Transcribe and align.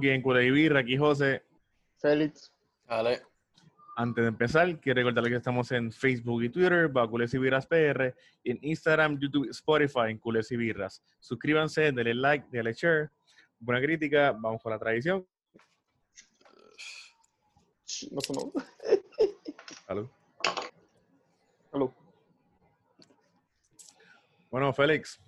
aquí 0.00 0.08
en 0.08 0.22
Cule 0.22 0.46
y 0.46 0.50
Birra, 0.50 0.80
aquí 0.80 0.96
José. 0.96 1.44
Félix. 1.98 2.52
Dale. 2.86 3.20
Antes 3.96 4.22
de 4.22 4.28
empezar, 4.28 4.80
quiero 4.80 4.98
recordarles 4.98 5.30
que 5.30 5.36
estamos 5.36 5.70
en 5.72 5.92
Facebook 5.92 6.42
y 6.42 6.48
Twitter, 6.48 6.88
bajo 6.88 7.10
Cules 7.10 7.34
y 7.34 7.38
Birras 7.38 7.66
PR, 7.66 8.14
y 8.42 8.52
en 8.52 8.58
Instagram, 8.62 9.18
YouTube, 9.18 9.50
Spotify, 9.50 10.08
en 10.08 10.18
Cules 10.18 10.50
y 10.52 10.56
Birras. 10.56 11.02
Suscríbanse, 11.18 11.92
denle 11.92 12.14
like, 12.14 12.46
denle 12.50 12.72
share. 12.72 13.10
Buena 13.58 13.82
crítica, 13.82 14.32
vamos 14.32 14.62
con 14.62 14.72
la 14.72 14.78
tradición. 14.78 15.26
No 18.10 18.20
sonó. 18.22 18.52
Salud. 19.86 20.08
Salud. 21.70 21.90
Bueno, 24.50 24.72
Félix, 24.72 25.20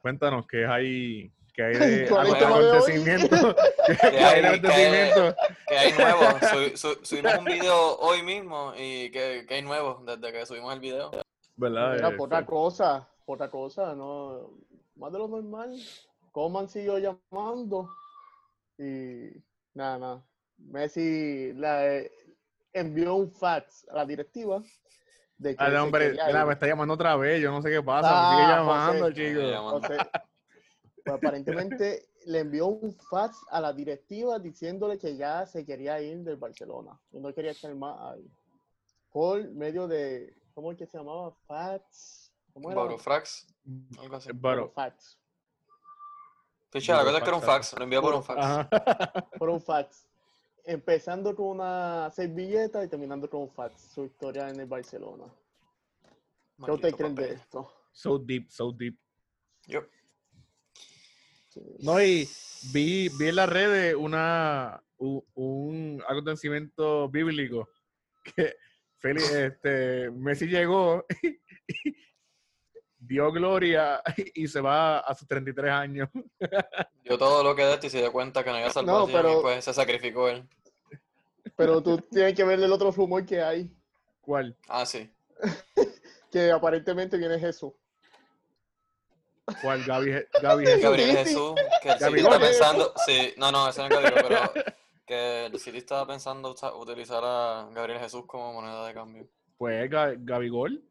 cuéntanos 0.00 0.48
qué 0.48 0.66
hay, 0.66 1.32
qué 1.58 1.64
hay 1.64 1.72
de 1.74 2.44
acontecimiento. 2.46 3.54
¿Qué 3.86 3.96
¿Qué 3.96 4.06
hay 4.06 4.42
de 4.42 4.46
hay? 4.48 4.58
acontecimiento? 4.58 5.36
¿Qué 5.66 5.78
hay 5.78 5.92
nuevo? 5.92 6.22
Su- 6.40 6.76
su- 6.76 7.04
subimos 7.04 7.38
un 7.38 7.44
video 7.44 7.96
hoy 7.98 8.22
mismo 8.22 8.72
y 8.76 9.10
¿qué, 9.10 9.44
qué 9.48 9.54
hay 9.54 9.62
nuevo 9.62 10.02
desde 10.06 10.32
que 10.32 10.46
subimos 10.46 10.72
el 10.72 10.80
video? 10.80 11.10
¿Verdad? 11.56 11.94
Mira, 11.96 12.08
Eh, 12.10 12.12
por 12.12 12.26
otra 12.28 12.46
cosa, 12.46 13.08
por 13.26 13.34
otra 13.36 13.50
cosa, 13.50 13.94
no, 13.96 14.52
más 14.94 15.12
de 15.12 15.18
lo 15.18 15.26
normal. 15.26 15.76
Coman 16.30 16.68
siguió 16.68 16.98
llamando 16.98 17.88
y 18.78 19.30
nada, 19.74 19.98
nada. 19.98 20.24
Messi 20.58 21.52
la, 21.54 21.86
eh, 21.88 22.12
envió 22.72 23.16
un 23.16 23.32
fax 23.32 23.84
a 23.90 23.96
la 23.96 24.06
directiva 24.06 24.62
de 25.38 25.56
que 25.56 25.64
Ah, 25.64 25.82
hombre, 25.82 26.10
mira, 26.10 26.40
ir. 26.40 26.46
me 26.46 26.52
está 26.52 26.66
llamando 26.68 26.94
otra 26.94 27.16
vez, 27.16 27.40
yo 27.40 27.50
no 27.50 27.62
sé 27.62 27.70
qué 27.70 27.82
pasa, 27.82 28.08
me 28.08 28.14
Ah, 28.14 28.30
sigue 28.30 28.42
José. 28.42 28.54
llamando, 28.54 29.08
Me 29.08 29.14
chico. 29.14 29.40
llama. 29.40 29.72
Entonces, 29.74 29.98
pues, 31.08 31.24
aparentemente 31.24 32.08
le 32.26 32.40
envió 32.40 32.66
un 32.66 32.92
fax 32.92 33.38
a 33.50 33.60
la 33.60 33.72
directiva 33.72 34.38
diciéndole 34.38 34.98
que 34.98 35.16
ya 35.16 35.46
se 35.46 35.64
quería 35.64 36.00
ir 36.00 36.18
del 36.24 36.36
Barcelona 36.36 36.98
y 37.12 37.18
no 37.18 37.32
quería 37.32 37.52
estar 37.52 37.74
más 37.74 37.98
ahí. 38.00 38.30
Por 39.10 39.50
medio 39.50 39.88
de, 39.88 40.34
¿cómo 40.54 40.72
es 40.72 40.78
que 40.78 40.86
se 40.86 40.98
llamaba? 40.98 41.32
Fax. 41.46 42.32
¿Cómo 42.52 42.70
era? 42.70 42.82
Barufrax, 42.82 43.46
algo 43.98 44.16
así. 44.16 44.30
Pero, 44.32 44.70
fax. 44.70 45.18
Picha, 46.70 46.96
la 46.96 47.04
cosa 47.04 47.16
es 47.16 47.22
que 47.22 47.28
era 47.28 47.36
un 47.36 47.42
fax, 47.42 47.72
lo 47.78 47.84
envió 47.84 48.02
por 48.02 48.14
un 48.14 48.22
fax. 48.22 48.38
ajá. 48.40 48.68
Por 49.38 49.48
un 49.48 49.60
fax. 49.60 50.06
Empezando 50.64 51.34
con 51.34 51.46
una 51.46 52.10
servilleta 52.10 52.84
y 52.84 52.88
terminando 52.88 53.30
con 53.30 53.40
un 53.40 53.50
fax. 53.50 53.80
Su 53.80 54.04
historia 54.04 54.50
en 54.50 54.60
el 54.60 54.66
Barcelona. 54.66 55.24
¿Qué 56.62 56.70
ustedes 56.72 56.94
creen 56.94 57.14
de 57.14 57.32
esto? 57.32 57.72
So 57.92 58.18
deep, 58.18 58.50
so 58.50 58.72
deep. 58.72 58.98
Yo. 59.66 59.80
Sí. 59.80 59.97
No, 61.80 62.02
y 62.02 62.28
vi, 62.72 63.08
vi 63.18 63.28
en 63.28 63.36
las 63.36 63.48
redes 63.48 63.94
una, 63.94 64.82
un 64.98 66.02
acontecimiento 66.08 67.08
bíblico 67.08 67.68
que 68.36 68.54
Félix, 68.98 69.30
este, 69.32 70.10
Messi 70.10 70.46
llegó 70.46 71.04
y 71.22 71.94
dio 72.98 73.30
gloria 73.32 74.02
y 74.34 74.48
se 74.48 74.60
va 74.60 74.98
a 74.98 75.14
sus 75.14 75.26
33 75.28 75.70
años. 75.70 76.08
Dio 77.04 77.16
todo 77.16 77.42
lo 77.42 77.54
que 77.54 77.62
de 77.64 77.74
esto 77.74 77.86
y 77.86 77.90
se 77.90 77.98
dio 77.98 78.12
cuenta 78.12 78.44
que 78.44 78.50
no 78.50 78.56
había 78.56 78.70
salvación 78.70 79.10
pero- 79.12 79.38
y 79.38 79.42
pues 79.42 79.64
se 79.64 79.72
sacrificó 79.72 80.28
él. 80.28 80.46
Pero 81.56 81.82
tú 81.82 81.98
tienes 81.98 82.34
que 82.34 82.44
ver 82.44 82.60
el 82.60 82.70
otro 82.72 82.90
rumor 82.90 83.24
que 83.24 83.40
hay. 83.40 83.72
¿Cuál? 84.20 84.56
Ah, 84.68 84.84
sí. 84.84 85.10
Que 86.30 86.50
aparentemente 86.50 87.16
viene 87.16 87.38
Jesús. 87.38 87.72
¿Cuál? 89.62 89.84
Gaby, 89.84 90.12
Gaby 90.42 90.66
Jesús. 90.66 90.82
Gabriel 90.82 91.10
Sí. 91.10 91.16
Jesús, 91.16 91.54
que 91.82 91.88
el 91.88 91.94
City 91.98 92.04
Gabigol. 92.04 92.32
está 92.32 92.46
pensando, 92.46 92.92
sí, 93.06 93.34
no, 93.36 93.52
no, 93.52 93.68
ese 93.68 93.80
no 93.80 93.86
es 93.86 93.90
Gabriel, 93.90 94.24
pero 94.28 94.52
que 95.06 95.46
el 95.46 95.58
City 95.58 95.78
estaba 95.78 96.06
pensando 96.06 96.54
utilizar 96.78 97.22
a 97.24 97.68
Gabriel 97.72 98.00
Jesús 98.00 98.24
como 98.26 98.52
moneda 98.52 98.86
de 98.86 98.94
cambio. 98.94 99.26
Pues 99.56 99.90
Ga- 99.90 100.16
Gabigol. 100.18 100.82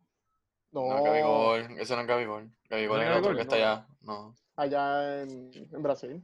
No, 0.71 0.81
No, 0.93 1.03
Gabigol, 1.03 1.77
ese 1.79 1.95
no 1.95 2.01
es 2.01 2.07
Gabigol. 2.07 2.51
Gabigol 2.69 2.97
¿No 2.97 3.03
es 3.03 3.09
el 3.11 3.17
otro 3.17 3.35
que 3.35 3.41
está 3.41 3.55
No. 3.55 3.61
allá. 3.63 3.87
No, 4.01 4.35
allá 4.55 5.21
en, 5.21 5.51
en 5.53 5.83
Brasil. 5.83 6.23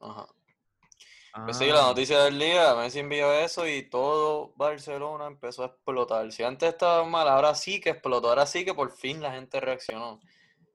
ajá. 0.00 0.26
Ah, 1.34 1.44
Pues 1.46 1.56
sí, 1.56 1.66
la 1.66 1.80
noticia 1.82 2.24
del 2.24 2.38
día, 2.38 2.74
Messi 2.74 2.98
envió 2.98 3.32
eso 3.32 3.66
y 3.66 3.88
todo 3.88 4.52
Barcelona 4.56 5.26
empezó 5.26 5.62
a 5.62 5.66
explotar. 5.66 6.30
Si 6.30 6.42
antes 6.42 6.68
estaba 6.68 7.04
mal, 7.04 7.26
ahora 7.26 7.54
sí 7.54 7.80
que 7.80 7.88
explotó, 7.90 8.28
ahora 8.28 8.44
sí 8.44 8.66
que 8.66 8.74
por 8.74 8.90
fin 8.92 9.22
la 9.22 9.32
gente 9.32 9.58
reaccionó. 9.58 10.20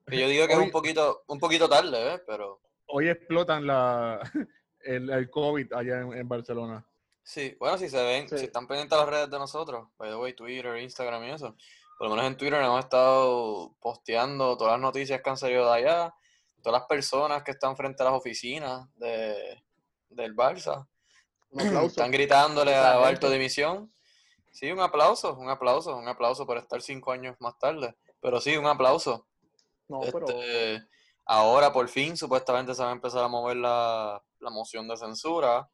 Que 0.07 0.19
yo 0.19 0.27
digo 0.27 0.47
que 0.47 0.53
es 0.53 0.59
un 0.59 0.71
poquito, 0.71 1.23
un 1.27 1.39
poquito 1.39 1.67
tarde, 1.67 2.13
¿eh? 2.15 2.21
Pero 2.25 2.61
Hoy 2.87 3.09
explotan 3.09 3.67
la, 3.67 4.19
el, 4.81 5.09
el 5.09 5.29
COVID 5.29 5.73
allá 5.73 6.01
en, 6.01 6.13
en 6.13 6.27
Barcelona. 6.27 6.85
sí, 7.23 7.55
bueno, 7.59 7.77
si 7.77 7.89
se 7.89 8.01
ven, 8.01 8.29
Sí. 8.29 8.37
si 8.37 8.45
están 8.45 8.67
pendientes 8.67 8.97
a 8.97 9.01
las 9.01 9.09
redes 9.09 9.29
de 9.29 9.37
nosotros, 9.37 9.89
by 9.97 10.09
the 10.09 10.15
way, 10.15 10.33
Twitter, 10.33 10.77
Instagram 10.77 11.23
y 11.25 11.31
eso, 11.31 11.55
por 11.97 12.07
lo 12.07 12.15
menos 12.15 12.31
en 12.31 12.37
Twitter 12.37 12.61
hemos 12.61 12.79
estado 12.79 13.75
posteando 13.81 14.55
todas 14.57 14.73
las 14.73 14.81
noticias 14.81 15.21
que 15.21 15.29
han 15.29 15.37
salido 15.37 15.65
de 15.65 15.77
allá, 15.79 16.13
todas 16.63 16.79
las 16.79 16.87
personas 16.87 17.43
que 17.43 17.51
están 17.51 17.75
frente 17.75 18.01
a 18.03 18.05
las 18.05 18.13
oficinas 18.13 18.87
de, 18.95 19.61
del 20.09 20.35
Barça. 20.35 20.87
Un 21.49 21.61
aplauso. 21.61 21.87
Están 21.87 22.11
gritándole 22.11 22.75
a 22.75 22.97
de 23.11 23.29
dimisión. 23.31 23.91
Sí, 24.51 24.71
un 24.71 24.79
aplauso, 24.79 25.35
un 25.35 25.49
aplauso, 25.49 25.95
un 25.95 26.07
aplauso 26.07 26.45
por 26.45 26.57
estar 26.57 26.81
cinco 26.81 27.11
años 27.11 27.35
más 27.39 27.57
tarde. 27.59 27.95
Pero 28.19 28.41
sí, 28.41 28.57
un 28.57 28.65
aplauso. 28.65 29.26
No, 29.89 30.01
pero 30.01 30.27
Este, 30.27 30.83
ahora 31.25 31.71
por 31.71 31.87
fin 31.87 32.15
supuestamente 32.17 32.73
se 32.75 32.83
va 32.83 32.89
a 32.89 32.93
empezar 32.93 33.23
a 33.23 33.27
mover 33.27 33.57
la, 33.57 34.21
la 34.39 34.49
moción 34.49 34.87
de 34.87 34.97
censura. 34.97 35.69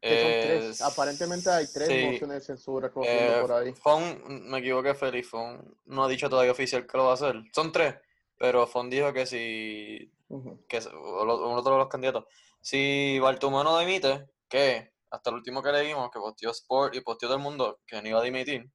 que 0.00 0.20
son 0.20 0.30
Eh, 0.30 0.60
tres. 0.60 0.80
Aparentemente 0.82 1.50
hay 1.50 1.66
tres 1.66 1.88
sí, 1.88 2.02
mociones 2.04 2.38
de 2.40 2.40
censura 2.42 2.90
corriendo 2.92 3.32
eh, 3.32 3.40
por 3.40 3.52
ahí. 3.52 3.72
Fon, 3.72 4.22
me 4.50 4.58
equivoqué, 4.58 4.94
Félix, 4.94 5.28
Fon 5.28 5.78
no 5.86 6.04
ha 6.04 6.08
dicho 6.08 6.28
todavía 6.28 6.52
oficial 6.52 6.86
que 6.86 6.96
lo 6.96 7.04
va 7.04 7.12
a 7.12 7.14
hacer. 7.14 7.36
Son 7.54 7.72
tres, 7.72 7.94
pero 8.38 8.66
Fon 8.66 8.90
dijo 8.90 9.12
que 9.12 9.24
si 9.26 10.10
Ujú. 10.28 10.64
que 10.68 10.78
uno 10.78 11.62
de 11.62 11.70
los 11.70 11.88
candidatos. 11.88 12.24
Si 12.60 13.18
Bartomeu 13.18 13.62
no 13.62 13.78
dimite, 13.78 14.26
que 14.48 14.92
hasta 15.10 15.30
el 15.30 15.36
último 15.36 15.62
que 15.62 15.70
leímos, 15.70 16.10
que 16.10 16.18
posteó 16.18 16.50
Sport 16.50 16.94
y 16.96 17.00
posteó 17.00 17.28
todo 17.28 17.36
el 17.36 17.42
mundo 17.42 17.80
que 17.86 18.00
no 18.02 18.08
iba 18.08 18.20
a 18.20 18.22
dimitir, 18.22 18.68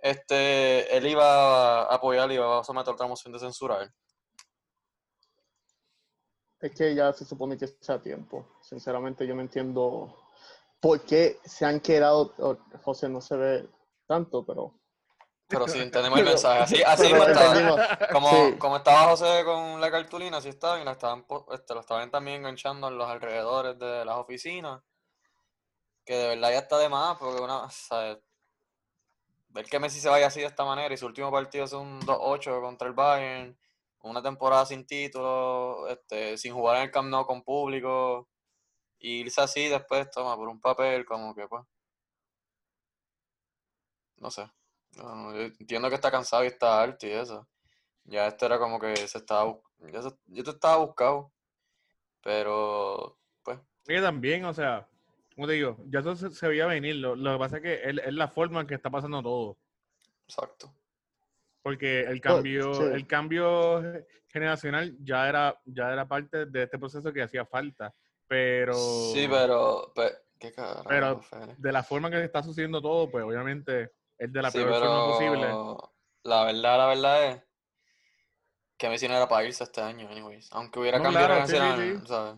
este, 0.00 0.96
él 0.96 1.06
iba 1.06 1.82
a 1.82 1.94
apoyar 1.94 2.30
y 2.30 2.34
iba 2.34 2.60
a 2.60 2.64
someter 2.64 2.94
otra 2.94 3.06
moción 3.06 3.32
de 3.32 3.38
censura 3.38 3.76
a 3.76 3.82
él. 3.82 3.90
Es 6.60 6.72
que 6.74 6.94
ya 6.94 7.12
se 7.12 7.24
supone 7.24 7.56
que 7.56 7.68
sea 7.68 8.02
tiempo. 8.02 8.46
Sinceramente, 8.62 9.26
yo 9.26 9.34
no 9.34 9.42
entiendo 9.42 10.14
por 10.80 11.00
qué 11.02 11.38
se 11.44 11.64
han 11.64 11.80
quedado. 11.80 12.34
o- 12.38 12.58
José 12.82 13.08
no 13.08 13.20
se 13.20 13.36
ve 13.36 13.68
tanto, 14.06 14.44
pero. 14.44 14.74
Pero 15.46 15.66
sí, 15.68 15.78
entendemos 15.80 16.18
el 16.18 16.24
mensaje. 16.24 16.60
Así, 16.62 16.82
así 16.82 17.02
pero 17.10 17.24
mismo 17.26 17.78
estaba. 17.78 18.08
Como, 18.12 18.28
Sí. 18.30 18.58
como 18.58 18.76
estaba 18.76 19.10
José 19.10 19.44
con 19.44 19.80
la 19.80 19.90
cartulina, 19.90 20.38
así 20.38 20.48
estaba, 20.48 20.80
y 20.80 20.84
la 20.84 20.92
estaban, 20.92 21.24
este, 21.52 21.74
lo 21.74 21.80
estaban 21.80 22.10
también 22.10 22.38
enganchando 22.38 22.88
en 22.88 22.98
los 22.98 23.08
alrededores 23.08 23.78
de 23.78 24.04
las 24.04 24.16
oficinas. 24.16 24.82
Que 26.04 26.14
de 26.16 26.28
verdad 26.28 26.50
ya 26.50 26.58
está 26.58 26.78
de 26.78 26.88
más, 26.88 27.16
porque 27.18 27.40
una, 27.40 27.70
¿sabes? 27.70 28.18
Ver 29.58 29.68
que 29.68 29.78
Messi 29.78 30.00
se 30.00 30.08
vaya 30.08 30.26
así 30.28 30.40
de 30.40 30.46
esta 30.46 30.64
manera 30.64 30.92
y 30.94 30.96
su 30.96 31.06
último 31.06 31.30
partido 31.30 31.64
es 31.64 31.72
un 31.72 32.00
2-8 32.00 32.60
contra 32.60 32.88
el 32.88 32.94
Bayern, 32.94 33.56
una 34.02 34.22
temporada 34.22 34.64
sin 34.66 34.86
título, 34.86 35.88
este, 35.88 36.36
sin 36.38 36.54
jugar 36.54 36.76
en 36.78 36.82
el 36.84 36.90
Camp 36.90 37.12
con 37.26 37.42
público, 37.42 38.28
y 38.98 39.20
irse 39.20 39.40
así 39.40 39.68
después, 39.68 40.10
toma, 40.10 40.36
por 40.36 40.48
un 40.48 40.60
papel, 40.60 41.04
como 41.04 41.34
que 41.34 41.46
pues. 41.48 41.64
No 44.16 44.30
sé. 44.30 44.50
Entiendo 45.60 45.88
que 45.88 45.94
está 45.94 46.10
cansado 46.10 46.44
y 46.44 46.48
está 46.48 46.82
alto 46.82 47.06
y 47.06 47.10
eso. 47.10 47.46
Ya 48.04 48.26
esto 48.26 48.46
era 48.46 48.58
como 48.58 48.80
que 48.80 48.96
se 48.96 49.18
estaba. 49.18 49.56
Ya 49.92 50.02
se- 50.02 50.16
yo 50.26 50.44
te 50.44 50.50
estaba 50.50 50.76
buscado. 50.78 51.32
Pero. 52.22 53.18
Pues. 53.42 53.58
Es 53.58 53.88
que 53.96 54.00
también, 54.00 54.44
o 54.44 54.54
sea, 54.54 54.88
como 55.38 55.46
te 55.46 55.52
digo, 55.54 55.76
ya 55.86 56.00
eso 56.00 56.16
se, 56.16 56.32
se 56.32 56.48
veía 56.48 56.66
venir. 56.66 56.96
Lo, 56.96 57.14
lo 57.14 57.34
que 57.34 57.38
pasa 57.38 57.56
es 57.58 57.62
que 57.62 57.74
es, 57.74 57.96
es 58.04 58.12
la 58.12 58.26
forma 58.26 58.60
en 58.62 58.66
que 58.66 58.74
está 58.74 58.90
pasando 58.90 59.22
todo. 59.22 59.56
Exacto. 60.24 60.74
Porque 61.62 62.00
el 62.00 62.20
cambio, 62.20 62.74
sí. 62.74 62.82
el 62.82 63.06
cambio 63.06 63.80
generacional 64.26 64.96
ya 64.98 65.28
era, 65.28 65.60
ya 65.64 65.92
era 65.92 66.08
parte 66.08 66.46
de 66.46 66.64
este 66.64 66.76
proceso 66.76 67.12
que 67.12 67.22
hacía 67.22 67.46
falta. 67.46 67.94
Pero, 68.26 68.74
Sí, 68.74 69.28
pero. 69.30 69.92
pe- 69.94 70.12
¿Qué 70.40 70.52
carajo, 70.52 70.84
Pero- 70.88 71.20
de 71.56 71.72
la 71.72 71.84
forma 71.84 72.10
que 72.10 72.24
está 72.24 72.42
sucediendo 72.42 72.82
todo, 72.82 73.08
pues 73.08 73.24
obviamente 73.24 73.92
es 74.18 74.32
de 74.32 74.42
la 74.42 74.50
Sí, 74.50 74.58
peor 74.58 74.72
forma 74.80 75.06
posible. 75.06 75.40
pero. 75.42 75.92
La 76.24 76.44
verdad, 76.46 76.78
la 76.78 76.86
verdad 76.88 77.24
es. 77.26 77.42
Que 78.76 78.88
Messi 78.88 79.06
no 79.06 79.14
era 79.14 79.28
para 79.28 79.44
irse 79.46 79.62
este 79.62 79.80
año, 79.80 80.08
anyways. 80.08 80.48
Aunque 80.52 80.80
hubiera 80.80 80.98
No, 80.98 81.04
cambiado 81.04 81.28
claro, 81.46 81.46
sí, 81.46 81.54
sí. 82.00 82.06
¿sabes? 82.08 82.34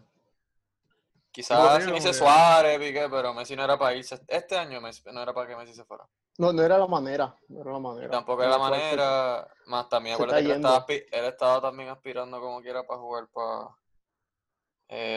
Quizás 1.32 1.76
sí, 1.76 1.82
si 1.82 1.88
me 1.88 1.94
dice 1.94 2.12
Suárez, 2.12 2.78
Piqué, 2.78 3.08
pero 3.08 3.32
Messi 3.32 3.54
no 3.54 3.62
era 3.62 3.78
para 3.78 3.94
irse. 3.94 4.20
Este 4.26 4.58
año 4.58 4.80
Messi- 4.80 5.10
no 5.12 5.22
era 5.22 5.32
para 5.32 5.46
que 5.48 5.56
Messi 5.56 5.74
se 5.74 5.84
fuera. 5.84 6.04
No, 6.38 6.52
no 6.52 6.62
era 6.62 6.76
la 6.76 6.86
manera. 6.88 7.36
No 7.48 7.60
era 7.60 7.72
la 7.72 7.78
manera. 7.78 8.06
Y 8.06 8.10
tampoco 8.10 8.42
era 8.42 8.50
la 8.52 8.58
manera. 8.58 9.48
Más 9.66 9.88
también, 9.88 10.14
acuérdate 10.14 10.42
que 10.44 10.50
él 10.52 10.56
estaba, 10.56 10.86
él 10.88 11.60
también 11.62 11.88
aspirando 11.90 12.40
como 12.40 12.60
quiera 12.60 12.84
para 12.84 12.98
jugar 13.00 13.28
para 13.28 13.68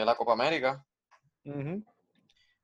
la 0.05 0.15
Copa 0.15 0.33
América. 0.33 0.85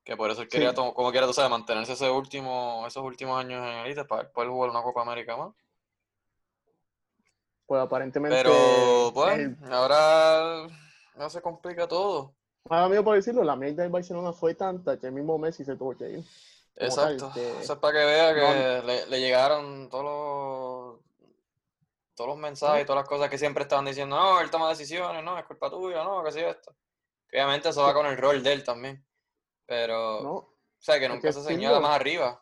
Que 0.03 0.15
por 0.15 0.29
eso 0.29 0.41
él 0.41 0.47
Sí. 0.49 0.57
quería, 0.57 0.73
to- 0.73 0.93
como 0.93 1.11
quiera, 1.11 1.25
tú 1.25 1.33
sabes, 1.33 1.49
mantenerse 1.49 1.93
ese 1.93 2.09
último, 2.09 2.83
esos 2.87 3.03
últimos 3.03 3.39
años 3.39 3.61
en 3.65 3.77
élite 3.85 4.05
para 4.05 4.29
poder 4.31 4.49
jugar 4.49 4.69
una 4.69 4.83
Copa 4.83 5.01
América 5.01 5.35
más. 5.37 5.53
Pues 7.65 7.81
aparentemente. 7.81 8.35
Pero, 8.37 9.11
pues, 9.13 9.37
el- 9.39 9.57
ahora 9.73 10.67
no 11.15 11.29
se 11.29 11.41
complica 11.41 11.87
todo. 11.87 12.35
Ahora 12.69 12.87
mismo 12.89 13.03
por 13.03 13.15
decirlo, 13.15 13.43
la 13.43 13.55
mierda 13.55 13.83
del 13.83 13.91
Barcelona 13.91 14.31
fue 14.31 14.53
tanta 14.55 14.99
que 14.99 15.07
el 15.07 15.13
mismo 15.13 15.37
Messi 15.37 15.65
se 15.65 15.75
tuvo 15.75 15.97
que 15.97 16.09
ir. 16.09 16.25
Exacto. 16.75 17.31
que- 17.33 17.59
Eso 17.61 17.73
es 17.73 17.79
para 17.79 17.99
que 17.99 18.05
vea 18.05 18.33
que 18.33 18.41
no- 18.81 18.87
le, 18.87 19.05
le 19.07 19.19
llegaron 19.19 19.89
todos 19.89 20.03
los, 20.05 20.99
todos 22.15 22.29
los 22.29 22.37
mensajes 22.37 22.83
y 22.83 22.85
todas 22.85 23.01
las 23.01 23.09
cosas 23.09 23.29
que 23.29 23.37
siempre 23.37 23.63
estaban 23.63 23.85
diciendo, 23.85 24.15
no, 24.15 24.39
él 24.39 24.49
toma 24.51 24.69
decisiones, 24.69 25.23
no, 25.23 25.37
es 25.37 25.45
culpa 25.45 25.69
tuya, 25.69 26.03
no, 26.03 26.23
que 26.23 26.31
sí 26.31 26.39
esto. 26.39 26.75
Que 27.27 27.37
obviamente 27.37 27.69
eso 27.69 27.81
va 27.83 27.93
con 27.93 28.05
el 28.05 28.17
rol 28.17 28.41
de 28.43 28.53
él 28.53 28.63
también. 28.63 29.03
Pero, 29.65 30.21
¿no? 30.21 30.33
o 30.33 30.53
sea, 30.79 30.99
que 30.99 31.07
nunca 31.09 31.27
que 31.27 31.33
se 31.33 31.43
señala 31.43 31.79
más 31.79 31.95
arriba. 31.95 32.41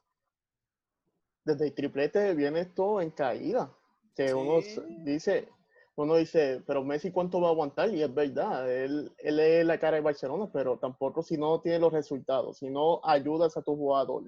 Desde 1.43 1.67
el 1.67 1.73
triplete 1.73 2.33
viene 2.33 2.61
esto 2.61 3.01
en 3.01 3.11
caída. 3.11 3.71
Que 4.15 4.33
uno 4.33 4.59
dice, 5.03 5.49
uno 5.97 6.15
dice, 6.15 6.61
pero 6.67 6.83
Messi 6.83 7.11
cuánto 7.11 7.41
va 7.41 7.47
a 7.47 7.51
aguantar, 7.51 7.89
y 7.89 8.03
es 8.03 8.13
verdad, 8.13 8.71
él, 8.71 9.11
él 9.17 9.39
es 9.39 9.65
la 9.65 9.79
cara 9.79 9.95
de 9.97 10.01
Barcelona, 10.01 10.47
pero 10.53 10.77
tampoco 10.77 11.23
si 11.23 11.37
no 11.37 11.59
tiene 11.59 11.79
los 11.79 11.91
resultados, 11.91 12.57
si 12.59 12.69
no 12.69 13.01
ayudas 13.03 13.57
a 13.57 13.61
tu 13.63 13.75
jugador 13.75 14.23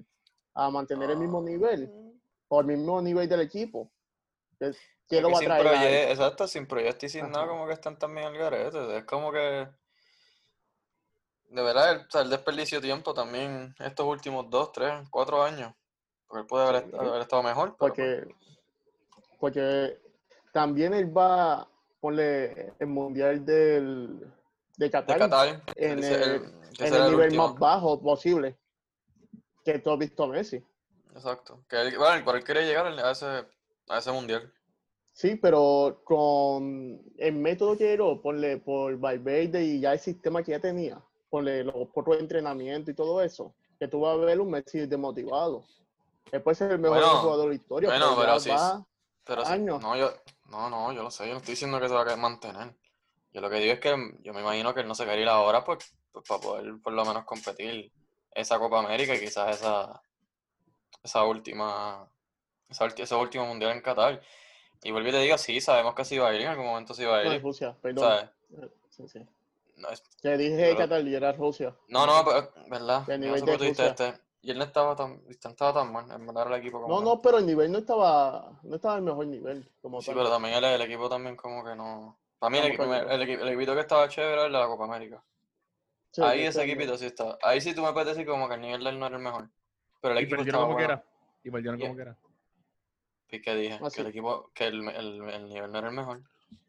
a 0.54 0.68
mantener 0.70 1.10
el 1.10 1.18
mismo 1.18 1.38
Ah. 1.38 1.44
nivel, 1.44 1.90
o 2.48 2.60
el 2.60 2.66
mismo 2.66 3.00
nivel 3.00 3.28
del 3.28 3.40
equipo, 3.42 3.90
¿quién 4.58 4.72
Es 5.10 5.22
lo 5.22 5.30
va 5.30 5.36
a 5.36 5.38
sin 5.38 5.46
traer? 5.48 5.66
a 5.68 5.72
él? 5.72 5.78
proye- 5.78 6.10
exacto, 6.10 6.48
sin 6.48 6.66
proyecto 6.66 7.06
y 7.06 7.08
sin 7.08 7.30
nada, 7.30 7.46
como 7.46 7.66
que 7.68 7.72
están 7.74 7.96
también 7.98 8.26
al 8.26 8.36
garete. 8.36 8.96
Es 8.98 9.04
como 9.04 9.30
que. 9.30 9.68
De 11.50 11.62
verdad, 11.62 11.92
él, 11.92 11.98
o 12.06 12.10
sea, 12.10 12.20
él 12.22 12.30
desperdició 12.30 12.80
tiempo 12.80 13.12
también 13.14 13.74
estos 13.78 14.06
últimos 14.06 14.48
dos, 14.50 14.70
tres, 14.72 14.92
cuatro 15.10 15.42
años. 15.42 15.72
Porque 16.26 16.40
él 16.42 16.46
puede 16.46 16.66
haber, 16.68 16.84
Sí. 16.90 16.96
haber 16.96 17.22
estado 17.22 17.42
mejor. 17.42 17.76
pero 17.76 17.94
pues, 17.94 18.24
Porque, 18.24 18.34
porque 19.38 19.98
también 20.52 20.94
él 20.94 21.16
va 21.16 21.52
a 21.62 21.68
ponerle 22.00 22.72
el 22.78 22.86
mundial 22.86 23.44
del, 23.44 24.18
de 24.76 24.86
de 24.86 24.90
Qatar, 24.90 25.62
en 25.76 25.98
el- 25.98 26.04
el- 26.04 26.52
en 26.78 26.94
el 26.94 27.04
nivel 27.10 27.26
último. 27.26 27.48
más 27.48 27.58
bajo 27.58 28.00
posible 28.00 28.56
que 29.64 29.78
tú 29.78 29.90
has 29.90 29.98
visto 29.98 30.24
a 30.24 30.28
Messi. 30.28 30.64
Exacto. 31.14 31.62
Que 31.68 31.80
él, 31.80 31.98
bueno, 31.98 32.24
por 32.24 32.36
él 32.36 32.44
quería 32.44 32.62
llegar 32.62 32.86
a 32.86 33.10
ese, 33.10 33.26
a 33.88 33.98
ese 33.98 34.12
mundial. 34.12 34.52
Sí, 35.12 35.34
pero 35.36 36.00
con 36.04 37.02
el 37.18 37.34
método 37.34 37.76
que 37.76 37.92
era, 37.92 38.04
ponle 38.22 38.56
por 38.58 38.96
Valverde 38.96 39.62
y 39.62 39.80
ya 39.80 39.92
el 39.92 39.98
sistema 39.98 40.42
que 40.42 40.52
ya 40.52 40.60
tenía, 40.60 41.02
ponle 41.28 41.64
los 41.64 41.88
pocos 41.92 42.18
entrenamientos 42.18 42.92
y 42.92 42.96
todo 42.96 43.20
eso, 43.20 43.52
que 43.78 43.88
tú 43.88 44.00
vas 44.00 44.14
a 44.14 44.24
ver 44.24 44.40
un 44.40 44.50
Messi 44.50 44.86
desmotivado. 44.86 45.64
Él 46.32 46.40
puede 46.42 46.54
ser 46.54 46.70
el 46.72 46.78
mejor 46.78 46.98
Bueno, 46.98 47.18
jugador 47.18 47.42
de 47.42 47.48
la 47.48 47.54
historia, 47.54 47.88
bueno, 47.90 48.06
pero, 48.10 48.20
pero 48.20 48.32
ya 48.34 48.40
sí, 48.40 48.50
va- 48.50 48.86
Pero 49.24 49.46
Años. 49.46 49.80
no, 49.80 49.96
yo, 49.96 50.12
no, 50.46 50.68
no, 50.70 50.92
yo 50.92 51.02
lo 51.02 51.10
sé, 51.10 51.26
yo 51.26 51.32
no 51.32 51.38
estoy 51.38 51.52
diciendo 51.52 51.80
que 51.80 51.88
se 51.88 51.94
va 51.94 52.02
a 52.10 52.16
mantener. 52.16 52.74
Yo 53.32 53.40
lo 53.40 53.48
que 53.50 53.56
digo 53.56 53.74
es 53.74 53.80
que 53.80 53.90
yo 54.22 54.32
me 54.34 54.40
imagino 54.40 54.74
que 54.74 54.80
él 54.80 54.88
no 54.88 54.94
se 54.94 55.04
quiere 55.04 55.22
ir 55.22 55.28
ahora 55.28 55.62
pues, 55.64 55.94
pues, 56.12 56.26
para 56.26 56.40
poder 56.40 56.72
por 56.82 56.92
lo 56.92 57.04
menos 57.04 57.24
competir 57.24 57.92
esa 58.32 58.58
Copa 58.58 58.80
América 58.80 59.14
y 59.14 59.20
quizás 59.20 59.56
esa, 59.56 60.02
esa 61.02 61.24
última, 61.24 62.08
esa 62.68 62.86
ese 62.86 63.14
último 63.14 63.46
mundial 63.46 63.72
en 63.72 63.82
Qatar. 63.82 64.20
Y 64.82 64.90
vuelvo 64.90 65.10
y 65.10 65.12
te 65.12 65.18
digo, 65.20 65.36
sí, 65.38 65.60
sabemos 65.60 65.94
que 65.94 66.04
sí 66.04 66.18
va 66.18 66.28
a 66.30 66.34
ir, 66.34 66.40
en 66.40 66.48
algún 66.48 66.66
momento 66.66 66.94
sí 66.94 67.04
va 67.04 67.18
a 67.20 67.24
no, 67.24 67.30
ir. 67.30 67.36
es 67.36 67.42
Rusia, 67.42 67.76
perdón. 67.80 68.04
¿sabes? 68.04 68.30
Eh, 68.62 68.70
Sí, 68.90 69.08
sí. 69.08 69.20
No, 69.76 69.88
es- 69.90 70.02
Que 70.20 70.36
dije 70.36 70.56
Pero- 70.56 70.76
Qatar 70.78 71.06
y 71.06 71.14
era 71.14 71.32
Rusia. 71.32 71.74
no, 71.88 72.04
no, 72.06 72.24
pero, 72.24 72.52
¿verdad? 72.68 73.04
Yo 73.06 73.12
no 73.14 73.18
nivel 73.18 73.44
de 73.44 73.52
por 73.58 73.66
Rusia. 73.68 73.86
este. 73.86 74.14
Y 74.42 74.50
él 74.50 74.58
no 74.58 74.64
estaba 74.64 74.96
tan, 74.96 75.22
no 75.24 75.30
estaba 75.50 75.72
tan 75.74 75.92
mal, 75.92 76.10
en 76.10 76.28
era 76.30 76.42
el 76.44 76.60
equipo 76.60 76.80
como 76.80 76.94
No, 76.94 77.00
que- 77.00 77.04
no, 77.04 77.22
pero 77.22 77.38
el 77.38 77.46
nivel 77.46 77.70
no 77.70 77.78
estaba, 77.78 78.58
no 78.62 78.76
estaba 78.76 78.94
al 78.94 79.02
mejor 79.02 79.26
nivel. 79.26 79.70
Como 79.82 80.00
Sí, 80.00 80.06
tal. 80.06 80.14
pero 80.16 80.30
también 80.30 80.54
el, 80.54 80.64
el 80.64 80.80
equipo 80.80 81.08
también 81.08 81.36
como 81.36 81.62
que 81.64 81.74
no... 81.76 82.18
Para 82.38 82.50
mí 82.50 82.58
el, 82.58 82.66
equipo, 82.68 82.84
el, 82.84 83.10
el 83.10 83.48
equipito 83.48 83.74
que 83.74 83.80
estaba 83.80 84.08
chévere 84.08 84.32
era 84.32 84.46
el 84.46 84.52
de 84.52 84.58
la 84.58 84.66
Copa 84.66 84.84
América. 84.84 85.22
Sí, 86.10 86.22
Ahí 86.22 86.38
que 86.40 86.46
ese 86.46 86.64
equipito 86.64 86.96
sí 86.96 87.04
está. 87.06 87.36
Ahí 87.42 87.60
sí 87.60 87.74
tú 87.74 87.82
me 87.82 87.92
puedes 87.92 88.08
decir 88.08 88.26
como 88.26 88.48
que 88.48 88.54
el 88.54 88.62
nivel 88.62 88.82
de 88.82 88.90
él 88.90 88.98
no 88.98 89.06
era 89.06 89.16
el 89.16 89.22
mejor. 89.22 89.50
Pero 90.00 90.14
el 90.14 90.20
Y 90.20 90.22
equipo 90.24 90.36
perdieron 90.38 90.60
estaba 90.60 90.64
como 90.64 90.74
bueno. 90.74 90.88
quiera. 90.88 91.04
Y 91.44 91.50
perdieron 91.50 91.78
Yeah. 91.78 91.88
como 91.88 91.96
quiera. 91.96 92.16
¿Y 93.32 93.40
qué 93.42 93.54
dije? 93.54 93.78
Ah, 93.82 93.88
que 93.94 94.00
el 94.00 94.06
equipo, 94.08 94.50
que 94.54 94.66
el, 94.68 94.88
el, 94.88 95.28
el 95.28 95.48
nivel 95.48 95.70
no 95.70 95.78
era 95.78 95.88
el 95.88 95.94
mejor. 95.94 96.20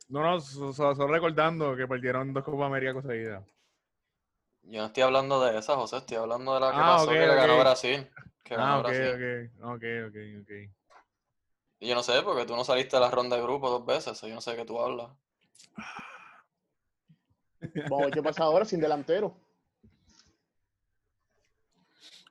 No, 0.10 0.22
no, 0.22 0.40
so- 0.42 0.74
so- 0.74 0.94
solo 0.94 1.08
recordando 1.14 1.74
que 1.76 1.88
perdieron 1.88 2.34
dos 2.34 2.44
Copas 2.44 2.68
América 2.68 2.94
conseguidas. 2.94 3.44
Yo 4.64 4.82
no 4.82 4.88
estoy 4.88 5.04
hablando 5.04 5.44
de 5.44 5.58
esa, 5.58 5.76
José, 5.76 5.98
estoy 5.98 6.18
hablando 6.18 6.54
de 6.54 6.60
la 6.60 6.72
que 6.72 6.78
Ah, 6.78 6.86
pasó 6.98 7.12
que 7.12 7.20
le 7.20 7.36
ganó. 7.36 7.60
Brasil. 7.60 8.10
Que 8.44 8.56
ganó 8.56 8.74
Ah, 8.76 8.78
ok, 8.80 8.84
Brasil. 8.86 9.50
ok, 9.60 9.66
ok, 9.66 9.84
ok, 10.08 10.16
ok. 10.42 10.52
Y 11.80 11.88
yo 11.88 11.96
no 11.96 12.04
sé, 12.04 12.22
porque 12.22 12.46
tú 12.46 12.56
no 12.56 12.64
saliste 12.64 12.96
de 12.96 13.02
la 13.02 13.10
ronda 13.10 13.36
de 13.36 13.42
grupo 13.42 13.70
dos 13.70 13.86
veces, 13.86 14.22
yo 14.22 14.34
no 14.36 14.42
sé 14.42 14.52
de 14.52 14.58
qué 14.58 14.66
tú 14.66 14.80
hablas. 14.80 15.10
Vamos 17.60 18.02
a 18.02 18.06
ver 18.06 18.14
qué 18.14 18.22
pasa 18.24 18.44
ahora 18.44 18.66
sin 18.66 18.80
delantero. 18.80 19.36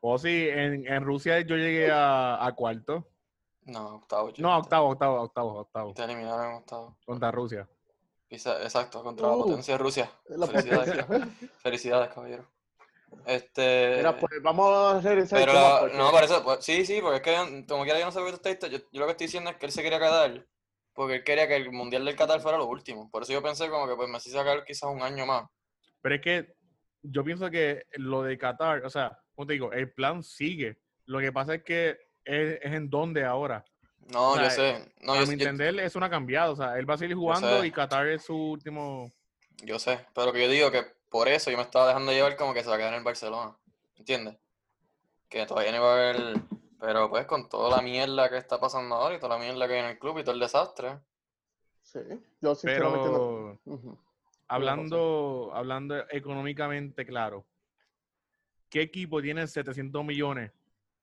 O 0.02 0.16
sí, 0.18 0.48
en, 0.48 0.86
en 0.90 1.04
Rusia 1.04 1.40
yo 1.42 1.56
llegué 1.56 1.90
a, 1.90 2.42
a 2.46 2.54
cuarto. 2.54 3.06
No, 3.66 3.96
octavo. 3.96 4.32
No, 4.38 4.56
octavo, 4.56 4.88
octavo, 4.88 5.20
octavo, 5.20 5.58
octavo. 5.60 5.92
Te 5.94 6.04
eliminaron 6.04 6.46
en 6.52 6.56
octavo. 6.56 6.96
Contra 7.04 7.30
Rusia. 7.30 7.68
Pisa- 8.30 8.62
Exacto, 8.62 9.02
contra 9.02 9.26
la 9.26 9.34
Uh, 9.34 9.42
potencia 9.42 9.74
de 9.74 9.78
Rusia. 9.78 10.10
La 10.28 10.46
Felicidades, 10.46 11.04
felicidades, 11.58 12.08
caballero. 12.14 12.48
Este. 13.26 13.94
Mira, 13.96 14.16
pues 14.16 14.40
vamos 14.40 14.94
a 14.94 15.00
regresar 15.00 15.40
Pero 15.40 15.52
tema, 15.52 15.68
la- 15.68 15.80
porque- 15.80 15.96
no, 15.98 16.12
parece, 16.12 16.34
pues, 16.44 16.64
sí, 16.64 16.86
sí, 16.86 17.00
porque 17.02 17.16
es 17.16 17.22
que 17.22 17.66
como 17.66 17.82
quiera 17.82 17.98
yo 17.98 18.04
no 18.06 18.12
sé 18.12 18.20
por 18.20 18.40
qué 18.40 18.54
tú 18.54 18.66
yo, 18.68 18.78
yo 18.78 19.00
lo 19.00 19.06
que 19.06 19.10
estoy 19.12 19.26
diciendo 19.26 19.50
es 19.50 19.56
que 19.56 19.66
él 19.66 19.72
se 19.72 19.82
quería 19.82 19.98
quedar, 19.98 20.46
porque 20.94 21.16
él 21.16 21.24
quería 21.24 21.48
que 21.48 21.56
el 21.56 21.72
Mundial 21.72 22.04
del 22.04 22.14
Qatar 22.14 22.40
fuera 22.40 22.56
lo 22.56 22.66
último. 22.66 23.10
Por 23.10 23.24
eso 23.24 23.32
yo 23.32 23.42
pensé 23.42 23.68
como 23.68 23.88
que 23.88 23.96
pues 23.96 24.08
me 24.08 24.18
hacía 24.18 24.32
sacar 24.32 24.64
quizás 24.64 24.88
un 24.90 25.02
año 25.02 25.26
más. 25.26 25.48
Pero 26.00 26.14
es 26.14 26.20
que 26.20 26.54
yo 27.02 27.24
pienso 27.24 27.50
que 27.50 27.82
lo 27.94 28.22
de 28.22 28.38
Qatar, 28.38 28.84
o 28.84 28.90
sea, 28.90 29.18
como 29.34 29.46
te 29.48 29.54
digo, 29.54 29.72
el 29.72 29.92
plan 29.92 30.22
sigue. 30.22 30.78
Lo 31.06 31.18
que 31.18 31.32
pasa 31.32 31.54
es 31.56 31.64
que 31.64 31.98
es, 32.24 32.58
es 32.62 32.72
en 32.72 32.88
dónde 32.90 33.24
ahora. 33.24 33.64
No, 34.12 34.32
O 34.32 34.34
sea, 34.34 34.44
yo 34.44 34.50
sé, 34.50 34.92
no, 35.02 35.12
a 35.12 35.16
yo, 35.16 35.22
mi 35.22 35.28
yo- 35.28 35.32
entender, 35.48 35.78
eso 35.80 36.00
no 36.00 36.06
ha 36.06 36.10
cambiado. 36.10 36.52
O 36.52 36.56
sea, 36.56 36.78
él 36.78 36.88
va 36.88 36.94
a 36.94 36.98
seguir 36.98 37.16
jugando 37.16 37.64
y 37.64 37.70
Qatar 37.70 38.08
es 38.08 38.22
su 38.24 38.34
último. 38.34 39.10
yo 39.62 39.78
sé, 39.78 40.04
pero 40.14 40.32
que 40.32 40.42
yo 40.42 40.48
digo 40.50 40.70
que 40.70 40.84
por 41.10 41.28
eso 41.28 41.50
yo 41.50 41.56
me 41.56 41.62
estaba 41.62 41.86
dejando 41.88 42.12
llevar 42.12 42.36
como 42.36 42.54
que 42.54 42.62
se 42.62 42.68
va 42.68 42.74
a 42.76 42.78
quedar 42.78 42.92
en 42.92 42.98
el 42.98 43.04
Barcelona, 43.04 43.56
¿entiendes? 43.96 44.36
Que 45.28 45.46
todavía 45.46 45.70
no 45.72 45.78
iba 45.78 45.90
a 45.90 45.94
haber, 45.94 46.40
pero 46.80 47.08
pues 47.10 47.26
con 47.26 47.48
toda 47.48 47.70
la 47.76 47.82
mierda 47.82 48.28
que 48.30 48.36
está 48.38 48.58
pasando 48.58 48.94
ahora 48.96 49.14
y 49.14 49.20
toda 49.20 49.36
la 49.38 49.44
mierda 49.44 49.66
que 49.68 49.74
hay 49.74 49.80
en 49.80 49.86
el 49.86 49.98
club 49.98 50.18
y 50.18 50.22
todo 50.22 50.34
el 50.34 50.40
desastre. 50.40 50.98
Sí, 51.82 51.98
yo 52.40 52.54
sinceramente 52.54 53.08
no. 53.08 53.12
Pero 53.12 53.60
Ujú. 53.66 53.98
hablando, 54.48 55.50
hablando 55.52 56.04
económicamente 56.10 57.04
claro, 57.04 57.44
¿qué 58.68 58.82
equipo 58.82 59.20
tiene 59.20 59.46
700 59.46 60.04
millones 60.04 60.52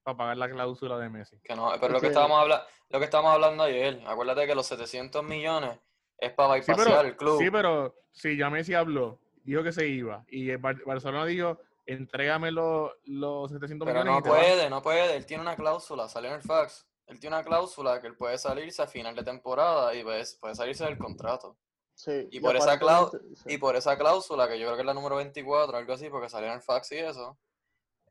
para 0.07 0.17
pagar 0.17 0.37
la 0.37 0.49
cláusula 0.49 0.97
de 0.97 1.09
Messi? 1.09 1.37
Que 1.43 1.53
no, 1.53 1.69
pero 1.81 1.91
lo 1.93 1.99
que 1.99 2.07
estábamos 2.07 2.39
hablando, 2.39 2.65
lo 2.89 2.99
que 2.99 3.05
estábamos 3.05 3.33
hablando 3.33 3.63
ayer, 3.63 4.01
acuérdate 4.07 4.47
que 4.47 4.55
los 4.55 4.65
700 4.65 5.21
millones 5.23 5.77
es 6.17 6.31
para 6.31 6.53
Sí, 6.55 6.61
bypassear 6.71 6.87
pero, 6.97 7.07
el 7.09 7.17
club. 7.17 7.41
sí, 7.41 7.51
pero 7.51 7.95
si 8.13 8.37
ya 8.37 8.49
Messi 8.49 8.73
habló, 8.73 9.19
dijo 9.43 9.63
que 9.63 9.73
se 9.73 9.85
iba 9.87 10.23
y 10.29 10.49
el 10.49 10.59
Bar- 10.59 10.81
Barcelona 10.85 11.25
dijo, 11.25 11.59
entrégame 11.85 12.51
los, 12.51 12.91
los 13.03 13.51
700 13.51 13.85
Pero 13.85 13.99
millones 13.99 14.13
no 14.13 14.19
y 14.19 14.23
te 14.23 14.29
vas". 14.29 14.39
puede, 14.39 14.69
no 14.69 14.81
puede. 14.81 15.15
Él 15.17 15.25
tiene 15.25 15.41
una 15.41 15.57
cláusula, 15.57 16.07
salió 16.07 16.29
en 16.29 16.37
el 16.37 16.41
fax. 16.41 16.87
Él 17.07 17.19
tiene 17.19 17.35
una 17.35 17.43
cláusula 17.43 17.99
que 18.01 18.07
él 18.07 18.15
puede 18.15 18.37
salirse 18.37 18.81
a 18.81 18.87
final 18.87 19.13
de 19.15 19.23
temporada 19.23 19.93
y 19.93 20.03
puede, 20.03 20.23
puede 20.39 20.55
salirse 20.55 20.85
del 20.85 20.97
contrato. 20.97 21.57
Sí, 21.93 22.27
Y 22.31 22.39
por 22.39 22.55
esa 22.55 22.77
sí. 22.77 23.43
Y 23.47 23.57
por 23.57 23.75
esa 23.75 23.97
cláusula, 23.97 24.47
que 24.47 24.59
yo 24.59 24.67
creo 24.67 24.75
que 24.75 24.81
es 24.81 24.85
la 24.85 24.93
número 24.93 25.15
24, 25.17 25.75
algo 25.77 25.93
así, 25.93 26.09
porque 26.09 26.29
salió 26.29 26.47
en 26.49 26.53
el 26.55 26.61
fax 26.61 26.91
y 26.91 26.97
eso, 26.99 27.37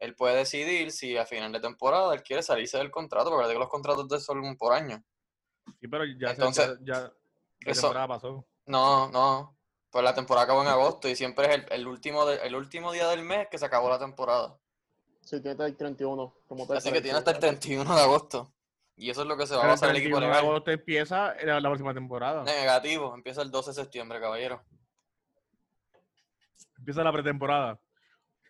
él 0.00 0.14
puede 0.14 0.36
decidir 0.36 0.90
si 0.92 1.16
a 1.16 1.26
final 1.26 1.52
de 1.52 1.60
temporada 1.60 2.14
él 2.14 2.22
quiere 2.22 2.42
salirse 2.42 2.78
del 2.78 2.90
contrato, 2.90 3.30
porque 3.30 3.52
que 3.52 3.58
los 3.58 3.68
contratos 3.68 4.08
de 4.08 4.20
son 4.20 4.56
por 4.56 4.72
año. 4.72 5.02
Sí, 5.80 5.88
pero 5.88 6.04
ya, 6.04 6.28
se- 6.28 6.34
Entonces, 6.34 6.78
ya, 6.82 6.94
ya 6.94 7.00
la 7.00 7.72
eso- 7.72 7.80
temporada 7.82 8.08
pasó. 8.08 8.46
No, 8.66 9.08
no. 9.10 9.56
Pues 9.90 10.04
la 10.04 10.14
temporada 10.14 10.44
acabó 10.44 10.62
en 10.62 10.68
agosto 10.68 11.08
y 11.08 11.16
siempre 11.16 11.46
es 11.46 11.54
el, 11.54 11.66
el 11.72 11.86
último 11.86 12.26
de- 12.26 12.36
el 12.46 12.54
último 12.54 12.92
día 12.92 13.08
del 13.08 13.22
mes 13.22 13.48
que 13.50 13.58
se 13.58 13.64
acabó 13.64 13.88
la 13.88 13.98
temporada. 13.98 14.58
Sí, 15.22 15.36
tiene 15.40 15.52
hasta 15.52 15.66
el 15.66 15.76
31. 15.76 16.34
Como 16.46 16.66
tal 16.66 16.76
Así 16.76 16.92
que 16.92 17.00
tiene 17.00 17.18
hasta 17.18 17.30
el 17.32 17.38
tiempo. 17.38 17.60
31 17.60 17.96
de 17.96 18.02
agosto. 18.02 18.52
Y 18.96 19.10
eso 19.10 19.22
es 19.22 19.28
lo 19.28 19.36
que 19.36 19.46
se 19.46 19.54
va 19.56 19.64
a 19.64 19.66
basar 19.68 19.90
el 19.90 19.96
equipo 19.96 20.16
31 20.18 20.26
de 20.26 20.32
legal. 20.40 20.44
agosto 20.50 20.70
empieza 20.70 21.34
la, 21.44 21.60
la 21.60 21.68
próxima 21.68 21.92
temporada. 21.94 22.44
Negativo, 22.44 23.14
empieza 23.14 23.42
el 23.42 23.50
12 23.50 23.70
de 23.70 23.74
septiembre, 23.74 24.20
caballero. 24.20 24.62
Empieza 26.78 27.02
la 27.02 27.12
pretemporada. 27.12 27.78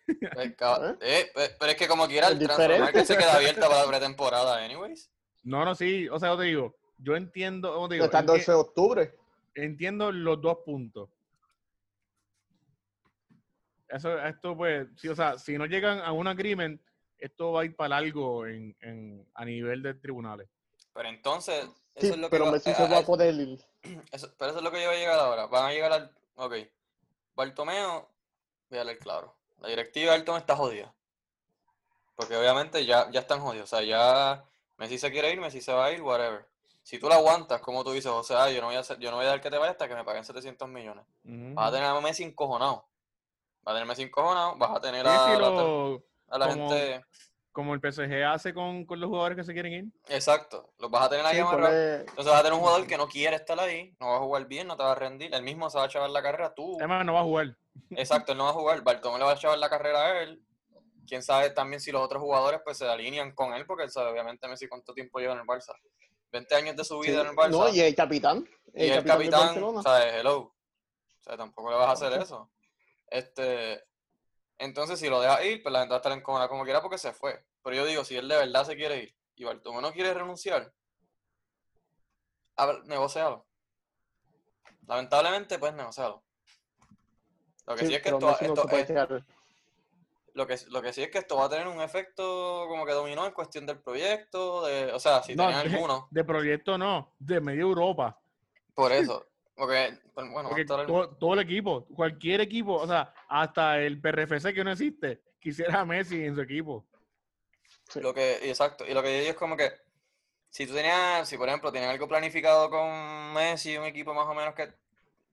Eh, 0.39 0.55
cab- 0.57 0.99
eh, 1.01 1.31
pe- 1.35 1.51
pero 1.59 1.73
es 1.73 1.77
que 1.77 1.89
como 1.89 2.07
quiera, 2.07 2.29
Es 2.29 2.35
el 2.35 2.39
transfer 2.47 3.07
se 3.07 3.17
queda 3.17 3.35
abierta 3.37 3.69
para 3.69 3.83
la 3.83 3.89
pretemporada, 3.89 4.65
anyways. 4.65 5.11
No, 5.43 5.65
no, 5.65 5.75
sí, 5.75 6.09
o 6.09 6.19
sea, 6.19 6.31
yo 6.31 6.39
te 6.39 6.45
digo, 6.45 6.77
yo 6.99 7.17
entiendo, 7.17 7.75
como 7.75 7.89
te 7.89 7.95
digo, 7.97 8.05
Hasta 8.07 8.21
el 8.21 8.25
enti- 8.27 8.33
12 8.39 8.53
de 8.53 8.59
octubre. 8.59 9.15
entiendo 9.55 10.13
los 10.13 10.41
dos 10.41 10.59
puntos. 10.65 11.09
eso, 13.89 14.19
esto 14.19 14.57
pues, 14.57 14.89
sí, 14.97 15.09
o 15.09 15.15
sea, 15.17 15.39
si 15.39 15.57
no 15.57 15.67
llegan 15.67 16.01
a 16.01 16.13
un 16.13 16.27
agreement, 16.27 16.81
esto 17.19 17.53
va 17.53 17.63
a 17.63 17.65
ir 17.65 17.75
para 17.77 17.97
algo 17.97 18.47
en, 18.47 18.77
en, 18.81 19.29
a 19.35 19.45
nivel 19.45 19.83
de 19.83 19.95
tribunales. 19.95 20.49
Pero 20.93 21.09
entonces, 21.09 21.65
eso 21.65 22.07
Sí, 22.07 22.09
es 22.09 22.17
lo 22.19 22.29
que 22.29 22.37
pero 22.39 22.51
Messi 22.51 22.73
se 22.75 22.89
va 22.89 22.99
a 22.99 23.03
poder 23.03 23.35
eso- 24.13 24.35
pero 24.39 24.51
eso 24.51 24.59
es 24.59 24.65
lo 24.65 24.71
que 24.71 24.81
yo 24.83 24.89
voy 24.89 24.97
a 24.97 25.01
llegar 25.01 25.19
ahora. 25.19 25.47
Van 25.47 25.67
a 25.67 25.73
llegar 25.73 25.93
al. 25.93 26.11
Ok. 26.35 26.55
Bartomeo, 27.35 28.11
voy 28.69 28.79
a 28.79 28.85
leer 28.85 28.99
claro. 28.99 29.36
La 29.61 29.69
directiva 29.69 30.13
de 30.13 30.19
Bartomeu 30.19 30.39
está 30.41 30.57
jodida. 30.57 30.93
Porque 32.15 32.37
obviamente 32.37 32.85
ya, 32.87 33.11
ya 33.11 33.21
están 33.21 33.41
jodidos. 33.41 33.73
O 33.73 33.77
sea, 33.77 33.85
ya 33.87 34.45
Messi 34.79 34.99
se 34.99 35.11
quiere 35.11 35.33
ir, 35.33 35.41
Messi 35.41 35.61
se 35.61 35.73
va 35.73 35.87
a 35.87 35.93
ir, 35.93 36.03
whatever. 36.03 36.47
Si 36.83 36.99
tú 36.99 37.09
la 37.09 37.17
aguantas, 37.17 37.61
como 37.61 37.83
tú 37.85 37.93
dices, 37.93 38.11
o 38.11 38.23
sea, 38.23 38.51
yo 38.51 38.61
no 38.61 38.69
voy 38.69 38.77
a 38.77 38.81
hacer, 38.81 38.99
yo 38.99 39.11
no 39.11 39.17
voy 39.17 39.27
a 39.27 39.31
dar 39.31 39.41
que 39.41 39.51
te 39.51 39.59
vayas 39.59 39.73
hasta 39.73 39.89
que 39.89 39.95
me 39.95 40.05
paguen 40.05 40.25
700 40.25 40.69
millones. 40.69 41.05
Vas 41.25 41.69
a 41.69 41.73
tener 41.73 41.87
a 41.89 42.01
Messi 42.01 42.23
encojonado. 42.23 42.87
Vas 43.63 43.73
a 43.73 43.75
tener 43.75 43.83
a 43.83 43.87
Messi 43.87 44.03
encojonado, 44.03 44.57
vas 44.57 44.71
a 44.77 44.81
tener 44.81 45.03
Sí, 45.05 45.09
a, 45.13 45.29
la, 45.33 45.39
lo- 45.51 46.03
a 46.29 46.39
la 46.39 46.49
como- 46.49 46.69
gente. 46.71 47.05
como 47.51 47.75
el 47.75 47.81
PSG 47.81 48.23
hace 48.25 48.55
con, 48.55 48.85
con 48.87 49.01
los 49.01 49.09
jugadores 49.09 49.37
que 49.37 49.43
se 49.45 49.53
quieren 49.53 49.73
ir. 49.73 49.85
Exacto. 50.09 50.71
Los 50.79 50.91
vas 50.91 51.07
a 51.07 51.09
tener 51.11 51.27
ahí 51.27 51.35
Sí, 51.37 51.41
amarrados. 51.41 51.75
Entonces 52.01 52.27
vas 52.27 52.35
a 52.41 52.43
tener 52.43 52.53
un 52.53 52.61
jugador 52.61 52.87
que 52.87 52.97
no 52.97 53.09
quiere 53.09 53.35
estar 53.37 53.59
ahí, 53.59 53.95
no 53.99 54.11
va 54.11 54.17
a 54.17 54.21
jugar 54.21 54.47
bien, 54.47 54.69
no 54.69 54.77
te 54.77 54.85
va 54.85 54.93
a 54.93 54.95
rendir, 54.95 55.35
él 55.35 55.43
mismo 55.43 55.69
se 55.71 55.79
va 55.79 55.85
a 55.85 55.87
echar 55.89 56.09
la 56.09 56.23
carrera, 56.23 56.55
tú. 56.55 56.77
Además, 56.79 57.05
no 57.05 57.15
va 57.15 57.21
a 57.21 57.25
jugar. 57.25 57.57
Exacto, 57.91 58.33
él 58.33 58.39
no 58.39 58.45
va 58.45 58.51
a 58.51 58.55
jugar, 58.55 58.83
Bartomeu 58.83 59.19
le 59.19 59.25
va 59.25 59.33
a 59.33 59.35
echar 59.35 59.57
la 59.59 59.71
carrera 59.71 60.05
a 60.07 60.23
él. 60.23 60.43
Quién 61.07 61.23
sabe 61.23 61.51
también 61.51 61.81
si 61.81 61.93
los 61.93 62.03
otros 62.03 62.21
jugadores 62.21 62.61
pues 62.65 62.79
se 62.79 62.89
alinean 62.89 63.33
con 63.33 63.55
él, 63.55 63.65
porque 63.67 63.85
él 63.85 63.91
sabe 63.91 64.11
obviamente 64.11 64.49
Messi 64.49 64.69
cuánto 64.69 64.93
tiempo 64.93 65.19
lleva 65.21 65.35
en 65.35 65.41
el 65.41 65.47
Barça. 65.47 65.75
20 66.33 66.55
años 66.55 66.77
de 66.77 66.85
su 66.85 66.99
vida 66.99 67.15
sí. 67.15 67.21
en 67.21 67.27
el 67.29 67.37
Barça. 67.37 67.51
No, 67.51 67.69
y 67.69 67.81
el 67.81 67.95
capitán. 67.95 68.49
y 68.75 68.85
el 68.91 69.05
capitán, 69.05 69.47
Barcelona. 69.47 69.83
¿sabes? 69.83 70.15
Hello. 70.15 70.39
O 70.39 71.23
sea, 71.23 71.37
tampoco 71.37 71.71
le 71.71 71.77
vas 71.77 71.89
a 71.89 71.93
hacer 72.07 72.21
eso. 72.21 72.51
Este, 73.09 73.85
entonces, 74.59 74.99
si 74.99 75.09
lo 75.09 75.21
dejas 75.21 75.45
ir, 75.45 75.63
pues 75.63 75.73
la 75.73 75.81
gente 75.81 75.91
va 75.93 75.97
a 75.97 76.01
estar 76.01 76.13
encojona 76.13 76.49
como 76.49 76.65
quiera 76.65 76.83
porque 76.83 76.99
se 76.99 77.13
fue. 77.13 77.45
Pero 77.63 77.77
yo 77.77 77.87
digo, 77.87 78.05
si 78.05 78.17
él 78.17 78.27
de 78.29 78.37
verdad 78.37 78.65
se 78.65 78.77
quiere 78.77 79.05
ir 79.05 79.17
y 79.37 79.45
Bartomeu 79.45 79.81
no 79.81 79.93
quiere 79.93 80.13
renunciar, 80.15 80.73
habla- 82.57 82.83
negocialo. 82.87 83.47
Lamentablemente, 84.87 85.59
pues 85.59 85.75
negocialo. 85.75 86.25
Lo 87.67 87.75
que 87.75 87.81
sí, 87.83 87.87
Sí, 87.89 87.95
es 87.95 88.03
que 88.03 88.09
esto, 88.11 88.31
esto 88.41 88.67
puede 88.67 88.83
es- 88.83 89.25
lo 90.35 90.47
que, 90.47 90.57
lo 90.69 90.83
que 90.83 90.93
sí 90.93 91.03
es 91.03 91.11
que 91.11 91.19
esto 91.19 91.37
va 91.37 91.47
a 91.47 91.49
tener 91.49 91.67
un 91.67 91.81
efecto 91.81 92.67
como 92.69 92.85
que 92.85 92.93
dominó 92.93 93.25
en 93.27 93.33
cuestión 93.33 93.65
del 93.67 93.79
proyecto, 93.81 94.67
de, 94.67 94.93
o 94.93 95.01
sea, 95.01 95.23
si 95.23 95.35
No, 95.35 95.45
tenían 95.47 95.67
de- 95.69 95.75
alguno, 95.75 96.09
De 96.11 96.25
proyecto 96.25 96.77
no, 96.77 97.15
de 97.19 97.41
media 97.41 97.63
Europa. 97.63 98.19
por 98.75 98.93
eso. 99.15 99.27
Porque, 99.55 99.99
pues, 100.13 100.31
bueno, 100.31 100.35
va 100.35 100.41
a 100.41 100.49
Porque 100.51 100.61
estar 100.63 100.81
el- 100.81 100.87
todo, 100.87 101.09
todo 101.17 101.33
el 101.35 101.41
equipo, 101.41 101.87
cualquier 101.87 102.43
equipo, 102.43 102.75
o 102.75 102.87
sea, 102.87 103.13
hasta 103.29 103.81
el 103.81 103.99
PRFC 104.01 104.53
que 104.53 104.63
no 104.63 104.71
existe, 104.73 105.23
quisiera 105.41 105.81
a 105.81 105.85
Messi 105.87 106.23
en 106.25 106.35
su 106.35 106.43
equipo. 106.43 106.85
Sí. 107.89 108.01
Lo 108.01 108.13
que, 108.13 108.49
exacto, 108.51 108.85
y 108.87 108.93
lo 108.93 109.03
que 109.03 109.13
yo 109.13 109.19
digo 109.21 109.31
es 109.31 109.37
como 109.37 109.57
que 109.57 109.73
si 110.51 110.67
tú 110.67 110.75
tenías, 110.75 111.27
si 111.27 111.39
por 111.39 111.49
ejemplo 111.49 111.73
tienes 111.73 111.89
algo 111.89 112.07
planificado 112.07 112.69
con 112.69 113.33
Messi, 113.33 113.79
un 113.79 113.85
equipo 113.87 114.13
más 114.13 114.27
o 114.27 114.35
menos 114.35 114.55
que 114.55 114.69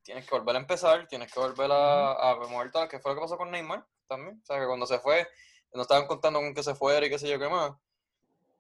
tienes 0.04 0.26
que 0.28 0.36
volver 0.38 0.56
a 0.56 0.60
empezar, 0.60 1.08
tienes 1.08 1.32
que 1.32 1.40
volver 1.40 1.72
a, 1.72 2.12
a 2.14 2.36
remover 2.36 2.72
todo, 2.72 2.88
que 2.88 3.00
fue 3.00 3.12
lo 3.12 3.16
que 3.16 3.22
pasó 3.22 3.38
con 3.38 3.50
Neymar 3.52 3.86
también. 4.08 4.40
O 4.42 4.46
sea, 4.46 4.60
que 4.60 4.66
cuando 4.68 4.86
se 4.86 5.00
fue, 5.00 5.28
no 5.74 5.82
estaban 5.82 6.06
contando 6.08 6.40
con 6.40 6.54
que 6.54 6.62
se 6.64 6.76
fuera 6.76 7.06
y 7.06 7.10
qué 7.10 7.18
sé 7.18 7.28
yo 7.30 7.40
qué 7.40 7.50
más. 7.50 7.72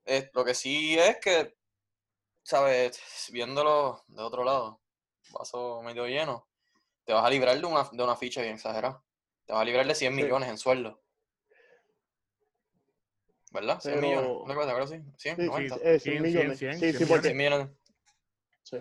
Eh, 0.05 0.29
lo 0.33 0.43
que 0.43 0.53
sí 0.55 0.97
es 0.97 1.17
que, 1.19 1.55
¿sabes? 2.43 3.01
Viéndolo 3.31 4.03
de 4.07 4.21
otro 4.21 4.43
lado, 4.43 4.79
vaso 5.31 5.81
medio 5.83 6.05
lleno, 6.07 6.47
te 7.05 7.13
vas 7.13 7.23
a 7.25 7.29
librar 7.29 7.57
de 7.59 7.65
una, 7.65 7.88
de 7.91 8.03
una 8.03 8.15
ficha 8.15 8.41
bien 8.41 8.55
exagerada. 8.55 9.01
Te 9.45 9.53
vas 9.53 9.62
a 9.62 9.65
librar 9.65 9.85
de 9.85 9.95
100 9.95 10.15
Sí. 10.15 10.23
millones 10.23 10.50
en 10.50 10.57
sueldo. 10.57 11.01
¿Verdad? 13.51 13.79
100 13.81 14.00
millones. 14.01 14.21
Pero- 14.21 14.39
Una 14.41 14.55
cosa, 14.55 14.73
creo 14.73 14.88
que 14.88 14.97
sí. 14.97 15.03
100, 15.17 15.35
Sí, 15.35 15.41
sí, 15.43 15.47
90. 15.47 15.75
eh, 15.75 16.00
100 16.00 16.00
100, 16.00 16.21
millones. 16.23 16.59
100, 16.59 16.73
sí, 16.73 16.79
100 16.79 16.91
sí, 16.93 16.97
100 16.97 17.09
porque, 17.09 17.33
millones. 17.33 17.69
sí. 18.63 18.77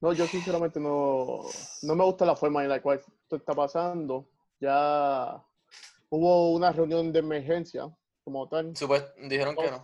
No, 0.00 0.12
yo 0.12 0.26
sinceramente 0.26 0.78
no, 0.78 1.40
no 1.82 1.94
me 1.94 2.04
gusta 2.04 2.24
la 2.24 2.36
forma 2.36 2.62
en 2.62 2.68
la 2.68 2.80
cual 2.80 2.98
esto 2.98 3.36
está 3.36 3.52
pasando. 3.54 4.28
Ya 4.60 5.42
hubo 6.08 6.52
una 6.52 6.70
reunión 6.72 7.12
de 7.12 7.18
emergencia 7.18 7.88
como 8.24 8.48
tal. 8.48 8.74
Supuest- 8.74 9.14
dijeron 9.28 9.56
que 9.56 9.70
no. 9.70 9.82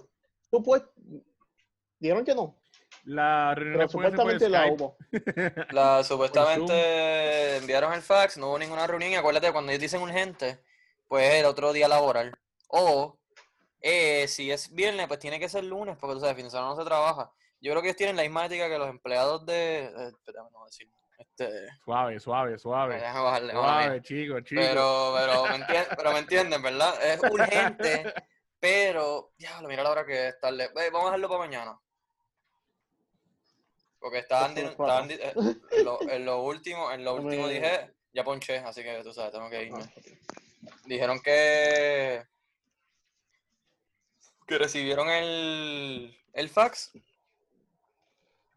Supuest- 0.53 0.89
Dijeron 1.99 2.25
que 2.25 2.35
no, 2.35 2.61
La 3.05 3.55
reunión 3.55 3.79
pero 3.79 3.89
supuestamente 3.89 4.49
la 4.49 4.67
hubo. 4.71 4.97
La, 5.73 6.05
supuestamente 6.05 7.57
enviaron 7.57 7.93
el 7.95 8.03
fax, 8.03 8.37
no 8.37 8.49
hubo 8.49 8.59
ninguna 8.59 8.87
reunión 8.87 9.11
y 9.13 9.15
acuérdate, 9.15 9.53
cuando 9.53 9.73
ellos 9.73 9.81
dicen 9.83 10.03
urgente, 10.03 10.59
pues 11.09 11.29
es 11.33 11.35
el 11.41 11.47
otro 11.47 11.73
día 11.73 11.89
laboral. 11.89 12.37
O 12.69 13.19
eh, 13.81 14.27
si 14.29 14.51
es 14.51 14.75
viernes, 14.75 15.07
pues 15.09 15.19
tiene 15.21 15.39
que 15.41 15.49
ser 15.49 15.65
lunes, 15.65 15.97
porque 15.99 16.15
tú 16.15 16.21
sabes, 16.21 16.37
fin 16.37 16.45
de 16.45 16.51
semana 16.51 16.71
no 16.71 16.77
se 16.77 16.85
trabaja. 16.85 17.33
Yo 17.65 17.71
creo 17.73 17.81
que 17.81 17.89
ellos 17.89 17.97
tienen 17.97 18.17
la 18.17 18.23
misma 18.23 18.45
ética 18.45 18.69
que 18.69 18.77
los 18.77 18.91
empleados 18.91 19.47
de... 19.47 19.85
eh, 19.87 20.09
espérame, 20.13 20.51
no 20.53 20.59
voy 20.59 20.65
a 20.65 20.67
decir. 20.67 20.87
Este, 21.17 21.69
Suave, 21.83 22.21
suave, 22.21 22.59
suave. 22.59 23.01
bajarle. 23.01 23.53
Suave, 23.53 24.03
chicos, 24.03 24.45
chicos. 24.45 24.67
Pero, 24.67 25.15
pero, 25.17 25.45
me 25.47 25.55
entienden, 25.55 25.89
pero 25.97 26.13
me 26.13 26.19
entienden, 26.19 26.63
¿verdad? 26.63 27.05
Es 27.07 27.21
urgente, 27.33 28.13
pero, 28.61 29.33
diablo, 29.39 29.67
mira 29.69 29.83
la 29.83 29.91
hora 29.93 30.05
que 30.05 30.29
es 30.29 30.39
tarde. 30.39 30.69
Vamos 30.75 31.01
a 31.01 31.05
dejarlo 31.07 31.29
para 31.29 31.39
mañana. 31.41 31.81
Porque 33.99 34.19
estaban, 34.19 34.59
estaban 34.59 35.11
eh, 35.11 35.33
en, 35.71 35.85
lo, 35.87 36.03
en 36.03 36.27
lo 36.27 36.43
último, 36.43 36.93
en 36.93 37.03
lo 37.03 37.15
último 37.23 37.49
dije, 37.49 37.95
ya 38.13 38.25
ponché, 38.25 38.59
así 38.59 38.83
que 38.83 39.03
tú 39.03 39.11
sabes, 39.15 39.33
tengo 39.33 39.49
que 39.49 39.57
Ah, 39.57 39.63
irme. 39.63 39.95
Dijeron 40.85 41.19
que 41.21 42.23
que 44.47 44.59
recibieron 44.59 45.09
el, 45.09 46.15
el 46.35 46.49
fax, 46.51 46.93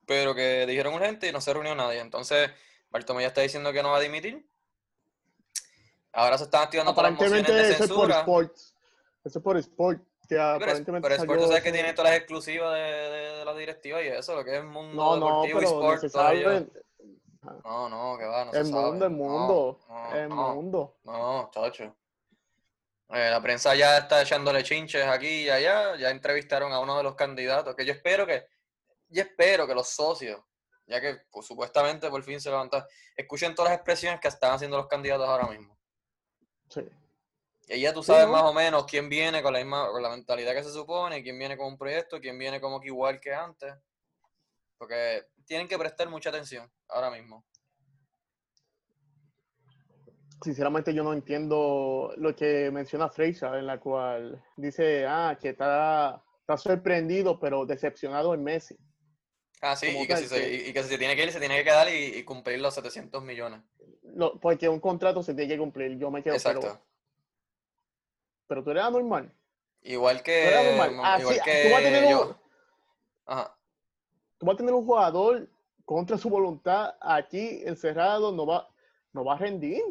pero 0.08 0.34
que 0.34 0.66
dijeron 0.66 0.96
urgente 0.96 1.28
y 1.28 1.32
no 1.32 1.42
se 1.42 1.54
reunió 1.54 1.76
nadie. 1.76 2.00
Entonces, 2.00 2.50
Bartomeu 2.90 3.22
ya 3.22 3.28
está 3.28 3.42
diciendo 3.42 3.72
que 3.72 3.84
no 3.84 3.92
va 3.92 3.98
a 3.98 4.02
dimitir. 4.02 4.48
Ahora 6.14 6.38
se 6.38 6.46
están 6.46 6.64
activando 6.64 6.94
todas 6.96 7.12
las 7.12 7.20
mociones 7.20 7.46
de 7.46 7.62
eso 7.62 7.84
es 7.84 7.92
por 7.92 8.08
censura. 8.12 8.26
Eso 9.24 9.40
es 9.40 9.44
por 9.44 9.58
Sport. 9.58 10.00
Que 10.28 10.36
Pero, 10.36 10.42
es- 10.42 10.56
aparentemente 10.56 11.02
pero 11.08 11.16
Sport, 11.16 11.30
salió 11.30 11.42
tú 11.44 11.48
sabes 11.50 11.64
que 11.64 11.72
tiene 11.72 11.94
todas 11.94 12.12
las 12.12 12.20
exclusivas 12.20 12.74
de, 12.74 12.80
de- 12.82 13.38
de 13.38 13.46
la 13.46 13.54
directiva 13.54 14.02
y 14.02 14.08
eso, 14.08 14.36
lo 14.36 14.44
que 14.44 14.52
es 14.52 14.58
el 14.58 14.66
mundo 14.66 14.96
No, 14.96 15.16
deportivo 15.16 15.60
y 15.62 15.64
pero 15.66 15.80
no 15.80 15.94
sport. 15.94 16.04
ello. 16.04 16.10
sabe. 16.10 16.68
No, 17.64 17.90
no, 17.90 18.18
que 18.18 18.26
va, 18.26 18.46
no 18.46 18.52
se 18.52 18.58
El 18.60 18.66
sabe. 18.66 18.82
mundo, 18.82 19.06
el 19.06 19.12
No, 19.12 19.18
mundo. 19.18 19.80
no, 19.90 20.16
El 20.16 20.30
mundo. 20.30 20.98
No, 21.04 21.52
chacho. 21.54 21.96
Eh, 23.10 23.30
la 23.30 23.42
prensa 23.42 23.74
ya 23.76 24.00
está 24.00 24.22
echándole 24.22 24.64
chinches 24.64 25.06
aquí 25.06 25.44
y 25.44 25.50
allá. 25.50 25.96
Ya 25.96 26.10
entrevistaron 26.10 26.74
a 26.74 26.80
uno 26.82 26.98
de 26.98 27.04
los 27.04 27.16
candidatos. 27.16 27.74
Que 27.76 27.86
yo 27.86 27.94
espero 27.94 28.26
que, 28.28 28.46
yo 29.10 29.22
espero 29.22 29.68
que 29.68 29.74
los 29.76 29.90
socios, 29.90 30.42
ya 30.86 31.02
que 31.02 31.22
pues, 31.32 31.46
supuestamente 31.46 32.10
por 32.10 32.24
fin 32.24 32.40
se 32.40 32.50
levantan, 32.50 32.84
escuchen 33.16 33.56
todas 33.56 33.72
las 33.72 33.78
expresiones 33.78 34.20
que 34.20 34.28
están 34.28 34.54
haciendo 34.54 34.78
los 34.78 34.88
candidatos 34.88 35.28
ahora 35.28 35.48
mismo. 35.48 35.78
Sí. 36.70 36.82
Y 37.70 37.82
ya 37.82 37.94
tú 37.94 38.02
Sí, 38.02 38.08
sabes 38.08 38.28
¿no? 38.28 38.32
más 38.32 38.44
o 38.44 38.54
menos 38.54 38.86
quién 38.86 39.10
viene 39.10 39.42
con 39.44 39.52
la 39.52 39.60
misma, 39.60 39.90
con 39.92 40.02
la 40.02 40.10
mentalidad 40.10 40.54
que 40.54 40.64
se 40.64 40.72
supone, 40.72 41.22
quién 41.22 41.38
viene 41.38 41.58
con 41.58 41.68
un 41.68 41.78
proyecto, 41.78 42.20
quién 42.20 42.38
viene 42.38 42.62
como 42.62 42.80
que 42.80 42.88
igual 42.88 43.20
que 43.20 43.34
antes. 43.34 43.74
Porque 44.78 45.26
tienen 45.46 45.68
que 45.68 45.78
prestar 45.78 46.08
mucha 46.10 46.30
atención 46.30 46.72
ahora 46.88 47.10
mismo. 47.10 47.44
Sinceramente 50.44 50.94
yo 50.94 51.04
no 51.04 51.14
entiendo 51.14 52.14
lo 52.18 52.36
que 52.36 52.70
menciona 52.72 53.10
Fraser, 53.10 53.56
en 53.56 53.66
la 53.66 53.80
cual 53.80 54.44
dice, 54.56 55.06
ah, 55.08 55.36
que 55.42 55.50
está, 55.50 56.24
está 56.42 56.58
sorprendido, 56.58 57.40
pero 57.40 57.66
decepcionado 57.66 58.34
en 58.36 58.44
Messi. 58.44 58.78
Ah, 59.62 59.76
sí, 59.76 59.88
y 59.88 60.02
que, 60.08 60.14
tal, 60.14 60.24
si 60.24 60.28
se, 60.30 60.36
que- 60.42 60.54
y- 60.54 60.70
y 60.70 60.74
que 60.74 60.84
si 60.84 60.90
se 60.90 60.98
tiene 60.98 61.16
que 61.16 61.24
ir, 61.24 61.32
se 61.32 61.40
tiene 61.40 61.58
que 61.58 61.64
quedar 61.64 61.90
y, 61.90 62.18
y 62.18 62.24
cumplir 62.24 62.60
los 62.60 62.74
700 62.76 63.24
millones. 63.24 63.62
Lo- 64.04 64.40
porque 64.40 64.70
un 64.70 64.80
contrato 64.80 65.24
se 65.24 65.34
tiene 65.34 65.54
que 65.54 65.58
cumplir. 65.60 65.98
Yo 65.98 66.12
me 66.12 66.22
quedo, 66.24 66.36
Exacto. 66.36 66.62
pero, 66.62 66.82
pero 68.48 68.64
tú 68.64 68.72
eres 68.72 68.84
anormal. 68.84 69.32
Igual 69.82 70.22
que. 70.24 70.48
Así- 71.04 71.22
igual 71.22 71.42
que 71.44 71.64
tú, 71.64 71.70
vas 71.72 71.80
a 71.80 71.84
tener 71.84 72.10
yo. 72.10 72.36
Ajá. 73.26 73.54
tú 74.38 74.46
vas 74.46 74.54
a 74.54 74.58
tener 74.58 74.74
un 74.74 74.86
jugador 74.86 75.50
contra 75.86 76.18
su 76.18 76.30
voluntad 76.30 76.96
aquí 77.02 77.62
encerrado, 77.66 78.32
no 78.32 78.46
va, 78.46 78.70
no 79.14 79.26
va 79.26 79.34
a 79.36 79.38
rendir. 79.38 79.82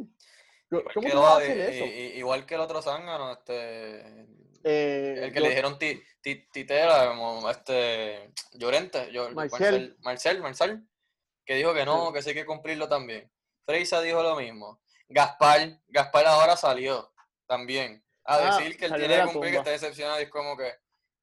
Yo- 0.71 0.79
Igual 0.81 0.95
¿Cómo 0.95 1.07
que, 1.07 1.13
tú 1.13 1.19
vas 1.19 1.27
a 1.27 1.39
lo- 1.39 1.45
hacer 1.45 1.59
i- 1.59 1.77
eso? 1.77 1.85
igual 2.19 2.47
que 2.47 2.55
el 2.55 2.61
otro 2.61 2.81
zángano, 2.83 3.33
este. 3.33 4.27
Eh, 4.65 5.15
El 5.25 5.33
que 5.33 5.39
yo- 5.39 5.43
le 5.45 5.49
dijeron 5.51 5.79
ti, 5.79 6.03
ti- 6.21 6.47
titera, 6.53 7.09
como 7.09 7.49
este. 7.51 8.33
Llorente, 8.53 9.11
yo, 9.13 9.31
Marcel. 9.31 9.61
Marcel, 9.61 9.97
Marcel, 10.01 10.41
Marcel, 10.43 10.89
que 11.45 11.55
dijo 11.55 11.73
que 11.75 11.85
no, 11.85 12.13
que 12.13 12.23
sí 12.23 12.31
hay 12.31 12.35
que 12.35 12.47
cumplirlo 12.47 12.89
también. 12.89 13.31
Freisa 13.65 14.01
dijo 14.01 14.23
lo 14.23 14.37
mismo. 14.37 14.81
Gaspar, 15.09 15.81
Gaspar 15.89 16.27
ahora 16.27 16.57
salió 16.57 17.13
también 17.47 18.03
a 18.25 18.37
Ah, 18.37 18.59
decir 18.59 18.77
que 18.77 18.87
él 18.87 18.95
tiene 18.97 19.17
que 19.17 19.23
cumplir, 19.33 19.53
que 19.53 19.59
está 19.59 19.71
decepcionado 19.71 20.19
y 20.21 20.25
es 20.25 20.31
como 20.31 20.57
que, 20.57 20.73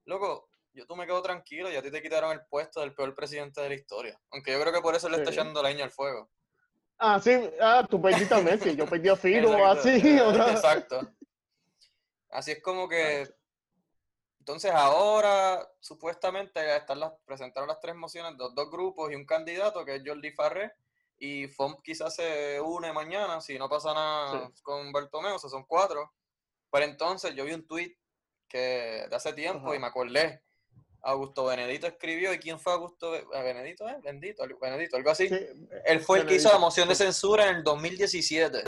loco, 0.05 0.49
yo 0.73 0.85
tú 0.87 0.95
me 0.95 1.05
quedo 1.05 1.21
tranquilo 1.21 1.69
y 1.71 1.75
a 1.75 1.81
ti 1.81 1.91
te 1.91 2.01
quitaron 2.01 2.31
el 2.31 2.45
puesto 2.45 2.79
del 2.79 2.93
peor 2.93 3.13
presidente 3.13 3.59
de 3.61 3.69
la 3.69 3.75
historia. 3.75 4.19
Aunque 4.31 4.51
yo 4.53 4.59
creo 4.61 4.71
que 4.73 4.81
por 4.81 4.95
eso 4.95 5.09
le 5.09 5.17
está 5.17 5.31
Sí. 5.31 5.37
echando 5.37 5.61
leña 5.61 5.83
al 5.83 5.91
fuego. 5.91 6.29
Ah, 6.97 7.19
sí, 7.21 7.31
ah, 7.59 7.85
tú 7.89 8.01
perdiste 8.01 8.33
a 8.33 8.39
Messi, 8.39 8.75
yo 8.75 8.85
perdí 8.85 9.09
a 9.09 9.15
Firo, 9.17 9.65
así. 9.67 9.89
Exacto. 10.87 11.01
Así 12.33 12.51
es 12.51 12.61
como 12.61 12.89
que. 12.89 13.27
Entonces 14.39 14.71
ahora, 14.71 15.65
supuestamente, 15.79 16.75
están 16.75 16.99
las, 16.99 17.13
presentaron 17.23 17.69
las 17.69 17.79
tres 17.79 17.95
mociones, 17.95 18.37
dos, 18.37 18.53
dos 18.53 18.69
grupos 18.69 19.09
y 19.11 19.15
un 19.15 19.25
candidato, 19.25 19.85
que 19.85 19.95
es 19.95 20.03
Jordi 20.05 20.31
Farré, 20.31 20.73
y 21.17 21.47
FOMP 21.47 21.81
quizás 21.81 22.13
se 22.15 22.59
une 22.59 22.91
mañana, 22.91 23.39
si 23.39 23.57
no 23.57 23.69
pasa 23.69 23.93
nada 23.93 24.51
con 24.61 24.91
Bartomeu, 24.91 25.35
o 25.35 25.39
sea, 25.39 25.49
son 25.49 25.63
cuatro. 25.65 26.13
Pero 26.69 26.85
entonces 26.85 27.33
yo 27.35 27.45
vi 27.45 27.53
un 27.53 27.65
tweet 27.65 27.95
que 28.49 29.05
de 29.09 29.15
hace 29.15 29.31
tiempo 29.31 29.67
Ajá. 29.67 29.75
y 29.75 29.79
me 29.79 29.87
acordé. 29.87 30.43
Augusto 31.03 31.45
Benedito 31.45 31.85
escribió, 31.87 32.33
¿y 32.33 32.39
quién 32.39 32.59
fue 32.59 32.73
Augusto 32.73 33.11
Be- 33.11 33.25
ah, 33.33 33.41
Benedito? 33.43 33.87
Eh? 33.87 33.97
Bendito, 34.01 34.43
Benedito, 34.59 34.97
algo 34.97 35.11
así. 35.11 35.29
Sí, 35.29 35.35
Él 35.85 35.99
fue 35.99 36.19
el 36.19 36.25
que 36.27 36.35
hizo 36.35 36.49
la 36.49 36.59
moción 36.59 36.87
de 36.89 36.95
censura 36.95 37.49
en 37.49 37.57
el 37.57 37.63
2017. 37.63 38.63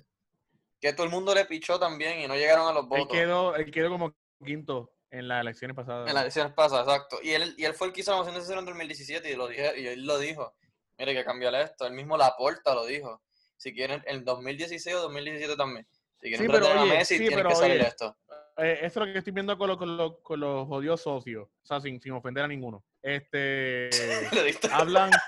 Que 0.80 0.94
todo 0.94 1.06
el 1.06 1.12
mundo 1.12 1.34
le 1.34 1.46
pichó 1.46 1.80
también 1.80 2.20
y 2.20 2.28
no 2.28 2.36
llegaron 2.36 2.68
a 2.68 2.74
los 2.74 2.84
Él 2.84 2.90
votos. 2.90 3.08
quedó, 3.18 3.56
él 3.56 3.72
quedó 3.72 3.90
como 3.90 4.16
quinto 4.44 4.92
en 5.10 5.28
las 5.28 5.42
elecciones 5.42 5.76
pasadas. 5.76 6.08
En 6.08 6.14
las 6.14 6.24
elecciones 6.24 6.54
pasadas, 6.54 6.88
exacto. 6.88 7.20
Y 7.24 7.32
él, 7.32 7.56
y 7.58 7.66
él 7.66 7.74
fue 7.74 7.88
el 7.88 7.94
que 7.94 8.02
hizo 8.02 8.12
la 8.12 8.18
moción 8.18 8.36
de 8.36 8.42
censura 8.42 8.60
en 8.60 8.66
2017 8.66 9.32
y, 9.32 9.36
lo 9.36 9.48
dije, 9.48 9.80
y 9.80 9.88
él 9.88 10.06
lo 10.06 10.20
dijo. 10.20 10.54
Mire, 10.98 11.14
que 11.14 11.26
cambiarle 11.26 11.62
esto. 11.64 11.86
Él 11.86 11.94
mismo 11.94 12.18
Laporta 12.18 12.74
lo 12.74 12.86
dijo. 12.86 13.22
Si 13.58 13.74
quieren, 13.74 14.04
en 14.06 14.24
2016 14.24 14.96
o 14.96 15.02
2017 15.02 15.56
también. 15.56 15.88
Si 16.22 16.30
quieren 16.30 16.46
Sí, 16.46 16.52
pero 16.52 16.82
oye, 16.82 16.90
Messi, 16.90 17.16
sí, 17.16 17.20
tienen 17.20 17.40
pero 17.40 17.50
que 17.50 17.56
salir 17.56 17.80
oye, 17.80 17.88
esto. 17.88 18.18
Eh, 18.58 18.80
eso 18.84 19.02
es 19.02 19.08
lo 19.08 19.12
que 19.14 19.18
estoy 19.20 19.34
viendo 19.34 19.58
con, 19.58 19.68
los- 19.68 19.78
con, 19.78 19.98
los- 19.98 20.18
con 20.22 20.40
los 20.40 20.68
jodidos 20.68 21.02
socios. 21.02 21.48
O 21.48 21.66
sea, 21.66 21.82
sin, 21.82 22.00
sin 22.02 22.14
ofender 22.14 22.44
a 22.44 22.48
ninguno. 22.48 22.84
Este. 23.02 23.90
Hablan. 24.72 25.12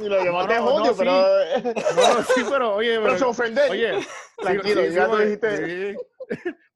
Y 0.00 0.04
lo 0.08 0.22
llamaste 0.22 0.54
No, 0.54 0.60
no, 0.64 0.74
odio, 0.74 0.90
no, 0.92 0.96
pero. 0.96 1.12
No, 1.12 2.14
no, 2.14 2.22
sí, 2.22 2.42
pero 2.48 2.74
oye, 2.76 2.90
pero 3.00 3.02
pero- 3.04 3.18
se 3.18 3.24
ofende. 3.24 3.62
Oye, 3.68 4.06
Tranquilo, 4.36 4.82
sí, 4.82 4.88
sí, 4.88 4.94
ya 4.94 5.06
porque- 5.08 5.24
dijiste. 5.24 5.92
sí. 5.92 5.96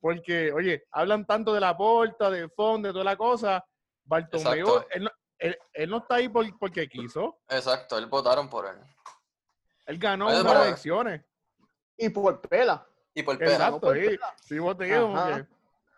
Porque, 0.01 0.53
oye, 0.53 0.85
hablan 0.91 1.25
tanto 1.27 1.55
de 1.55 1.61
la 1.61 1.77
porta, 1.77 2.31
de 2.31 2.49
fondo, 2.49 2.89
de 2.89 2.93
toda 2.93 3.05
la 3.05 3.17
cosa. 3.17 3.65
Bartomeu, 4.05 4.85
él, 4.91 5.05
no- 5.05 5.11
él- 5.39 5.59
él 5.73 5.91
no 5.91 5.99
está 5.99 6.17
ahí 6.17 6.29
por- 6.29 6.59
porque 6.59 6.89
quiso. 6.89 7.39
Exacto, 7.49 7.97
él 7.99 8.07
votaron 8.07 8.49
por 8.49 8.67
él. 8.67 8.77
Él 9.87 9.99
ganó 9.99 10.27
Oye, 10.29 10.41
unas 10.41 10.67
elecciones. 10.67 11.23
Y 11.97 12.09
por 12.09 12.41
pela. 12.41 12.85
Y 13.15 13.23
por 13.23 13.39
pena. 13.39 13.53
Exacto, 13.53 13.81
por 13.81 13.97
sí. 13.97 14.19
Sí, 14.43 14.59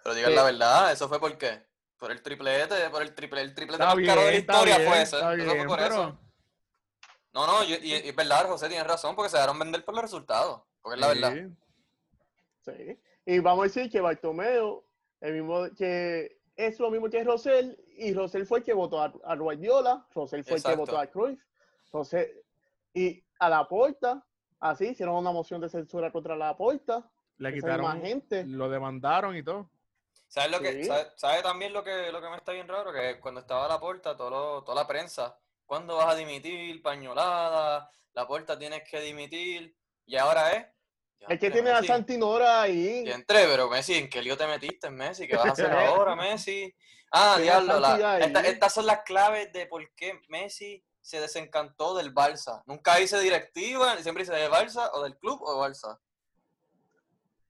Pero 0.04 0.14
digan 0.14 0.30
Sí. 0.30 0.37
la 0.37 0.42
verdad, 0.44 0.92
¿eso 0.92 1.08
fue 1.08 1.18
por 1.18 1.37
qué? 1.38 1.64
Por 1.99 2.12
el 2.12 2.23
triplete, 2.23 2.90
por 2.90 3.02
el 3.02 3.14
triple, 3.14 3.40
el 3.40 3.54
triplete 3.54 3.82
Está 3.82 3.94
más 3.96 4.04
caro 4.06 4.20
de 4.20 4.30
la 4.32 4.37
historia 4.37 4.76
bien, 4.78 4.88
fue 4.88 5.02
ese. 5.02 5.16
Eso 5.16 5.56
fue 5.56 5.66
por 5.66 5.78
pero- 5.78 5.94
eso. 5.94 6.18
No, 7.32 7.46
no, 7.49 7.64
y, 7.64 7.73
y- 7.75 7.94
y 8.04 8.08
es 8.11 8.14
verdad, 8.14 8.46
José 8.46 8.68
tiene 8.68 8.84
razón, 8.84 9.16
porque 9.16 9.30
se 9.30 9.37
dejaron 9.38 9.58
vender 9.58 9.84
por 9.84 9.94
los 9.94 10.02
resultados. 10.02 10.62
Porque 10.82 10.94
es 10.96 11.00
la 11.00 11.08
verdad. 11.08 11.49
Sí. 12.64 12.99
Y 13.26 13.38
vamos 13.40 13.61
a 13.64 13.66
decir 13.68 13.90
que 13.90 14.00
Bartomeo, 14.00 14.84
el 15.20 15.32
mismo 15.34 15.64
que 15.76 16.38
es 16.56 16.78
lo 16.78 16.90
mismo 16.90 17.08
que 17.08 17.25
Rosell, 17.25 17.76
y 17.96 18.12
Rosell 18.14 18.46
fue 18.46 18.58
el 18.58 18.64
que 18.64 18.73
votó 18.75 19.00
a, 19.02 19.12
a 19.25 19.34
Guardiola, 19.37 20.06
Rosell 20.14 20.44
fue 20.44 20.58
el 20.58 20.62
que 20.62 20.76
votó 20.76 20.99
a 20.99 21.06
Cruyff. 21.06 21.40
Entonces, 21.87 22.28
y 22.92 23.25
a 23.38 23.49
la 23.49 23.66
porta, 23.66 24.25
así 24.61 24.88
hicieron 24.88 25.16
una 25.16 25.32
moción 25.32 25.61
de 25.61 25.68
censura 25.68 26.12
contra 26.12 26.37
la 26.37 26.56
porta. 26.56 27.11
Le 27.38 27.52
quitaron, 27.52 27.94
misma 27.94 28.06
gente. 28.08 28.44
lo 28.46 28.69
demandaron 28.69 29.34
y 29.36 29.43
todo. 29.43 29.69
¿Sabes 30.34 30.50
lo 30.50 30.60
que, 30.60 30.73
Sí. 30.73 30.84
sabe, 30.84 31.06
sabe 31.14 31.42
también 31.42 31.73
lo 31.73 31.84
que, 31.84 32.10
lo 32.10 32.20
que 32.20 32.28
me 32.28 32.36
está 32.36 32.50
bien 32.50 32.66
raro? 32.66 32.92
Que 32.92 33.20
cuando 33.20 33.40
estaba 33.40 33.68
la 33.68 33.78
puerta, 33.78 34.16
todo 34.16 34.30
lo- 34.30 34.64
toda 34.64 34.75
la 34.82 34.84
prensa, 34.88 35.38
¿cuándo 35.64 35.94
vas 35.97 36.08
a 36.08 36.16
dimitir? 36.16 36.82
Pañolada, 36.82 37.88
la 38.14 38.26
puerta 38.26 38.58
tienes 38.58 38.82
que 38.90 38.99
dimitir. 39.00 39.76
Y 40.06 40.16
ahora 40.16 40.50
es. 40.54 40.66
El 41.28 41.38
que 41.38 41.52
tiene 41.52 41.70
a 41.70 41.75
Messi, 41.76 41.86
Santinora 41.86 42.62
ahí. 42.62 43.04
Y 43.06 43.10
entré, 43.12 43.47
pero 43.47 43.68
Messi, 43.70 43.94
¿en 43.94 44.10
qué 44.10 44.20
lío 44.23 44.36
te 44.36 44.49
metiste, 44.49 44.90
Messi? 44.90 45.28
¿Qué 45.28 45.36
vas 45.36 45.47
a 45.47 45.52
hacer 45.52 45.70
ahora, 46.04 46.16
Messi? 46.16 46.75
Ah, 47.12 47.34
a 47.34 47.38
diablo, 47.38 47.78
la- 47.78 48.18
esta- 48.18 48.40
estas 48.40 48.75
son 48.75 48.86
las 48.86 49.02
claves 49.04 49.52
de 49.52 49.66
por 49.66 49.88
qué 49.94 50.20
Messi 50.26 50.84
se 51.00 51.20
desencantó 51.20 51.94
del 51.94 52.12
Barça. 52.12 52.64
Nunca 52.66 52.97
dice 52.97 53.20
directiva, 53.20 53.97
siempre 54.02 54.25
dice 54.25 54.34
de 54.34 54.50
Barça 54.50 54.90
o 54.94 55.02
del 55.04 55.16
club 55.16 55.40
o 55.44 55.60
Barça. 55.64 56.00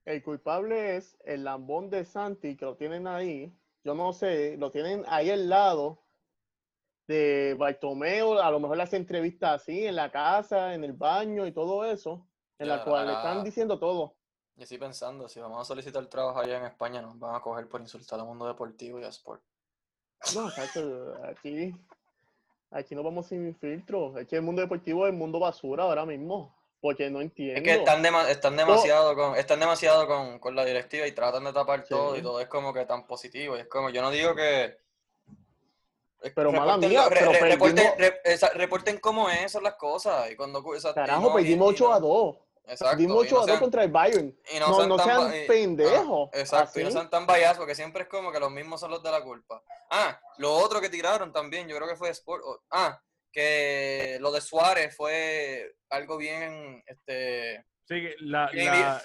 El 0.05 0.21
culpable 0.21 0.97
es 0.97 1.17
el 1.25 1.43
lambón 1.43 1.89
de 1.89 2.05
Santi, 2.05 2.55
que 2.55 2.65
lo 2.65 2.75
tienen 2.75 3.07
ahí. 3.07 3.51
Yo 3.83 3.95
no 3.95 4.13
sé, 4.13 4.55
lo 4.57 4.71
tienen 4.71 5.03
ahí 5.07 5.31
al 5.31 5.49
lado 5.49 5.99
de 7.07 7.55
Bartomeo. 7.57 8.39
A 8.39 8.51
lo 8.51 8.59
mejor 8.59 8.77
le 8.77 8.83
hace 8.83 8.97
entrevistas 8.97 9.61
así 9.61 9.85
en 9.85 9.95
la 9.95 10.11
casa, 10.11 10.75
en 10.75 10.83
el 10.83 10.93
baño 10.93 11.47
y 11.47 11.51
todo 11.51 11.85
eso, 11.85 12.25
en 12.59 12.67
la 12.67 12.83
cual 12.83 13.07
le 13.07 13.13
están 13.13 13.43
diciendo 13.43 13.79
todo. 13.79 14.13
Y 14.57 14.63
estoy 14.63 14.77
pensando, 14.77 15.27
si 15.27 15.39
vamos 15.39 15.59
a 15.59 15.65
solicitar 15.65 16.05
trabajo 16.05 16.39
allá 16.39 16.59
en 16.59 16.65
España, 16.65 17.01
nos 17.01 17.19
van 17.19 17.35
a 17.35 17.41
coger 17.41 17.67
por 17.67 17.81
insultar 17.81 18.19
al 18.19 18.25
mundo 18.25 18.47
deportivo 18.47 18.99
y 18.99 19.03
a 19.03 19.09
sport. 19.09 19.41
No, 20.33 20.47
aquí, 21.27 21.75
aquí 22.71 22.95
no 22.95 23.03
vamos 23.03 23.27
sin 23.27 23.53
filtro. 23.55 24.17
Es 24.17 24.27
que 24.27 24.37
el 24.37 24.43
mundo 24.43 24.61
deportivo 24.61 25.05
es 25.05 25.11
el 25.11 25.17
mundo 25.17 25.39
basura 25.39 25.83
ahora 25.83 26.05
mismo. 26.05 26.54
Porque 26.81 27.09
no 27.09 27.21
entiendo. 27.21 27.57
Es 27.57 27.63
que 27.63 27.73
están, 27.75 28.05
están 28.29 28.55
demasiado, 28.55 29.15
con, 29.15 29.35
están 29.37 29.59
demasiado 29.59 30.05
con, 30.07 30.37
con 30.39 30.55
la 30.55 30.63
directiva 30.65 31.07
y 31.07 31.11
tratan 31.13 31.43
de 31.45 31.53
tapar 31.53 31.83
todo 31.83 32.15
y 32.15 32.21
todo 32.21 32.39
es 32.39 32.47
como 32.47 32.73
que 32.73 32.85
tan 32.85 33.07
positivo. 33.07 33.57
Y 33.57 33.61
es 33.61 33.67
como, 33.67 33.89
yo 33.89 34.01
no 34.01 34.11
digo 34.11 34.35
que... 34.35 34.77
Pero 36.33 36.51
mala 36.51 36.77
mía, 36.77 37.03
lo- 37.03 37.09
re- 37.09 37.19
pero 37.19 37.31
re- 37.33 37.39
reporten, 37.51 37.75
perdimos- 37.85 37.97
re- 37.97 38.21
esa- 38.23 38.49
reporten 38.49 38.97
cómo 38.99 39.29
es, 39.29 39.51
son 39.51 39.63
las 39.63 39.75
cosas. 39.75 40.31
Y 40.31 40.35
cuando, 40.35 40.59
o 40.63 40.79
sea, 40.79 40.93
Carajo, 40.93 41.33
perdimos 41.33 41.71
y 41.71 41.75
8 41.75 41.93
a 41.93 41.99
no- 41.99 42.07
2. 42.07 42.35
Exacto. 42.67 42.85
Perdimos 42.93 43.15
y 43.17 43.27
8 43.27 43.35
no 43.35 43.37
a 43.37 43.41
2 43.41 43.45
sean- 43.49 43.59
contra 43.59 43.83
el 43.83 43.91
Bayern. 43.91 44.39
y 44.55 44.59
no 44.59 44.67
No, 44.69 44.75
sean 44.75 44.89
no 44.89 44.97
tan 44.97 45.05
sean 45.05 45.27
ba- 45.29 45.37
y- 45.37 45.47
pendejos. 45.47 46.29
exacto, 46.33 46.79
y 46.79 46.83
no 46.83 46.89
sean 46.91 47.09
tan 47.11 47.27
biased, 47.27 47.57
porque 47.57 47.75
siempre 47.75 48.03
es 48.03 48.09
como 48.09 48.31
que 48.31 48.39
los 48.39 48.49
mismos 48.51 48.79
son 48.79 48.89
los 48.89 49.03
de 49.03 49.11
la 49.11 49.21
culpa. 49.21 49.61
Ah, 49.91 50.19
lo 50.37 50.51
otro 50.51 50.81
que 50.81 50.89
tiraron 50.89 51.31
también, 51.31 51.67
yo 51.67 51.75
creo 51.75 51.87
que 51.87 51.95
fue 51.95 52.09
Sport. 52.09 52.43
Ah, 52.71 52.99
que 53.35 54.17
lo 54.21 54.31
de 54.31 54.39
Suárez 54.41 54.95
fue 54.95 55.75
algo 55.89 56.17
bien, 56.17 56.81
este, 56.87 57.65
Sí, 57.87 58.01
que 58.01 58.15
la, 58.19 58.49
Bien, 58.51 58.65
la, 58.67 59.01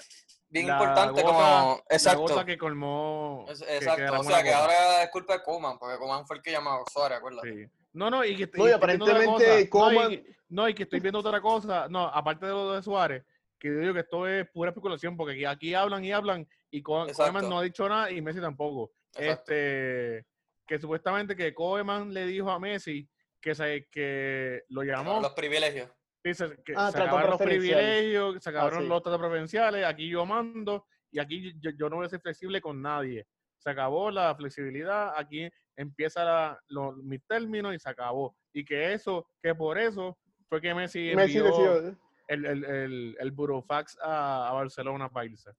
bien 0.49 0.67
la 0.67 0.73
importante 0.73 1.21
gota- 1.21 1.27
como... 1.33 1.83
la 1.89 1.95
Exacto. 1.95 2.21
gota 2.21 2.45
que 2.45 2.57
colmó. 2.57 3.45
Es- 3.49 3.59
que- 3.59 3.65
que 3.67 3.75
exacto, 3.77 4.01
derramó 4.01 4.21
o 4.21 4.23
sea 4.23 4.37
la 4.37 4.43
que 4.43 4.53
ahora 4.53 5.03
es 5.03 5.09
culpa 5.11 5.33
de 5.33 5.43
Kuman, 5.43 5.77
porque 5.77 5.97
Kuman 5.99 6.25
fue 6.25 6.37
el 6.37 6.41
que 6.41 6.51
llamó 6.51 6.71
a 6.71 6.83
Suárez, 6.91 7.17
acuérdate. 7.19 7.65
Sí. 7.65 7.71
No, 7.93 8.09
no, 8.09 8.23
y 8.23 8.35
que 8.37 8.49
No, 8.57 8.65
y 8.65 8.69
y 8.69 8.71
estoy 8.71 8.71
viendo 8.71 8.75
otra 8.77 8.77
aparentemente 8.77 9.69
cosa. 9.69 9.93
No, 9.93 9.99
Coman- 10.01 10.13
y, 10.13 10.35
no, 10.49 10.69
y 10.69 10.73
que 10.73 10.83
estoy 10.83 10.99
viendo 11.01 11.19
otra 11.19 11.41
cosa. 11.41 11.87
No, 11.89 12.05
aparte 12.07 12.45
de 12.45 12.51
lo 12.53 12.71
de 12.73 12.81
Suárez, 12.81 13.23
que 13.59 13.67
yo 13.67 13.79
digo 13.79 13.93
que 13.93 13.99
esto 13.99 14.27
es 14.27 14.49
pura 14.49 14.69
especulación, 14.71 15.15
porque 15.17 15.33
aquí, 15.33 15.45
aquí 15.45 15.73
hablan 15.75 16.03
y 16.03 16.11
hablan, 16.13 16.47
y 16.71 16.81
Co- 16.81 17.03
Exacto. 17.03 17.33
Koeman 17.33 17.49
no 17.49 17.59
ha 17.59 17.63
dicho 17.63 17.87
nada 17.87 18.09
y 18.09 18.21
Messi 18.21 18.39
tampoco. 18.39 18.93
Exacto. 19.13 19.51
Este, 19.53 20.25
que 20.65 20.79
supuestamente 20.79 21.35
que 21.35 21.53
Koeman 21.53 22.13
le 22.13 22.25
dijo 22.25 22.49
a 22.49 22.57
Messi 22.59 23.07
que, 23.41 23.55
se, 23.55 23.87
que 23.89 24.63
lo 24.69 24.83
llamó, 24.83 25.19
Los 25.21 25.33
privilegios. 25.33 25.89
dice 26.23 26.57
que 26.63 26.73
Ah, 26.75 26.87
se 26.91 26.93
trato 26.97 27.07
acabaron 27.17 27.31
los 27.31 27.41
privilegios, 27.41 28.43
se 28.43 28.49
acabaron 28.49 28.83
sí. 28.83 28.87
los 28.87 29.01
tratos 29.03 29.19
preferenciales, 29.19 29.85
aquí 29.85 30.07
yo 30.09 30.25
mando 30.25 30.85
y 31.11 31.19
aquí 31.19 31.53
yo, 31.59 31.71
yo 31.71 31.89
no 31.89 31.97
voy 31.97 32.05
a 32.05 32.09
ser 32.09 32.21
flexible 32.21 32.61
con 32.61 32.81
nadie. 32.81 33.25
Se 33.57 33.69
acabó 33.69 34.09
la 34.11 34.33
flexibilidad, 34.35 35.13
aquí 35.17 35.49
empieza 35.75 36.23
la- 36.23 36.59
los, 36.67 36.95
mis 36.97 37.23
términos 37.25 37.73
y 37.75 37.79
se 37.79 37.89
acabó. 37.89 38.35
Y 38.53 38.63
que 38.65 38.93
eso, 38.93 39.27
que 39.41 39.53
por 39.55 39.77
eso 39.77 40.17
fue 40.47 40.61
que 40.61 40.73
Messi 40.73 41.13
Messi 41.15 41.37
envió 41.37 41.51
decidió. 41.73 41.97
El, 42.31 42.45
el, 42.45 42.65
el, 42.65 43.17
el 43.19 43.31
burofax 43.31 43.97
a, 44.01 44.49
a 44.49 44.53
Barcelona 44.53 45.09
para 45.09 45.25
irse. 45.25 45.51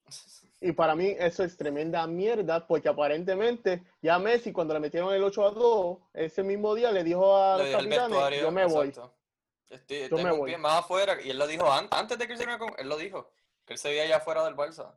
Y 0.60 0.72
para 0.72 0.94
mí 0.94 1.14
eso 1.18 1.44
es 1.44 1.56
tremenda 1.56 2.06
mierda, 2.06 2.66
porque 2.66 2.88
aparentemente 2.88 3.82
ya 4.00 4.18
Messi 4.18 4.52
cuando 4.52 4.74
le 4.74 4.80
metieron 4.80 5.12
el 5.12 5.22
8 5.22 5.46
a 5.46 5.50
2, 5.50 5.98
ese 6.14 6.42
mismo 6.42 6.74
día 6.74 6.90
le 6.92 7.02
dijo 7.04 7.36
a 7.36 7.58
Lo 7.58 7.64
los 7.64 7.72
capitanes, 7.72 8.08
vestuario. 8.10 8.40
yo 8.42 8.50
me 8.50 8.64
voy. 8.66 8.88
exacto. 8.88 9.14
Estoy, 9.70 10.08
Yo 10.10 10.18
me 10.18 10.30
voy. 10.30 10.54
más 10.58 10.80
afuera, 10.80 11.16
y 11.22 11.30
él 11.30 11.38
lo 11.38 11.46
dijo 11.46 11.70
an- 11.72 11.88
antes 11.90 12.18
de 12.18 12.26
que 12.26 12.32
él 12.34 12.38
se 12.38 12.44
viniera 12.44 12.58
con, 12.58 12.74
él 12.78 12.88
lo 12.88 12.96
dijo, 12.98 13.30
que 13.64 13.72
él 13.72 13.78
se 13.78 13.88
veía 13.88 14.02
allá 14.02 14.16
afuera 14.18 14.44
del 14.44 14.54
Barça. 14.54 14.92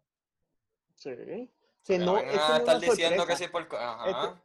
Sí. 0.95 1.49
Que 1.85 1.97
no, 1.97 2.15
vengan 2.15 2.29
esto 2.35 2.43
a 2.43 2.47
no 2.49 2.53
es 2.55 2.59
estar 2.59 2.77
una 2.77 2.85
diciendo 2.87 3.25
que 3.25 3.35
sorpresa. 3.35 3.43
sí 3.45 3.47
por... 3.51 3.67
co- 3.67 3.77
Ajá. 3.77 4.09
Esto- 4.09 4.39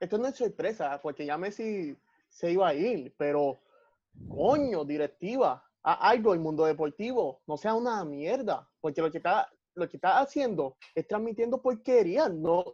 Esto 0.00 0.18
no 0.18 0.26
es 0.28 0.36
sorpresa, 0.36 1.00
porque 1.00 1.24
ya 1.24 1.38
Messi 1.38 1.96
se 2.28 2.50
iba 2.50 2.68
a 2.68 2.74
ir, 2.74 3.14
pero 3.16 3.58
coño, 4.28 4.84
directiva, 4.84 5.62
haz 5.86 5.98
algo 6.00 6.34
el 6.34 6.40
mundo 6.40 6.64
deportivo, 6.64 7.42
no 7.46 7.56
sea 7.56 7.74
una 7.74 8.04
mierda, 8.04 8.68
porque 8.80 9.00
lo 9.00 9.10
que 9.10 9.18
está, 9.18 9.48
lo 9.74 9.88
que 9.88 9.96
está 9.96 10.18
haciendo 10.18 10.76
es 10.94 11.06
transmitiendo 11.06 11.62
porquería, 11.62 12.28
no, 12.28 12.64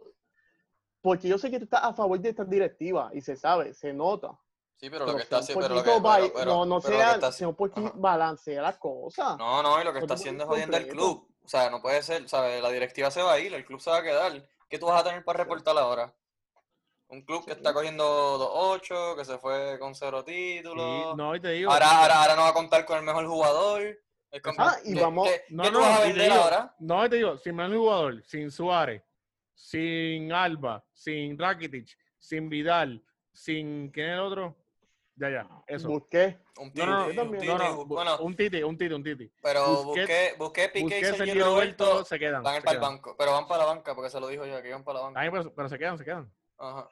porque 0.99 1.27
yo 1.27 1.37
sé 1.37 1.51
que 1.51 1.59
tú 1.59 1.65
estás 1.65 1.83
a 1.83 1.93
favor 1.93 2.19
de 2.19 2.29
esta 2.29 2.43
directiva 2.43 3.11
y 3.13 3.21
se 3.21 3.35
sabe, 3.35 3.73
se 3.75 3.93
nota. 3.93 4.37
Sí, 4.75 4.89
pero 4.89 5.05
lo 5.05 5.15
que 5.15 5.21
está 5.21 5.37
haciendo... 5.37 5.67
Pero 5.67 6.45
no, 6.45 6.65
no 6.65 6.81
sea, 6.81 7.19
un 7.47 7.55
poquito 7.55 7.93
balancea 7.95 8.61
las 8.61 8.77
cosas. 8.77 9.37
No, 9.37 9.61
no, 9.61 9.79
y 9.79 9.83
lo 9.83 9.93
que 9.93 9.99
está 9.99 10.15
haciendo 10.15 10.43
es 10.43 10.49
jodiendo 10.49 10.75
al 10.75 10.87
club. 10.87 11.29
O 11.43 11.47
sea, 11.47 11.69
no 11.69 11.81
puede 11.81 12.01
ser, 12.01 12.27
¿sabes? 12.27 12.61
La 12.61 12.69
directiva 12.69 13.11
se 13.11 13.21
va 13.21 13.33
a 13.33 13.39
ir, 13.39 13.53
el 13.53 13.65
club 13.65 13.79
se 13.79 13.91
va 13.91 13.97
a 13.97 14.03
quedar. 14.03 14.49
¿Qué 14.67 14.79
tú 14.79 14.87
vas 14.87 15.01
a 15.01 15.03
tener 15.03 15.23
para 15.23 15.43
reportar 15.43 15.77
ahora? 15.77 16.13
Un 17.13 17.21
club 17.21 17.45
que 17.45 17.51
Sí. 17.51 17.57
está 17.57 17.73
cogiendo 17.73 18.03
2-8, 18.39 19.15
que 19.15 19.23
se 19.23 19.37
fue 19.37 19.77
con 19.79 19.93
cero 19.93 20.23
Sí, 20.27 20.55
títulos. 20.57 21.15
no, 21.15 21.35
y 21.35 21.39
te 21.39 21.49
digo, 21.49 21.71
ahora, 21.71 21.89
ahora, 22.01 22.21
ahora 22.21 22.35
no 22.35 22.41
va 22.41 22.49
a 22.49 22.53
contar 22.53 22.85
con 22.85 22.97
el 22.97 23.03
mejor 23.03 23.27
jugador. 23.27 23.99
Ah, 24.57 24.77
y 24.83 24.95
¿qué- 24.95 24.99
vamos- 25.01 25.29
¿Qué, 25.29 25.43
No, 25.49 25.61
qué 25.63 25.69
tú 25.69 25.75
no, 25.75 25.81
vas 25.81 25.99
a 25.99 26.03
vender 26.05 26.31
digo- 26.31 26.41
ahora? 26.43 26.75
No, 26.79 27.07
te 27.09 27.15
digo, 27.17 27.37
sin 27.37 27.55
mal 27.55 27.71
jugador, 27.75 28.23
sin 28.25 28.49
Suárez, 28.49 29.03
sin 29.53 30.33
Alba, 30.33 30.83
sin 30.91 31.37
Rakitic, 31.37 31.87
sin 32.17 32.49
Vidal, 32.49 33.03
sin. 33.31 33.91
¿Quién 33.91 34.07
es 34.07 34.13
el 34.13 34.19
otro? 34.21 34.55
Ya, 35.15 35.29
ya, 35.29 35.47
eso. 35.67 35.87
Busqué. 35.87 36.39
Un 36.57 36.73
titi, 36.73 36.87
no, 36.87 37.05
un 37.05 37.31
titi, 37.31 37.47
No, 37.47 37.57
no, 37.59 37.77
bu- 37.77 37.85
bueno, 37.85 38.17
un 38.21 38.35
titi, 38.35 38.63
un 38.63 38.75
titi, 38.75 38.93
un 38.95 39.03
titi. 39.03 39.31
pero 39.43 39.83
busqué, 39.83 40.33
busqué 40.39 40.69
Piqué 40.69 40.79
y 40.79 40.81
Busquets, 40.83 41.07
Sergio 41.09 41.25
Sergi 41.25 41.39
y 41.39 41.43
Roberto 41.43 41.85
Roberto 41.85 42.05
se 42.05 42.17
quedan. 42.19 42.41
van 42.41 42.55
se 42.55 42.61
para 42.63 42.75
el 42.75 42.81
banco, 42.81 43.15
pero 43.15 43.31
van 43.33 43.47
para 43.47 43.59
la 43.59 43.69
banca 43.69 43.93
porque 43.93 44.09
se 44.09 44.19
lo 44.19 44.27
dijo 44.27 44.43
yo, 44.47 44.59
que 44.63 44.69
iban 44.69 44.83
para 44.83 44.97
la 44.99 45.05
banca. 45.05 45.19
Ay, 45.19 45.29
pero, 45.29 45.53
pero 45.53 45.69
se 45.69 45.77
quedan, 45.77 45.97
se 45.99 46.03
quedan. 46.05 46.33
Ajá. 46.57 46.89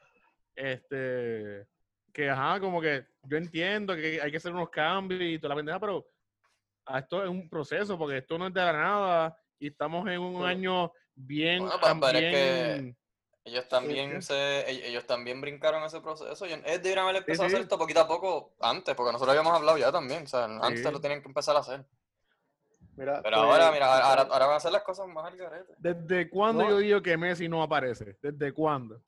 Este. 0.54 1.66
Que, 2.12 2.28
ajá, 2.28 2.60
como 2.60 2.80
que 2.80 3.06
yo 3.22 3.36
entiendo 3.38 3.94
que 3.96 4.20
hay 4.20 4.30
que 4.30 4.36
hacer 4.36 4.52
unos 4.52 4.68
cambios 4.68 5.20
y 5.22 5.38
toda 5.38 5.50
la 5.50 5.56
pendeja, 5.56 5.80
pero 5.80 6.06
ah, 6.86 6.98
esto 6.98 7.22
es 7.22 7.30
un 7.30 7.48
proceso, 7.48 7.96
porque 7.96 8.18
esto 8.18 8.36
no 8.36 8.48
es 8.48 8.54
de 8.54 8.60
la 8.60 8.72
nada 8.72 9.38
y 9.58 9.68
estamos 9.68 10.06
en 10.10 10.18
un 10.20 10.44
año 10.44 10.92
bien. 11.14 11.60
Bueno, 11.60 12.06
es 12.08 12.12
que- 12.12 12.20
bien- 12.76 12.96
Ellos 13.44 13.66
también 13.68 14.10
qué? 14.12 14.22
se, 14.22 14.34
ell- 14.68 14.84
ellos 14.84 15.06
también 15.06 15.40
brincaron 15.40 15.82
ese 15.84 16.00
proceso. 16.02 16.46
y 16.46 16.52
Ellos 16.52 16.64
deberían 16.64 16.98
haber 16.98 17.16
empezado 17.16 17.48
sí. 17.48 17.54
a 17.54 17.56
hacer 17.56 17.62
esto 17.62 17.78
poquito 17.78 18.00
a 18.00 18.06
poco 18.06 18.54
antes, 18.60 18.94
porque 18.94 19.10
nosotros 19.12 19.34
habíamos 19.36 19.58
hablado 19.58 19.78
ya 19.78 19.90
también. 19.90 20.24
O 20.24 20.26
sea, 20.26 20.44
antes 20.44 20.84
Sí. 20.84 20.92
lo 20.92 21.00
tenían 21.00 21.22
que 21.22 21.28
empezar 21.28 21.56
a 21.56 21.60
hacer. 21.60 21.84
Mira, 22.94 23.22
Pero 23.22 23.38
pues, 23.38 23.50
ahora, 23.50 23.72
mira, 23.72 23.86
ahora, 23.86 24.22
ahora 24.22 24.46
van 24.46 24.54
a 24.54 24.56
hacer 24.58 24.70
las 24.70 24.82
cosas 24.82 25.08
más 25.08 25.24
al 25.24 25.36
garete. 25.38 25.72
¿Desde 25.78 26.28
cuándo 26.28 26.64
No. 26.64 26.70
yo 26.70 26.78
digo 26.78 27.00
que 27.02 27.16
Messi 27.16 27.48
no 27.48 27.62
aparece? 27.62 28.18
¿Desde 28.20 28.52
cuándo? 28.52 29.00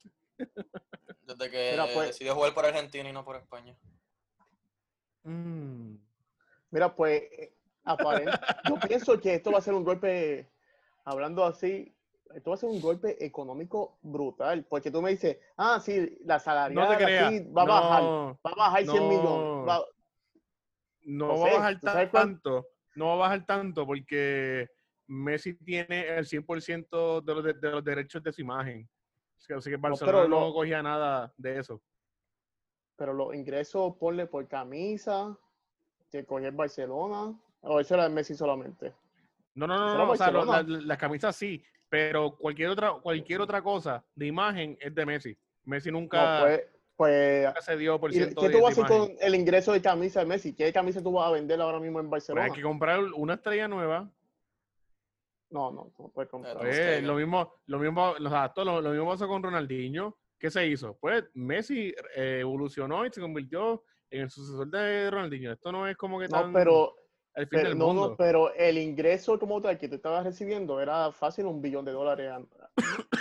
Desde 1.25 1.49
que 1.49 1.71
Mira, 1.71 1.85
pues- 1.93 2.07
decidió 2.09 2.35
jugar 2.35 2.53
por 2.53 2.65
Argentina 2.65 3.09
y 3.09 3.13
no 3.13 3.23
por 3.25 3.35
España. 3.35 3.75
Mm. 5.23 5.95
Mira, 6.71 6.95
pues, 6.95 7.23
eh, 7.31 7.53
aparent- 7.85 8.39
yo 8.69 8.75
pienso 8.87 9.19
que 9.19 9.35
esto 9.35 9.51
va 9.51 9.57
a 9.59 9.61
ser 9.61 9.73
un 9.73 9.83
golpe, 9.83 10.49
hablando 11.03 11.43
así, 11.45 11.95
esto 12.33 12.49
va 12.51 12.55
a 12.55 12.59
ser 12.59 12.69
un 12.69 12.81
golpe 12.81 13.23
económico 13.25 13.97
brutal, 14.01 14.65
porque 14.69 14.91
tú 14.91 15.01
me 15.01 15.11
dices, 15.11 15.37
ah, 15.57 15.79
sí, 15.79 16.17
la 16.25 16.35
No 16.35 16.39
salarial 16.39 16.93
aquí 16.93 17.39
va 17.51 17.61
a 17.61 17.65
bajar, 17.65 18.03
no, 18.03 18.39
va 18.45 18.51
a 18.51 18.55
bajar 18.55 18.83
100 18.83 18.95
no. 18.97 19.09
millones. 19.09 19.67
va- 19.69 19.85
no 21.07 21.27
No 21.27 21.39
va 21.39 21.49
a 21.49 21.53
bajar 21.53 21.79
¿tú 21.79 21.87
sabes 21.87 22.09
cuán- 22.09 22.23
tanto. 22.41 22.67
No 22.95 23.07
va 23.07 23.13
a 23.13 23.17
bajar 23.17 23.45
tanto 23.45 23.85
porque 23.85 24.67
Messi 25.07 25.53
tiene 25.53 26.07
el 26.17 26.25
100% 26.25 27.21
de 27.21 27.33
los, 27.35 27.43
de, 27.43 27.53
de 27.53 27.69
los 27.71 27.83
derechos 27.83 28.23
de 28.23 28.31
su 28.31 28.41
imagen. 28.41 28.87
Así 29.37 29.69
que, 29.69 29.77
Barcelona 29.77 30.27
no 30.27 30.47
lo- 30.47 30.53
cogía 30.53 30.81
nada 30.81 31.33
de 31.37 31.59
eso. 31.59 31.81
pero 32.97 33.13
los 33.13 33.35
ingresos, 33.35 33.95
ponle 33.97 34.25
por 34.25 34.47
camisa, 34.47 35.37
que 36.09 36.19
el 36.19 36.51
Barcelona, 36.51 37.37
o 37.61 37.79
eso 37.79 37.93
era 37.93 38.03
de 38.03 38.09
Messi 38.09 38.35
solamente. 38.35 38.93
No, 39.53 39.67
no, 39.67 39.77
no, 39.77 39.93
no, 39.97 40.11
o 40.11 40.15
sea, 40.15 40.31
lo- 40.31 40.45
Barcelona. 40.45 40.63
la- 40.63 40.81
las 40.85 40.97
camisas 40.97 41.35
sí, 41.35 41.61
pero 41.89 42.37
cualquier 42.37 42.69
otra, 42.69 42.93
cualquier 42.93 43.41
otra 43.41 43.61
cosa 43.61 44.03
de 44.15 44.27
imagen 44.27 44.77
es 44.79 44.95
de 44.95 45.05
Messi. 45.05 45.37
Messi 45.65 45.91
No, 45.91 45.99
nunca, 45.99 46.39
pues, 46.41 46.63
pues 46.95 47.45
nunca 47.47 47.61
se 47.61 47.75
dio 47.77 47.99
por 47.99 48.11
¿y 48.11 48.15
ciento 48.15 48.41
¿qué 48.41 48.49
tú 48.49 48.61
vas 48.61 48.77
a 48.77 48.83
hacer 48.83 48.97
con 48.97 49.17
el 49.19 49.35
ingreso 49.35 49.73
de 49.73 49.81
camisa 49.81 50.21
de 50.21 50.25
Messi? 50.27 50.53
¿Qué 50.53 50.71
camisa 50.71 51.03
tú 51.03 51.11
vas 51.11 51.27
a 51.27 51.31
vender 51.31 51.59
ahora 51.59 51.79
mismo 51.81 51.99
en 51.99 52.09
Pues 52.09 52.23
Barcelona? 52.23 52.45
hay 52.45 52.51
que 52.53 52.61
comprar 52.61 52.99
una 53.13 53.33
estrella 53.33 53.67
nueva. 53.67 54.09
No, 55.49 55.71
no, 55.71 55.91
no 55.97 56.09
puedes 56.09 56.29
comprar. 56.29 56.57
Pues, 56.57 57.03
lo 57.03 57.15
mismo, 57.15 57.53
lo 57.67 57.79
mismo, 57.79 58.11
o 58.19 58.29
sea, 58.29 58.51
todo 58.53 58.65
lo, 58.65 58.81
lo 58.81 58.89
mismo 58.91 59.07
pasó 59.09 59.27
con 59.27 59.43
Ronaldinho. 59.43 60.17
¿Qué 60.37 60.49
se 60.51 60.67
hizo? 60.67 60.97
Pues 60.99 61.23
Messi 61.33 61.93
eh, 62.15 62.39
evolucionó 62.41 63.05
y 63.05 63.11
se 63.11 63.21
convirtió 63.21 63.83
en 64.09 64.23
el 64.23 64.29
sucesor 64.29 64.69
de 64.69 65.09
Ronaldinho. 65.09 65.51
Esto 65.53 65.71
no 65.71 65.87
es 65.87 65.95
como 65.95 66.19
que 66.19 66.27
No, 66.27 66.41
tan 66.41 66.53
pero, 66.53 66.95
el 67.35 67.47
fin 67.47 67.59
pero, 67.59 67.69
del 67.69 67.77
no, 67.77 67.85
mundo. 67.87 68.09
no, 68.09 68.15
pero 68.17 68.53
el 68.53 68.77
ingreso 68.77 69.39
como 69.39 69.61
tal 69.61 69.77
que 69.77 69.87
tú 69.87 69.95
estabas 69.95 70.23
recibiendo 70.25 70.81
era 70.81 71.11
fácil 71.11 71.45
un 71.45 71.61
billón 71.61 71.85
de 71.85 71.91
dólares 71.93 72.31
an- 72.31 72.49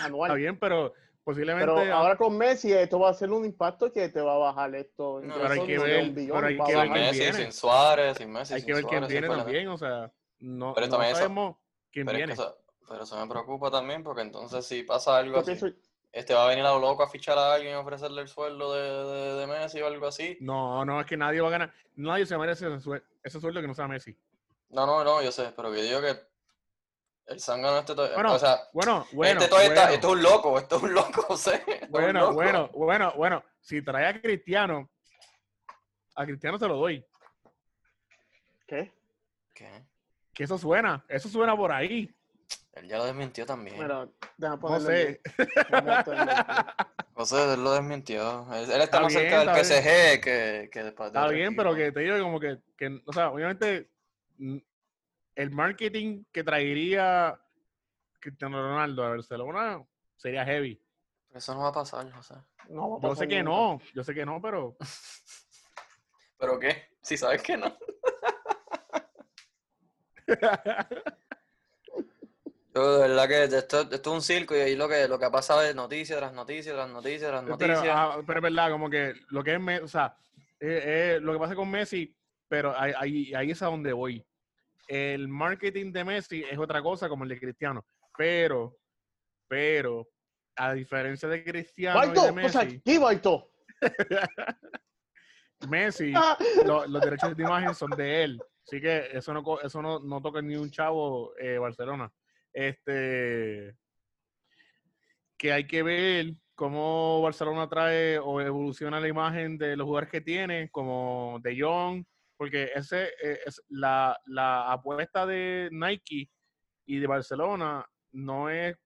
anual. 0.02 0.30
Está 0.30 0.34
bien, 0.36 0.58
pero 0.58 0.92
posiblemente 1.22 1.66
Pero 1.66 1.94
ahora 1.94 2.16
con 2.16 2.36
Messi 2.36 2.72
esto 2.72 2.98
va 2.98 3.10
a 3.10 3.14
ser 3.14 3.30
un 3.30 3.44
impacto 3.44 3.92
que 3.92 4.08
te 4.08 4.20
va 4.20 4.34
a 4.34 4.38
bajar 4.38 4.74
esto. 4.74 5.20
No, 5.22 5.34
pero 5.34 5.48
hay 5.48 5.66
que 5.66 5.78
un 5.78 5.84
ver- 5.84 6.10
billón, 6.10 6.36
pero 6.36 6.46
hay 6.48 6.58
que 6.58 6.64
Sin 6.66 6.76
ver 6.80 6.90
Messi, 6.90 7.18
viene. 7.20 7.32
sin 7.38 7.52
Suárez, 7.52 8.16
sin 8.18 8.32
Messi, 8.32 8.54
hay 8.54 8.60
sin 8.60 8.66
que 8.66 8.74
ver 8.74 8.84
quién 8.84 9.00
Suárez, 9.02 9.20
viene 9.20 9.28
también. 9.28 9.68
O 9.68 9.78
sea, 9.78 10.12
no, 10.40 10.74
Pero 10.74 10.86
no 10.88 11.02
eso- 11.02 11.16
sabemos 11.16 11.56
quién 11.94 12.06
Pero, 12.06 12.18
es 12.18 12.26
viene. 12.26 12.34
que 12.34 12.42
eso, 12.42 12.58
pero 12.88 13.04
eso 13.04 13.16
me 13.18 13.26
preocupa 13.32 13.70
también 13.70 14.02
porque 14.02 14.20
entonces 14.22 14.66
si 14.66 14.82
pasa 14.82 15.16
algo 15.16 15.38
así, 15.38 15.52
pienso- 15.54 15.68
este 16.12 16.34
va 16.34 16.44
a 16.44 16.48
venir 16.48 16.64
a 16.64 16.72
lo 16.72 16.80
loco 16.80 17.02
a 17.02 17.08
fichar 17.08 17.38
a 17.38 17.54
alguien 17.54 17.72
y 17.72 17.76
ofrecerle 17.76 18.20
el 18.22 18.28
sueldo 18.28 18.72
de, 18.74 18.82
de, 18.82 19.34
de 19.40 19.46
Messi 19.46 19.80
o 19.80 19.86
algo 19.86 20.06
así. 20.06 20.36
No, 20.40 20.84
no, 20.84 21.00
es 21.00 21.06
que 21.06 21.16
nadie 21.16 21.40
va 21.40 21.48
a 21.48 21.52
ganar. 21.52 21.72
Nadie 21.96 22.26
se 22.26 22.36
merece 22.36 22.66
ese, 22.66 22.80
sue- 22.80 23.02
ese 23.22 23.40
sueldo 23.40 23.60
que 23.60 23.66
no 23.68 23.74
sea 23.74 23.88
Messi. 23.88 24.16
No, 24.70 24.86
no, 24.86 25.02
no, 25.02 25.22
yo 25.22 25.32
sé, 25.32 25.52
pero 25.56 25.72
que 25.72 25.82
digo 25.82 26.00
que 26.00 26.14
el 27.26 27.40
zángano 27.40 27.78
este, 27.78 27.94
to- 27.94 28.12
Bueno, 28.14 28.34
o 28.34 28.38
sea, 28.38 28.58
Bueno, 28.72 29.06
bueno, 29.12 29.38
este 29.40 29.48
todavía 29.48 29.68
está, 29.70 29.80
bueno. 29.82 29.94
esto 29.94 30.06
es 30.08 30.12
un 30.14 30.22
loco, 30.22 30.58
esto 30.58 30.76
es 30.76 30.82
un 30.82 30.94
loco, 30.94 31.26
es 31.34 31.46
un 31.82 31.90
Bueno, 31.90 32.20
loco. 32.20 32.34
bueno, 32.34 32.68
bueno, 32.74 33.12
bueno. 33.16 33.44
Si 33.60 33.82
trae 33.82 34.06
a 34.06 34.20
Cristiano, 34.20 34.90
a 36.16 36.24
Cristiano 36.26 36.58
se 36.58 36.68
lo 36.68 36.76
doy. 36.76 37.04
¿Qué? 38.66 38.92
¿Qué? 39.52 39.84
Que 40.34 40.44
eso 40.44 40.58
suena, 40.58 41.04
eso 41.08 41.28
suena 41.28 41.56
por 41.56 41.70
ahí. 41.72 42.12
Él 42.72 42.88
ya 42.88 42.98
lo 42.98 43.04
desmintió 43.04 43.46
también. 43.46 43.78
Mira, 43.78 44.08
déjame 44.36 44.56
en- 45.08 45.20
José, 47.14 47.54
él 47.54 47.62
lo 47.62 47.72
desmintió. 47.72 48.52
Él, 48.52 48.64
él 48.64 48.70
está 48.70 48.82
Está 48.82 49.00
más 49.02 49.14
bien, 49.14 49.30
cerca 49.30 49.54
del 49.54 49.64
PSG 49.64 50.20
que, 50.20 50.68
que 50.72 50.82
después 50.82 51.12
de 51.12 51.18
Está 51.18 51.30
bien, 51.30 51.54
pero 51.54 51.74
que 51.74 51.92
te 51.92 52.00
digo 52.00 52.18
como 52.20 52.40
que, 52.40 52.58
que, 52.76 53.00
o 53.06 53.12
sea, 53.12 53.30
obviamente 53.30 53.88
el 55.36 55.50
marketing 55.52 56.24
que 56.32 56.42
traería 56.42 57.40
Cristiano 58.18 58.60
Ronaldo 58.60 59.04
a 59.04 59.10
Barcelona 59.10 59.84
sería 60.16 60.44
heavy. 60.44 60.80
Eso 61.32 61.54
no 61.54 61.60
va 61.60 61.68
a 61.68 61.72
pasar, 61.72 62.10
José. 62.10 62.34
No, 62.68 62.90
va 62.90 62.96
a 62.98 63.00
Yo 63.00 63.14
sé 63.14 63.28
que 63.28 63.42
nunca. 63.42 63.50
no, 63.50 63.80
yo 63.94 64.02
sé 64.04 64.14
que 64.14 64.26
no, 64.26 64.40
pero 64.42 64.76
¿Pero 66.38 66.58
qué? 66.58 66.88
Si 67.02 67.16
sabes 67.16 67.42
que 67.42 67.56
no. 67.56 67.76
Yo 72.74 72.98
de 72.98 73.08
verdad 73.08 73.28
que 73.28 73.44
esto, 73.44 73.82
esto 73.82 73.94
es 73.94 74.06
un 74.06 74.20
circo 74.22 74.56
y 74.56 74.60
ahí 74.60 74.74
lo 74.74 74.88
que, 74.88 75.06
lo 75.06 75.16
que 75.18 75.24
ha 75.26 75.30
pasado 75.30 75.62
es 75.62 75.74
noticias 75.76 76.18
tras 76.18 76.32
noticias, 76.32 76.74
tras 76.74 76.88
noticias, 76.88 77.30
tras 77.30 77.42
pero, 77.44 77.56
noticias. 77.56 77.86
ah, 77.96 78.18
pero 78.26 78.38
es 78.40 78.42
verdad, 78.42 78.70
como 78.72 78.90
que 78.90 79.14
lo 79.28 79.44
que 79.44 79.54
es, 79.54 79.82
o 79.82 79.88
sea, 79.88 80.16
eh, 80.58 81.14
eh, 81.16 81.18
lo 81.20 81.32
que 81.32 81.38
pasa 81.38 81.54
con 81.54 81.70
Messi, 81.70 82.12
pero 82.48 82.76
ahí, 82.76 82.92
ahí, 82.96 83.34
ahí 83.34 83.50
es 83.52 83.62
a 83.62 83.66
donde 83.66 83.92
voy. 83.92 84.24
El 84.88 85.28
marketing 85.28 85.92
de 85.92 86.04
Messi 86.04 86.42
es 86.50 86.58
otra 86.58 86.82
cosa 86.82 87.08
como 87.08 87.22
el 87.22 87.30
de 87.30 87.38
Cristiano, 87.38 87.84
pero, 88.16 88.76
pero, 89.46 90.08
a 90.56 90.72
diferencia 90.72 91.28
de 91.28 91.44
Cristiano 91.44 92.00
y 92.06 92.08
de. 92.10 92.18
O 92.30 93.48
Messi, 95.68 96.12
Ah, 96.14 96.36
lo- 96.64 96.86
los 96.86 97.02
derechos 97.02 97.36
de 97.36 97.42
imagen 97.42 97.74
son 97.74 97.90
de 97.92 98.24
él. 98.24 98.42
Así 98.66 98.80
que 98.80 99.08
eso 99.12 99.34
no, 99.34 99.60
eso 99.60 99.82
no, 99.82 100.00
no 100.00 100.22
toca 100.22 100.40
ni 100.40 100.56
un 100.56 100.70
chavo 100.70 101.36
eh, 101.38 101.58
Barcelona. 101.58 102.10
Este 102.52 103.76
que 105.36 105.52
hay 105.52 105.66
que 105.66 105.82
ver 105.82 106.32
cómo 106.54 107.20
Barcelona 107.20 107.68
trae 107.68 108.18
o 108.18 108.40
evoluciona 108.40 109.00
la 109.00 109.08
imagen 109.08 109.58
de 109.58 109.76
los 109.76 109.84
jugadores 109.86 110.10
que 110.10 110.20
tiene, 110.20 110.70
como 110.70 111.38
De 111.42 111.60
Jong, 111.60 112.04
porque 112.36 112.70
ese 112.74 113.08
eh, 113.22 113.40
es 113.44 113.62
la, 113.68 114.18
la 114.26 114.72
apuesta 114.72 115.26
de 115.26 115.68
Nike 115.72 116.30
y 116.86 116.98
de 116.98 117.06
Barcelona 117.06 117.84
no 118.12 118.48
es 118.48 118.76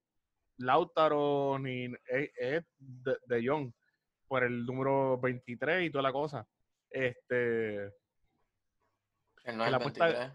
Lautaro 0.57 1.59
ni 1.61 1.85
es, 1.85 2.31
es 2.37 2.65
de, 2.79 3.17
de 3.27 3.47
Jong 3.47 3.73
por 4.27 4.43
el 4.43 4.65
número 4.65 5.19
23 5.19 5.87
y 5.87 5.91
toda 5.91 6.03
la 6.03 6.13
cosa. 6.13 6.47
Este, 6.91 7.93
Él 9.49 9.57
no 9.57 9.65
es 9.65 9.71
la 9.71 9.77
el 9.79 9.83
apuesta- 9.83 10.05
23. 10.07 10.33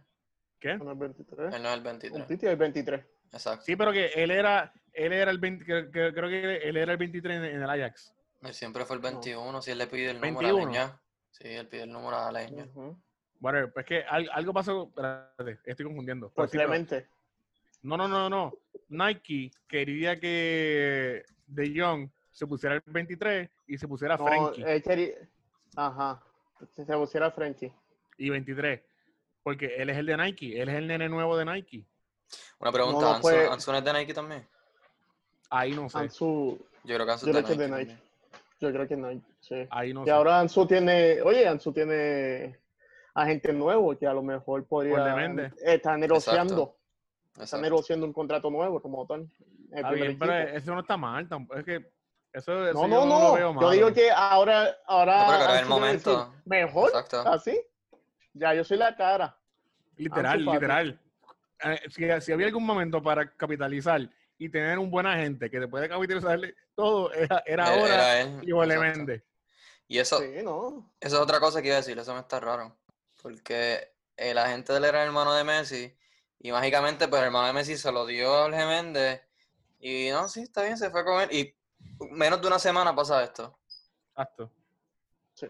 ¿qué? 0.59 0.71
el 0.71 0.79
23. 0.97 1.53
Él 1.55 1.61
no 1.63 1.67
es 1.69 1.73
el 1.73 1.79
Un 1.79 1.83
23. 1.83 2.27
Titi 2.27 2.45
del 2.45 2.55
23. 2.57 3.05
Exacto. 3.31 3.65
Sí, 3.65 3.75
pero 3.75 3.91
que 3.91 4.07
él 4.07 4.31
era, 4.31 4.73
él 4.91 5.13
era 5.13 5.31
el 5.31 5.37
20, 5.39 5.65
que- 5.65 5.91
que- 5.91 6.13
creo 6.13 6.29
que 6.29 6.57
él 6.57 6.77
era 6.77 6.91
el 6.91 6.97
23 6.97 7.37
en, 7.37 7.43
en 7.45 7.61
el 7.63 7.69
Ajax. 7.69 8.13
Él 8.41 8.53
siempre 8.53 8.85
fue 8.85 8.95
el 8.97 9.01
21. 9.01 9.61
Si 9.61 9.71
él 9.71 9.77
le 9.77 9.87
pide 9.87 10.11
el 10.11 10.15
número 10.21 10.39
21. 10.39 10.61
a 10.61 10.65
Leña. 10.65 10.99
Sí, 11.31 11.47
él 11.47 11.67
pide 11.67 11.83
el 11.83 11.91
número 11.91 12.17
a 12.17 12.31
Leña. 12.31 12.65
Ujú. 12.65 12.97
Bueno, 13.39 13.69
pues 13.73 13.85
que 13.85 14.03
al- 14.03 14.29
algo 14.31 14.53
pasó, 14.53 14.87
espérate, 14.89 15.59
estoy 15.65 15.85
confundiendo. 15.85 16.31
Clemente. 16.49 17.07
no, 17.81 17.97
no, 17.97 18.07
no, 18.07 18.29
no. 18.29 18.53
Nike 18.89 19.51
quería 19.67 20.19
que 20.19 21.23
De 21.47 21.73
Jong 21.75 22.09
se 22.31 22.47
pusiera 22.47 22.75
el 22.75 22.81
23 22.85 23.49
y 23.67 23.77
se 23.77 23.87
pusiera 23.87 24.15
No, 24.17 24.25
quería... 24.81 25.15
Ajá. 25.75 26.21
Se 26.75 26.85
pusiera 26.85 27.31
Frenkie. 27.31 27.71
y 28.17 28.29
23. 28.29 28.79
Porque 29.43 29.75
él 29.77 29.89
es 29.89 29.97
el 29.97 30.05
de 30.05 30.17
Nike, 30.17 30.61
él 30.61 30.69
es 30.69 30.75
el 30.75 30.87
nene 30.87 31.09
nuevo 31.09 31.35
de 31.37 31.45
Nike. 31.45 31.85
Una 32.59 32.71
pregunta, 32.71 32.99
No, 32.99 33.01
no 33.01 33.09
¿Ansu, 33.15 33.21
fue- 33.21 33.47
Ansu 33.47 33.71
no 33.71 33.77
es 33.77 33.83
de 33.83 33.93
Nike 33.93 34.13
también? 34.13 34.47
Ahí 35.49 35.71
no 35.71 35.89
sé, 35.89 35.97
Ansu, 35.97 36.57
Yo 36.83 36.95
creo 36.95 37.05
que 37.05 37.11
Ansu 37.11 37.25
Yo 37.27 37.31
es 37.31 37.35
de 37.37 37.43
creo 37.43 37.57
que 37.57 37.63
es 37.63 37.69
Nike. 37.69 37.75
de 37.75 37.77
Nike. 37.85 37.91
también. 37.93 38.13
yo 38.59 38.71
creo 38.71 38.87
que 38.87 38.95
no. 38.97 39.21
Sí. 39.41 39.67
ahí 39.71 39.93
no 39.93 40.03
Y 40.03 40.05
sé. 40.05 40.11
ahora 40.11 40.39
Ansu 40.39 40.65
tiene... 40.65 41.21
Oye, 41.21 41.47
Ansu 41.47 41.73
tiene... 41.73 42.57
agente 43.13 43.51
nuevo 43.53 43.95
que 43.97 44.07
a 44.07 44.13
lo 44.13 44.23
mejor 44.23 44.65
podría 44.65 45.03
Depende. 45.03 45.51
estar 45.63 45.99
negociando, 45.99 46.75
está 47.33 47.43
Exacto. 47.43 47.61
negociando 47.61 48.05
un 48.07 48.13
contrato 48.13 48.49
nuevo 48.49 48.81
como 48.81 49.05
tal. 49.05 49.29
Está 49.71 49.91
bien, 49.91 50.17
pero 50.17 50.33
eso 50.33 50.73
no 50.73 50.79
está 50.81 50.95
mal 50.97 51.27
tampoco. 51.27 51.59
Es 51.59 51.65
que 51.65 51.91
eso, 52.31 52.67
eso 52.69 52.73
No, 52.73 52.87
yo 52.87 52.87
no, 52.87 53.05
lo 53.05 53.19
no. 53.19 53.33
veo 53.33 53.47
Yo 53.49 53.53
malo. 53.53 53.69
digo 53.71 53.93
que 53.93 54.09
ahora, 54.09 54.75
ahora 54.87 55.17
No, 55.17 55.27
pero 55.27 55.37
que 55.37 55.43
era 55.43 55.51
el 55.53 55.57
decir, 55.59 55.69
momento. 55.69 56.33
mejor, 56.45 56.89
Exacto. 56.89 57.19
así. 57.29 57.61
Ya, 58.33 58.53
yo 58.53 58.63
soy 58.63 58.77
la 58.77 58.95
cara. 58.95 59.37
Literal, 59.95 60.43
literal. 60.43 60.99
Eh, 61.63 61.81
si, 61.89 62.21
si 62.21 62.31
había 62.31 62.47
algún 62.47 62.65
momento 62.65 63.01
para 63.01 63.29
capitalizar 63.35 64.09
y 64.37 64.49
tener 64.49 64.79
un 64.79 64.89
buen 64.89 65.05
agente 65.05 65.49
que 65.49 65.59
te 65.59 65.67
puede 65.67 65.87
capitalizarle 65.87 66.55
todo, 66.75 67.13
era, 67.13 67.43
era 67.45 67.67
ahora 67.67 67.87
era 67.87 68.21
él, 68.21 69.23
y 69.87 69.99
eso, 69.99 70.19
Sí, 70.19 70.41
no. 70.43 70.91
Eso 70.99 71.17
es 71.17 71.21
otra 71.21 71.39
cosa 71.39 71.61
que 71.61 71.67
iba 71.67 71.75
a 71.75 71.81
decir, 71.81 71.97
eso 71.97 72.13
me 72.13 72.21
está 72.21 72.39
raro. 72.39 72.75
Porque 73.21 73.93
el 74.17 74.37
agente 74.37 74.73
de 74.73 74.79
él 74.79 74.85
era 74.85 75.01
el 75.03 75.07
hermano 75.09 75.33
de 75.33 75.43
Messi. 75.43 75.95
Y 76.39 76.51
mágicamente, 76.51 77.07
pues 77.07 77.21
el 77.21 77.27
hermano 77.27 77.47
de 77.47 77.53
Messi 77.53 77.77
se 77.77 77.91
lo 77.91 78.05
dio 78.05 78.33
a 78.33 78.43
Jorge 78.43 78.65
Méndez. 78.65 79.21
Y 79.79 80.09
no, 80.11 80.27
sí, 80.27 80.41
está 80.41 80.63
bien, 80.63 80.77
se 80.77 80.89
fue 80.89 81.05
con 81.05 81.21
él. 81.21 81.29
Y 81.31 81.55
menos 82.11 82.41
de 82.41 82.47
una 82.47 82.59
semana 82.59 82.95
pasa 82.95 83.23
esto. 83.23 83.59
Exacto. 84.09 84.51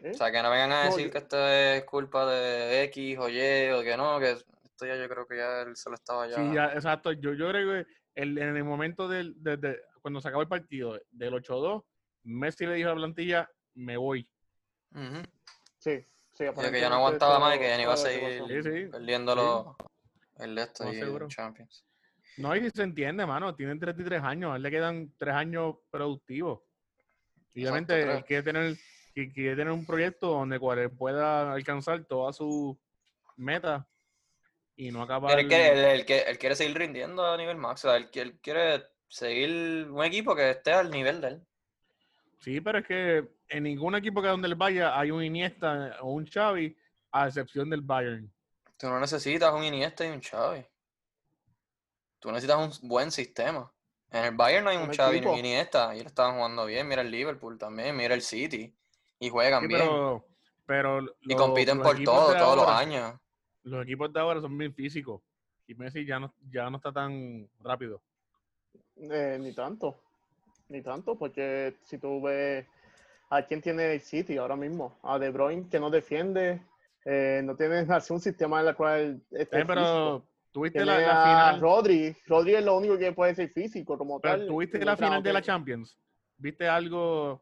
Sí. 0.02 0.08
O 0.10 0.14
sea, 0.14 0.32
que 0.32 0.42
no 0.42 0.50
vengan 0.50 0.72
a 0.72 0.84
No, 0.86 0.90
decir 0.96 1.12
que 1.12 1.18
esto 1.20 1.48
es 1.48 1.84
culpa 1.86 2.26
de 2.30 2.84
X 2.84 3.18
o 3.20 3.30
Y 3.30 3.70
o 3.72 3.82
que 3.84 3.96
no, 3.98 4.20
que 4.20 4.32
esto 4.32 4.86
ya 4.86 4.96
yo 4.96 5.08
creo 5.10 5.26
que 5.28 5.38
ya 5.38 5.62
él 5.62 5.76
se 5.76 5.90
lo 5.90 5.96
estaba 5.96 6.28
ya. 6.28 6.36
Sí, 6.36 6.54
ya, 6.54 6.66
exacto. 6.74 7.12
Yo, 7.12 7.34
yo 7.34 7.50
creo 7.50 7.84
que 7.86 7.92
el- 8.16 8.38
en 8.38 8.56
el 8.58 8.64
momento 8.64 9.08
del, 9.08 9.34
de- 9.42 9.58
de- 9.58 9.80
cuando 10.02 10.22
se 10.22 10.28
acabó 10.28 10.42
el 10.42 10.48
partido 10.50 11.00
del 11.12 11.34
8-2, 11.34 11.84
Messi 12.24 12.66
le 12.66 12.76
dijo 12.76 12.90
a 12.90 12.94
la 12.94 12.98
plantilla, 12.98 13.50
me 13.76 13.98
voy. 13.98 14.30
Sí, 15.80 16.06
sí. 16.34 16.44
Y 16.46 16.72
que 16.72 16.80
ya 16.80 16.90
no 16.90 16.96
aguantaba 16.96 17.40
más 17.40 17.56
y 17.56 17.60
que 17.60 17.68
ya 17.68 17.78
no 17.78 17.84
iba 17.84 17.94
a 17.94 17.98
seguir. 17.98 18.44
Sí, 18.48 18.64
sí. 18.64 18.90
los- 19.36 19.76
el 20.40 20.56
de 20.56 20.62
esto 20.64 20.92
y 20.92 21.00
el 21.00 21.28
Champions. 21.28 21.86
No, 22.38 22.56
y 22.56 22.68
se 22.72 22.82
entiende, 22.82 23.26
mano. 23.26 23.56
Tienen 23.56 23.80
33 23.80 24.24
años. 24.24 24.54
A 24.54 24.56
él 24.56 24.64
le 24.64 24.72
quedan 24.72 25.14
3 25.18 25.36
años 25.36 25.76
productivos. 25.92 26.62
Y 27.54 27.62
obviamente 27.64 28.02
él 28.02 28.26
quiere 28.26 28.42
tener, 28.44 28.76
que- 29.14 29.32
quiere 29.32 29.56
tener 29.56 29.72
un 29.74 29.86
proyecto 29.86 30.28
donde 30.28 30.60
cual 30.60 30.80
él 30.80 30.92
pueda 30.92 31.52
alcanzar 31.54 32.04
todas 32.06 32.36
sus 32.36 32.76
metas 33.36 33.86
y 34.76 34.92
no 34.92 35.02
acabar. 35.04 35.32
Pero 35.32 35.42
él 35.42 35.48
quiere, 35.48 35.94
él, 35.94 36.06
él 36.28 36.38
quiere- 36.38 36.56
seguir 36.56 36.78
rindiendo 36.78 37.26
a 37.26 37.38
nivel 37.38 37.58
máximo. 37.58 37.92
O 37.92 37.94
sea, 37.94 37.98
él, 37.98 38.10
él 38.14 38.40
quiere 38.42 38.84
seguir 39.08 39.88
un 39.90 40.04
equipo 40.04 40.36
que 40.36 40.50
esté 40.52 40.72
al 40.74 40.90
nivel 40.90 41.22
de 41.22 41.28
él. 41.28 41.42
Sí, 42.40 42.60
pero 42.60 42.80
es 42.80 42.86
que 42.88 43.28
en 43.50 43.64
ningún 43.64 43.96
equipo 43.96 44.22
que 44.22 44.28
donde 44.28 44.48
él 44.48 44.56
vaya 44.56 45.00
hay 45.00 45.12
un 45.12 45.24
Iniesta 45.24 45.98
o 46.02 46.12
un 46.14 46.26
Xavi, 46.26 46.76
a 47.12 47.28
excepción 47.28 47.70
del 47.70 47.82
Bayern. 47.82 48.30
Tú 48.78 48.88
no 48.88 49.00
necesitas 49.00 49.54
un 49.54 49.64
Iniesta 49.64 50.06
y 50.06 50.10
un 50.10 50.20
Xavi. 50.22 50.66
Tú 52.20 52.32
necesitas 52.32 52.58
un 52.82 52.90
buen 52.90 53.12
sistema. 53.12 53.72
En 54.12 54.26
el 54.26 54.36
Bayern 54.36 54.64
no 54.64 54.72
hay 54.72 54.78
un, 54.78 54.92
Xavi 54.92 55.22
ni 55.22 55.28
un 55.28 55.38
Iniesta. 55.38 55.94
Y 55.94 56.00
ellos 56.00 56.08
estaban 56.08 56.36
jugando 56.36 56.66
bien. 56.66 56.88
Mira 56.88 57.02
el 57.02 57.12
Liverpool 57.12 57.58
también. 57.58 57.96
Mira 57.96 58.14
el 58.16 58.22
City. 58.22 58.74
Y 59.20 59.30
juegan 59.30 59.62
Sí, 59.62 59.68
bien. 59.68 59.80
pero, 59.82 60.26
pero 60.66 61.00
y 61.22 61.36
compiten 61.36 61.80
por 61.82 62.02
todo, 62.04 62.36
todos 62.38 62.58
los 62.58 62.68
años. 62.68 63.14
Los 63.64 63.84
equipos 63.84 64.12
de 64.12 64.20
ahora 64.20 64.42
son 64.42 64.58
bien 64.58 64.74
físicos. 64.74 65.22
Y 65.68 65.76
Messi 65.76 66.06
ya 66.06 66.20
no, 66.20 66.34
ya 66.52 66.70
no 66.70 66.78
está 66.78 66.92
tan 66.92 67.48
rápido. 67.62 68.02
Eh, 68.98 69.38
ni 69.40 69.54
tanto. 69.54 69.96
Ni 70.70 70.82
tanto, 70.82 71.18
porque 71.18 71.76
si 71.84 71.98
tú 71.98 72.22
ves 72.22 72.66
a 73.30 73.42
quién 73.46 73.62
tiene 73.62 73.94
el 73.94 74.02
City 74.02 74.38
ahora 74.38 74.56
mismo, 74.56 74.98
a 75.04 75.18
De 75.20 75.30
Bruyne 75.32 75.70
que 75.70 75.80
no 75.80 75.90
defiende, 75.90 76.62
eh, 77.06 77.42
no 77.44 77.56
tiene 77.56 77.80
así 77.90 78.12
un 78.14 78.20
sistema 78.20 78.62
en 78.62 78.68
el 78.68 78.76
cual 78.76 79.22
esté 79.32 79.62
Eh, 79.62 79.66
pero 79.66 79.82
físico. 79.82 80.28
tuviste 80.52 80.84
la, 80.86 81.00
la 81.00 81.22
a 81.22 81.24
final. 81.24 81.62
Rodri, 81.62 82.16
Rodri 82.28 82.56
es 82.56 82.66
lo 82.66 82.78
único 82.78 82.98
que 82.98 83.14
puede 83.14 83.36
ser 83.36 83.50
físico 83.50 83.98
como 83.98 84.20
Pero 84.20 84.38
tal. 84.40 84.48
tuviste 84.48 84.84
la 84.84 84.98
final 84.98 85.24
de 85.24 85.34
la 85.34 85.42
Champions. 85.42 85.98
¿Viste 86.38 86.68
algo? 86.68 87.42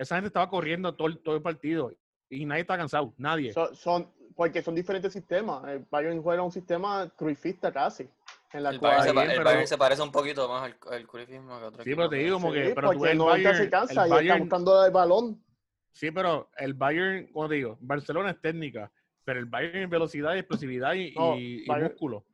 Esa 0.00 0.14
gente 0.16 0.28
estaba 0.28 0.48
corriendo 0.48 0.94
todo, 0.94 1.08
el- 1.08 1.18
todo 1.18 1.36
el 1.36 1.42
partido 1.42 1.92
y 2.30 2.46
nadie 2.46 2.62
está 2.62 2.78
cansado. 2.78 3.12
Nadie. 3.18 3.52
Son, 3.52 3.74
son- 3.76 4.10
porque 4.34 4.62
son 4.62 4.74
diferentes 4.74 5.12
sistemas. 5.12 5.62
El 5.68 5.84
Bayern 5.90 6.22
juega 6.22 6.42
un 6.42 6.50
sistema 6.52 7.06
cruifista 7.14 7.70
casi. 7.70 8.08
En 8.52 8.62
la 8.62 8.70
El 8.70 8.78
cual, 8.80 8.92
Bayern, 8.92 9.08
se, 9.08 9.14
pa- 9.14 9.20
bien, 9.20 9.30
el 9.32 9.36
pero- 9.36 9.44
Bayern 9.50 9.66
se 9.66 9.78
parece 9.78 10.02
un 10.02 10.10
poquito 10.10 10.48
más 10.48 10.62
al, 10.64 10.76
al 10.90 11.06
Cruyffismo 11.06 11.58
que 11.58 11.64
otro 11.66 11.84
Sí, 11.84 11.90
equipo. 11.90 11.96
pero 11.98 12.08
te 12.08 12.16
digo 12.16 12.36
como 12.40 12.52
que. 12.52 12.66
Sí, 12.68 12.72
pero 12.74 12.90
tú 12.92 12.96
porque 12.98 13.12
el 13.12 13.18
no 13.18 13.24
Bayern, 13.26 13.56
se 13.56 13.70
cansa 13.70 13.92
el 13.92 13.98
y 13.98 14.02
está 14.02 14.14
Bayern- 14.16 14.38
buscando 14.40 14.84
el 14.86 14.90
balón. 14.90 15.44
Sí, 15.92 16.10
pero 16.10 16.50
el 16.56 16.74
Bayern, 16.74 17.26
como 17.32 17.48
te 17.48 17.54
digo, 17.56 17.76
Barcelona 17.80 18.30
es 18.30 18.40
técnica, 18.40 18.90
pero 19.24 19.38
el 19.38 19.44
Bayern 19.44 19.82
es 19.84 19.90
velocidad, 19.90 20.36
explosividad 20.38 20.94
y, 20.94 21.12
No, 21.14 21.36
y- 21.36 21.62
y 21.64 21.66
Bayern- 21.66 21.90
músculo. 21.90 22.24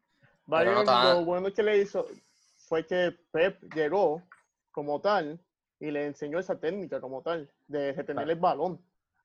Bayern, 0.46 0.84
no 0.84 1.14
lo 1.14 1.24
bueno 1.24 1.52
que 1.52 1.62
le 1.64 1.78
hizo 1.78 2.06
fue 2.68 2.86
que 2.86 3.12
Pep 3.32 3.60
llegó 3.74 4.22
como 4.70 5.00
tal 5.00 5.40
y 5.78 5.90
le 5.90 6.06
enseñó 6.06 6.38
esa 6.38 6.58
técnica 6.58 7.00
como 7.00 7.22
tal, 7.22 7.50
de 7.66 7.92
retener 7.92 8.28
el 8.30 8.36
balón. 8.38 8.80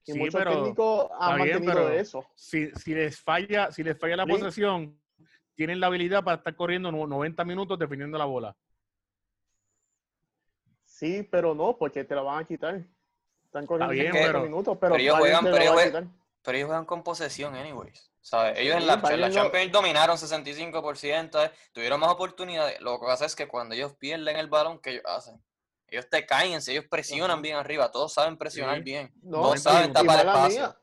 Y 0.05 0.13
Sí, 0.13 0.17
muchos 0.19 0.35
pero 0.35 0.51
técnicos 0.51 1.11
han 1.19 1.31
está 1.31 1.43
bien, 1.43 1.55
mantenido 1.59 1.73
pero- 1.85 1.89
eso. 1.99 2.25
Si, 2.35 2.71
si 2.71 2.93
les 2.95 3.19
falla, 3.21 3.71
si 3.71 3.83
les 3.83 3.97
falla 3.97 4.17
la 4.17 4.25
posesión, 4.25 4.99
tienen 5.55 5.79
la 5.79 5.87
habilidad 5.87 6.23
para 6.23 6.37
estar 6.37 6.55
corriendo 6.55 6.91
no- 6.91 7.05
90 7.07 7.45
minutos 7.45 7.77
defendiendo 7.77 8.17
la 8.17 8.25
bola. 8.25 8.55
Sí, 10.85 11.27
pero 11.31 11.53
no, 11.55 11.77
porque 11.77 12.03
te 12.03 12.15
la 12.15 12.21
van 12.21 12.43
a 12.43 12.47
quitar. 12.47 12.81
Están 13.45 13.65
corriendo 13.65 13.93
bien, 13.93 14.11
50 14.11 14.27
pero- 14.33 14.43
minutos, 14.43 14.77
pero, 14.79 14.93
pero 14.93 15.01
ellos 15.03 15.17
juegan- 15.19 15.43
pero 15.43 15.57
ellos 15.57 15.83
quitar. 15.83 16.03
Pero 16.43 16.57
ellos 16.57 16.67
juegan 16.67 16.85
con 16.85 17.03
posesión, 17.03 17.55
anyways. 17.55 18.11
¿Sabes? 18.21 18.57
Ellos 18.59 18.77
en 18.77 18.87
la, 18.87 18.93
en 19.11 19.21
la 19.21 19.31
Champions 19.31 19.71
dominaron 19.71 20.17
65%, 20.17 21.43
eh, 21.43 21.51
tuvieron 21.71 21.99
más 21.99 22.09
oportunidades. 22.11 22.79
Lo 22.81 22.99
que 22.99 23.05
pasa 23.05 23.25
es 23.25 23.35
que 23.35 23.47
cuando 23.47 23.73
ellos 23.75 23.93
pierden 23.95 24.37
el 24.37 24.47
balón, 24.47 24.79
¿qué 24.79 24.91
ellos 24.91 25.03
hacen? 25.05 25.41
Ellos 25.91 26.09
te 26.09 26.25
caen, 26.25 26.59
ellos 26.65 26.85
presionan 26.89 27.31
Ajá. 27.31 27.41
bien 27.41 27.55
arriba, 27.57 27.91
todos 27.91 28.13
saben 28.13 28.37
presionar 28.37 28.77
Sí. 28.77 28.83
bien, 28.83 29.13
No, 29.21 29.55
saben 29.57 29.91
tapar 29.91 30.25
espacio. 30.25 30.59
mía, 30.61 30.77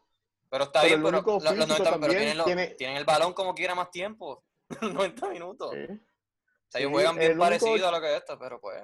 Pero 0.51 0.65
está 0.65 0.81
pero 0.83 0.89
bien, 0.99 1.03
pero, 1.03 1.23
lo- 1.23 1.33
los 1.33 1.43
físico 1.43 1.67
90 1.67 1.77
pero 1.85 1.91
también 1.93 2.19
tienen, 2.19 2.39
lo- 2.39 2.45
tiene- 2.45 2.67
tienen 2.75 2.97
el 2.99 3.05
balón 3.07 3.33
como 3.33 3.55
quiera 3.55 3.75
más 3.75 3.91
tiempo, 3.91 4.45
90 4.83 5.29
minutos. 5.31 5.73
sí. 5.73 5.79
O 5.91 6.71
sea, 6.71 6.81
ellos 6.83 6.91
Sí, 6.91 6.93
juegan 6.95 7.17
bien 7.17 7.31
el 7.33 7.39
único- 7.39 7.45
parecido 7.65 7.89
a 7.89 7.91
lo 7.93 8.01
que 8.03 8.11
es 8.13 8.19
esto, 8.19 8.39
pero 8.39 8.61
pues, 8.61 8.83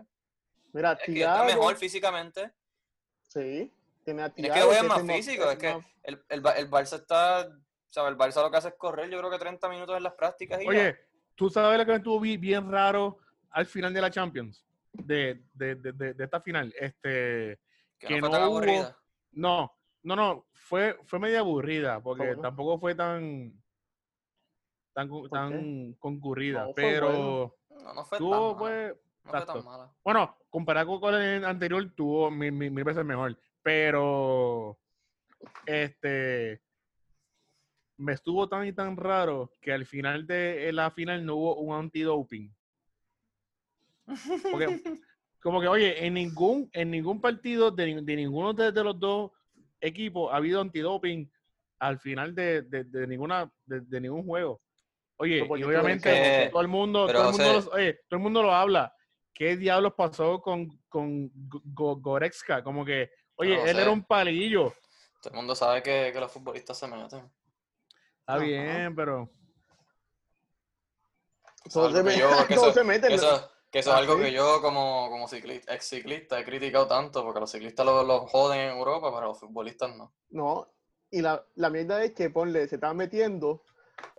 Mira, 0.73 0.93
es 0.93 0.99
que 1.05 1.21
está 1.21 1.45
mejor 1.45 1.77
físicamente. 1.77 2.53
sí, 3.29 3.71
tiene 4.03 4.23
a 4.23 4.33
Y 4.35 4.43
no 4.43 4.49
es 4.49 4.55
que 4.55 4.61
jueguen 4.63 4.85
es 4.85 4.89
más 4.89 5.03
físico, 5.17 5.51
es 5.51 5.59
que 5.59 5.75
más- 5.75 5.87
el, 6.05 6.25
el, 6.31 6.43
el 6.57 6.71
Barça 6.71 6.95
está, 6.97 7.47
¿sabes? 7.91 8.13
El 8.13 8.17
Barça 8.19 8.43
lo 8.43 8.51
que 8.51 8.57
hace 8.57 8.69
es 8.69 8.75
correr, 8.79 9.11
yo 9.11 9.19
creo 9.19 9.31
que 9.31 9.39
30 9.39 9.69
minutos 9.69 9.95
en 9.95 10.03
las 10.03 10.15
prácticas 10.15 10.59
y 10.63 10.65
ya. 10.65 10.71
Oye, 10.71 10.97
¿tú 11.35 11.51
sabes 11.51 11.79
lo 11.79 11.85
que 11.85 11.95
estuvo 11.97 12.19
bi- 12.19 12.39
bien 12.39 12.71
raro 12.73 13.19
al 13.51 13.67
final 13.67 13.93
de 13.93 14.01
la 14.01 14.11
Champions? 14.11 14.65
De, 14.95 15.45
de, 15.53 15.75
de, 15.75 15.93
de- 15.93 16.15
de 16.15 16.25
esta 16.25 16.41
final. 16.41 16.73
Este, 16.79 17.59
que, 17.99 18.07
que 18.07 18.21
no 18.21 18.21
fue 18.21 18.29
no 18.29 18.31
tan 18.31 18.43
hubo- 18.43 18.57
aburrida. 18.59 18.99
no, 19.33 19.73
no, 20.03 20.17
no, 20.17 20.47
fue, 20.53 20.97
fue 21.05 21.19
media 21.19 21.41
aburrida, 21.41 22.01
porque 22.03 22.37
tampoco 22.41 22.79
fue 22.79 22.95
tan 22.95 23.53
tan, 24.95 25.09
tan 25.31 25.95
concurrida, 25.95 26.67
No, 26.67 26.73
pero 26.75 27.57
No, 27.71 27.95
no 27.95 28.05
fue 28.05 28.19
tuvo, 28.19 28.31
tan 28.31 28.41
mala. 28.41 28.59
pues, 28.59 28.89
no 29.25 29.31
fue 29.31 29.39
exacto. 29.41 29.53
tan 29.55 29.65
mala. 29.65 29.93
Bueno, 30.05 30.37
comparado 30.51 31.01
con 31.01 31.15
el 31.15 31.45
anterior, 31.45 31.91
tuvo 31.97 32.31
mil, 32.31 32.53
mil- 32.53 32.71
mil 32.71 32.85
veces 32.85 33.05
mejor. 33.05 33.37
Pero, 33.63 34.79
este, 35.67 36.63
me 37.99 38.13
estuvo 38.13 38.49
tan 38.49 38.67
y 38.67 38.73
tan 38.73 38.97
raro 38.97 39.51
que 39.61 39.73
al 39.73 39.87
final 39.87 40.27
de 40.27 40.71
la 40.73 40.91
final 40.91 41.25
no 41.27 41.35
hubo 41.37 41.57
un 41.57 41.75
antidoping. 41.77 42.55
Porque, 44.51 44.81
como 45.43 45.61
que, 45.61 45.69
oye, 45.69 46.05
en 46.07 46.15
ningún, 46.15 46.69
en 46.73 46.91
ningún 46.91 47.21
partido 47.21 47.71
de, 47.71 48.01
de 48.03 48.17
ninguno 48.17 48.53
de, 48.53 48.73
de 48.73 48.85
los 48.85 48.99
dos 48.99 49.31
equipos 49.81 50.33
ha 50.33 50.37
habido 50.37 50.61
antidoping 50.61 51.31
al 51.79 51.99
final 51.99 52.35
de, 52.35 52.63
de- 52.63 52.85
de 52.85 53.07
ninguna, 53.07 53.51
de, 53.67 53.81
de 53.81 54.01
ningún 54.01 54.25
juego. 54.25 54.61
Oye, 55.17 55.45
porque 55.45 55.61
y 55.61 55.65
obviamente 55.65 56.49
todo 56.51 56.63
el 56.63 56.69
mundo, 56.69 57.05
pero, 57.07 57.19
todo 57.21 57.29
el 57.31 57.33
mundo, 57.37 57.53
lo- 57.53 57.71
oye, 57.77 57.95
todo 58.09 58.17
el 58.19 58.23
mundo 58.23 58.43
lo 58.43 58.53
habla. 58.55 58.95
¿Qué 59.33 59.57
diablos 59.57 59.95
pasó 59.97 60.41
con, 60.41 60.69
con 60.89 61.29
Go- 61.49 61.63
Go- 61.65 61.97
Goretzka? 61.97 62.63
Como 62.63 62.85
que, 62.85 63.11
oye, 63.37 63.57
No 63.57 63.67
él 63.67 63.77
sé. 63.77 63.83
era 63.83 63.91
un 63.91 64.05
palillo. 64.05 64.73
Todo 65.21 65.33
el 65.33 65.37
mundo 65.37 65.55
sabe 65.55 65.83
que, 65.83 66.11
que 66.13 66.21
los 66.21 66.31
futbolistas 66.31 66.79
se 66.79 66.87
meten. 66.87 67.31
Está 68.21 68.39
bien, 68.39 68.95
pero 68.95 69.29
Todos 71.73 71.93
se 71.93 72.03
meten- 72.03 72.47
eso- 72.51 72.73
se 72.73 72.85
meten. 72.85 73.13
Que 73.75 73.81
eso, 73.81 73.91
es 73.91 73.97
Ah, 73.97 73.99
algo 73.99 74.17
¿sí? 74.19 74.23
que 74.23 74.33
yo 74.33 74.63
como, 74.63 75.09
como 75.11 75.27
ciclista, 75.27 75.75
ex 75.75 75.89
ciclista 75.89 76.39
he 76.39 76.45
criticado 76.45 76.87
tanto, 76.87 77.25
porque 77.25 77.41
los 77.41 77.51
ciclistas 77.51 77.85
los 77.85 78.07
los 78.07 78.31
joden 78.31 78.61
en 78.61 78.77
Europa, 78.77 79.11
pero 79.13 79.27
los 79.27 79.41
futbolistas 79.41 79.97
no. 79.97 80.13
No, 80.31 80.69
y 81.11 81.21
la, 81.21 81.45
la 81.57 81.71
mierda 81.71 82.01
es 82.05 82.13
que 82.15 82.31
ponle, 82.31 82.69
se 82.69 82.77
estaba 82.77 82.95
metiendo, 82.95 83.65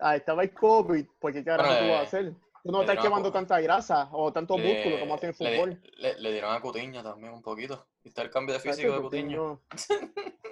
ah, 0.02 0.18
estaba 0.18 0.44
el 0.44 0.54
COVID, 0.54 1.06
porque 1.20 1.38
qué 1.40 1.46
carajo 1.46 1.70
Bueno, 1.70 1.86
tú 1.88 1.92
vas 1.94 2.00
a 2.02 2.04
hacer. 2.04 2.34
Tú 2.66 2.72
no 2.74 2.82
estás 2.82 2.98
quemando 3.00 3.32
tanta 3.32 3.62
grasa 3.62 4.10
o 4.12 4.34
tanto 4.34 4.58
Le- 4.58 4.74
músculo 4.74 5.00
como 5.00 5.16
hacen 5.16 5.30
en 5.30 5.36
le, 5.40 5.56
fútbol. 5.56 5.82
le- 6.00 6.20
le 6.20 6.32
dieron 6.34 6.54
a 6.54 6.60
Cutiño 6.60 7.02
también 7.02 7.32
un 7.32 7.42
poquito. 7.42 7.88
¿Viste 8.04 8.22
el 8.24 8.30
cambio 8.30 8.56
de 8.56 8.60
físico 8.60 8.92
de 8.92 9.02
Cutiño? 9.04 9.62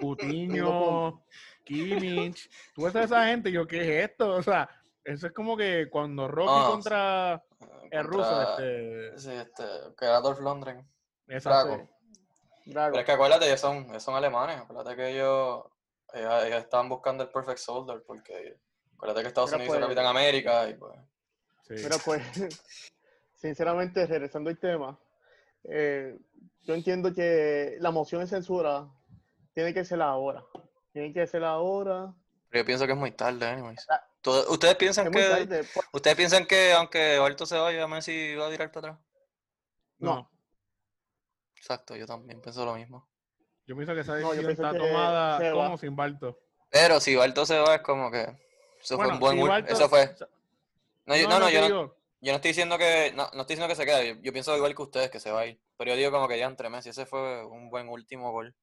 Cutiño, 0.00 1.24
Kimmich, 1.64 2.48
tú 2.74 2.84
ves 2.84 2.96
a 2.96 3.02
esa 3.04 3.26
gente, 3.26 3.52
yo, 3.52 3.66
¿qué 3.66 3.82
es 3.82 4.10
esto? 4.10 4.30
O 4.30 4.42
sea, 4.42 4.66
eso 5.04 5.26
es 5.26 5.32
como 5.34 5.58
que 5.58 5.88
cuando 5.90 6.26
Rocky 6.26 6.70
contra 6.70 7.42
el 7.90 8.04
ruso, 8.04 8.42
este, 8.42 9.18
Sí, 9.18 9.30
este, 9.32 9.62
que 9.98 10.04
era 10.04 10.20
Dolph 10.20 10.40
Lundgren. 10.40 10.86
exacto. 11.28 11.68
Drago. 11.68 11.88
Drago. 12.66 12.92
Pero 12.92 13.00
es 13.00 13.06
que 13.06 13.12
acuérdate, 13.12 13.46
ellos 13.46 13.60
son, 13.60 13.76
ellos 13.90 14.02
son 14.02 14.14
alemanes. 14.14 14.58
Acuérdate 14.60 14.96
que 14.96 15.08
ellos, 15.10 15.64
ellos, 16.12 16.44
ellos 16.44 16.58
estaban 16.60 16.88
buscando 16.88 17.24
el 17.24 17.30
Perfect 17.30 17.58
Soldier 17.58 18.02
porque 18.06 18.58
acuérdate 18.94 19.22
que 19.22 19.28
Estados 19.28 19.50
Unidos 19.52 19.66
hizo 19.66 19.74
pues- 19.74 19.84
Capitán 19.84 20.06
América 20.06 20.68
y 20.68 20.74
pues. 20.74 20.92
Sí. 21.66 21.74
Mira, 21.74 21.96
pues, 22.04 22.22
sinceramente, 23.36 24.06
regresando 24.06 24.50
al 24.50 24.58
tema, 24.58 24.98
eh, 25.64 26.18
yo 26.62 26.74
entiendo 26.74 27.12
que 27.12 27.76
la 27.80 27.90
moción 27.90 28.20
de 28.20 28.26
censura 28.26 28.86
tiene 29.52 29.72
que 29.72 29.84
ser 29.84 30.00
ahora. 30.02 30.44
Tiene 30.92 31.12
que 31.12 31.26
ser 31.26 31.44
ahora. 31.44 32.12
Pero 32.50 32.62
yo 32.62 32.66
pienso 32.66 32.86
que 32.86 32.92
es 32.92 32.98
muy 32.98 33.10
tarde, 33.12 33.46
anyways. 33.46 33.86
¿Ustedes 34.26 34.76
piensan 34.76 35.10
que 35.10 35.20
tarde. 35.28 35.64
pues, 35.72 35.86
ustedes 35.92 36.16
piensan 36.16 36.46
que 36.46 36.72
aunque 36.72 37.16
Alto 37.16 37.46
se 37.46 37.58
vaya, 37.58 37.86
Messi 37.86 38.34
va 38.34 38.46
a 38.46 38.50
tirar 38.50 38.70
para 38.72 38.88
atrás? 38.92 39.06
no, 39.98 40.30
Exacto, 41.56 41.96
yo 41.96 42.06
también 42.06 42.40
pienso 42.42 42.64
lo 42.64 42.74
mismo. 42.74 43.08
yo 43.66 43.74
pienso 43.74 43.94
que 43.94 44.00
esa 44.00 44.16
decisión 44.16 44.50
está 44.50 44.76
tomada 44.76 45.52
como 45.52 45.78
sin 45.78 45.96
Balto. 45.96 46.38
Pero 46.70 47.00
si 47.00 47.14
Balto 47.16 47.46
se 47.46 47.58
va 47.58 47.76
es 47.76 47.82
como 47.82 48.10
que 48.10 48.22
eso 48.82 48.96
fue 48.96 49.08
un 49.08 49.18
buen 49.18 49.36
si 49.36 49.42
Balto- 49.48 49.72
eso 49.72 49.88
fue. 49.88 50.14
No, 51.06 51.16
yo- 51.16 51.28
no, 51.28 51.38
no, 51.38 51.48
yo 51.50 51.60
no, 51.60 51.66
digo, 51.66 51.96
yo 52.20 52.32
no 52.32 52.36
estoy 52.36 52.50
diciendo 52.50 52.76
que 52.78 53.12
no, 53.14 53.30
no 53.32 53.42
estoy 53.42 53.56
diciendo 53.56 53.68
que 53.68 53.76
se 53.76 53.86
quede. 53.86 54.08
Yo, 54.16 54.22
yo 54.22 54.32
pienso 54.32 54.54
igual 54.56 54.74
que 54.74 54.82
ustedes 54.82 55.10
que 55.10 55.20
se 55.20 55.30
va 55.30 55.40
a 55.40 55.46
ir. 55.46 55.60
Pero 55.78 55.90
yo 55.92 55.96
digo 55.96 56.10
como 56.10 56.28
que 56.28 56.38
ya 56.38 56.46
entre 56.46 56.68
Messi, 56.70 56.90
ese 56.90 57.06
fue 57.06 57.44
un 57.46 57.70
buen 57.70 57.88
último 57.88 58.32
gol. 58.32 58.54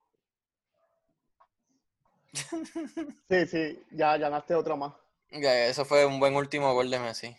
Sí, 3.29 3.45
sí, 3.47 3.83
ya 3.91 4.17
ganaste 4.17 4.55
otra 4.55 4.75
más. 4.75 4.93
Ya, 5.31 5.65
eso 5.67 5.85
fue 5.85 6.05
un 6.05 6.19
buen 6.19 6.35
último 6.35 6.73
gol 6.73 6.89
de 6.91 6.99
Messi. 6.99 7.35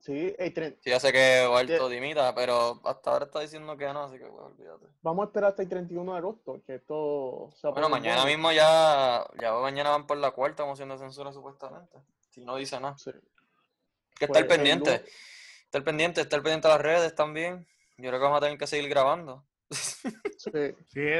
Sí, 0.00 0.34
el 0.38 0.54
tren- 0.54 0.76
Sí, 0.80 0.90
ya 0.90 1.00
sé 1.00 1.12
que 1.12 1.46
Ya. 1.68 1.88
dimita, 1.88 2.34
pero 2.34 2.80
hasta 2.84 3.10
ahora 3.10 3.24
está 3.26 3.40
diciendo 3.40 3.76
que 3.76 3.84
no, 3.92 4.04
así 4.04 4.18
que 4.18 4.24
pues, 4.26 4.40
olvídate. 4.42 4.86
vamos 5.02 5.24
a 5.24 5.26
esperar 5.26 5.50
hasta 5.50 5.62
el 5.62 5.68
31 5.68 6.12
de 6.12 6.18
agosto, 6.18 6.60
que 6.66 6.76
esto 6.76 7.50
se 7.54 7.68
Bueno, 7.68 7.88
mañana 7.88 8.22
bueno. 8.22 8.36
mismo 8.36 8.52
ya, 8.52 9.26
ya 9.40 9.52
mañana 9.54 9.90
van 9.90 10.06
por 10.06 10.16
la 10.16 10.30
cuarta 10.30 10.64
moción 10.64 10.88
de 10.90 10.98
censura 10.98 11.32
supuestamente. 11.32 11.98
Si 12.30 12.44
no 12.44 12.56
dice 12.56 12.78
nada. 12.80 12.96
Sí. 12.96 13.10
Que 14.18 14.24
estar 14.26 14.28
Pues, 14.28 14.40
el 14.42 14.46
pendiente. 14.46 14.98
lu- 14.98 15.04
Estar 15.64 15.84
pendiente, 15.84 16.20
estar 16.22 16.42
pendiente 16.42 16.68
a 16.68 16.70
las 16.70 16.80
redes 16.80 17.14
también. 17.14 17.66
Yo 17.98 18.08
creo 18.08 18.12
que 18.20 18.24
vamos 18.24 18.38
a 18.38 18.40
tener 18.40 18.56
que 18.56 18.66
seguir 18.66 18.88
grabando. 18.88 19.44
Sí. 19.70 20.50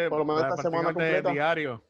Por 0.09 0.19
lo 0.21 0.25
menos 0.25 0.43
esta 0.45 0.63
semana 0.63 0.85
completa. 0.95 1.31
diario. 1.33 1.83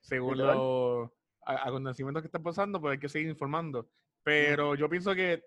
Según 0.00 0.38
los 0.38 1.10
acontecimientos 1.56 2.22
que 2.22 2.28
están 2.28 2.42
pasando, 2.42 2.80
pues 2.80 2.92
hay 2.92 2.98
que 2.98 3.08
seguir 3.08 3.28
informando. 3.28 3.88
Pero 4.22 4.74
yo 4.74 4.88
pienso 4.88 5.14
que, 5.14 5.44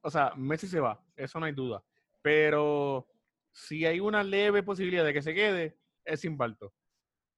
o 0.00 0.10
sea, 0.10 0.32
Messi 0.36 0.66
se 0.66 0.80
va, 0.80 1.00
eso 1.16 1.38
no 1.38 1.46
hay 1.46 1.52
duda. 1.52 1.82
Pero 2.22 3.06
si 3.52 3.84
hay 3.86 4.00
una 4.00 4.22
leve 4.22 4.62
posibilidad 4.62 5.04
de 5.04 5.12
que 5.12 5.22
se 5.22 5.34
quede, 5.34 5.76
es 6.04 6.20
sin 6.20 6.36
Balto. 6.36 6.72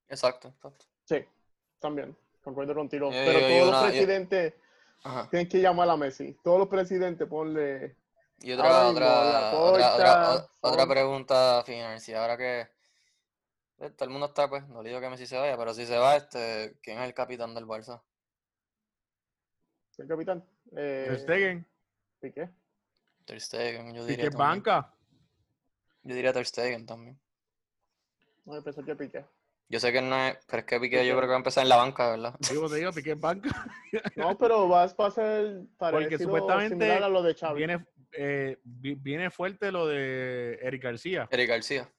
Exacto, 0.09 0.49
exacto. 0.49 0.87
Sí, 1.05 1.25
también, 1.79 2.17
concuerdo 2.43 2.75
contigo. 2.75 3.07
Yo- 3.11 3.13
Pero 3.13 3.41
yo- 3.41 3.49
yo 3.49 3.49
todos 3.49 3.61
los 3.61 3.69
una- 3.69 3.81
yo- 3.81 3.87
presidentes 3.89 4.55
Ajá. 5.05 5.29
tienen 5.31 5.49
que 5.49 5.61
llamar 5.61 5.89
a 5.91 5.97
Messi. 5.97 6.37
Todos 6.43 6.59
los 6.61 6.69
presidentes, 6.69 7.27
ponle... 7.29 7.97
Y 8.41 8.53
otra, 8.53 8.87
otra, 8.89 9.53
otra, 9.53 10.47
otra, 10.61 10.87
pregunta 10.87 11.63
final. 11.67 11.99
Si 12.01 12.15
ahora 12.15 12.37
que 12.37 12.61
eh, 12.61 12.69
todo 13.79 14.05
el 14.05 14.11
mundo 14.11 14.27
está, 14.27 14.49
pues, 14.49 14.67
no 14.69 14.83
digo 14.83 15.01
que 15.01 15.09
Messi 15.09 15.27
se 15.27 15.39
vaya, 15.39 15.57
pero 15.57 15.73
si 15.73 15.87
se 15.87 15.97
va, 15.97 16.17
este, 16.17 16.77
¿quién 16.83 16.99
es 16.99 17.05
el 17.07 17.15
capitán 17.15 17.55
del 17.55 17.65
Barça? 17.67 18.03
El 19.99 20.07
capitán. 20.09 20.45
Eh, 20.77 21.07
Ter 21.09 21.19
Stegen, 21.21 21.67
Piqué. 22.21 22.51
Ter 23.25 23.41
Stegen, 23.41 23.93
yo 23.95 24.05
diría 24.05 24.25
que 24.25 24.31
también. 24.31 24.39
banca. 24.63 24.95
Yo 26.05 26.15
diría 26.15 26.33
Ter 26.33 26.47
Stegen 26.47 26.87
también. 26.87 27.19
No, 28.45 28.55
yo 28.55 28.63
pensé 28.63 28.85
que 28.85 28.95
Piqué. 28.95 29.25
Yo 29.71 29.81
sé 29.81 29.93
que 29.93 30.01
no 30.01 30.17
es, 30.17 30.39
pero 30.47 30.61
es 30.61 30.65
que 30.67 30.81
Piqué 30.81 30.97
yo 30.99 31.03
Piqué. 31.03 31.11
creo 31.17 31.21
que 31.23 31.27
va 31.29 31.35
a 31.35 31.39
empezar 31.39 31.63
en 31.65 31.69
la 31.69 31.77
banca, 31.77 32.11
¿verdad? 32.11 32.35
Digo, 32.49 32.69
te 32.69 32.77
digo, 32.77 32.93
Piqué 32.93 33.15
banca. 33.15 33.49
No, 34.17 34.37
pero 34.39 34.69
vas 34.69 34.95
a 34.99 35.11
ser 35.11 35.63
parecido 35.79 36.19
supuestamente 36.21 36.75
similar 36.75 37.03
a 37.03 37.09
lo 37.09 37.23
de 37.23 37.35
Xavi. 37.35 37.57
Viene, 37.59 37.87
eh, 38.13 38.59
vi- 38.63 38.95
viene 38.95 39.31
fuerte 39.31 39.73
lo 39.73 39.87
de 39.87 40.59
Eric 40.63 40.83
García. 40.83 41.27
Eric 41.31 41.49
García. 41.49 41.91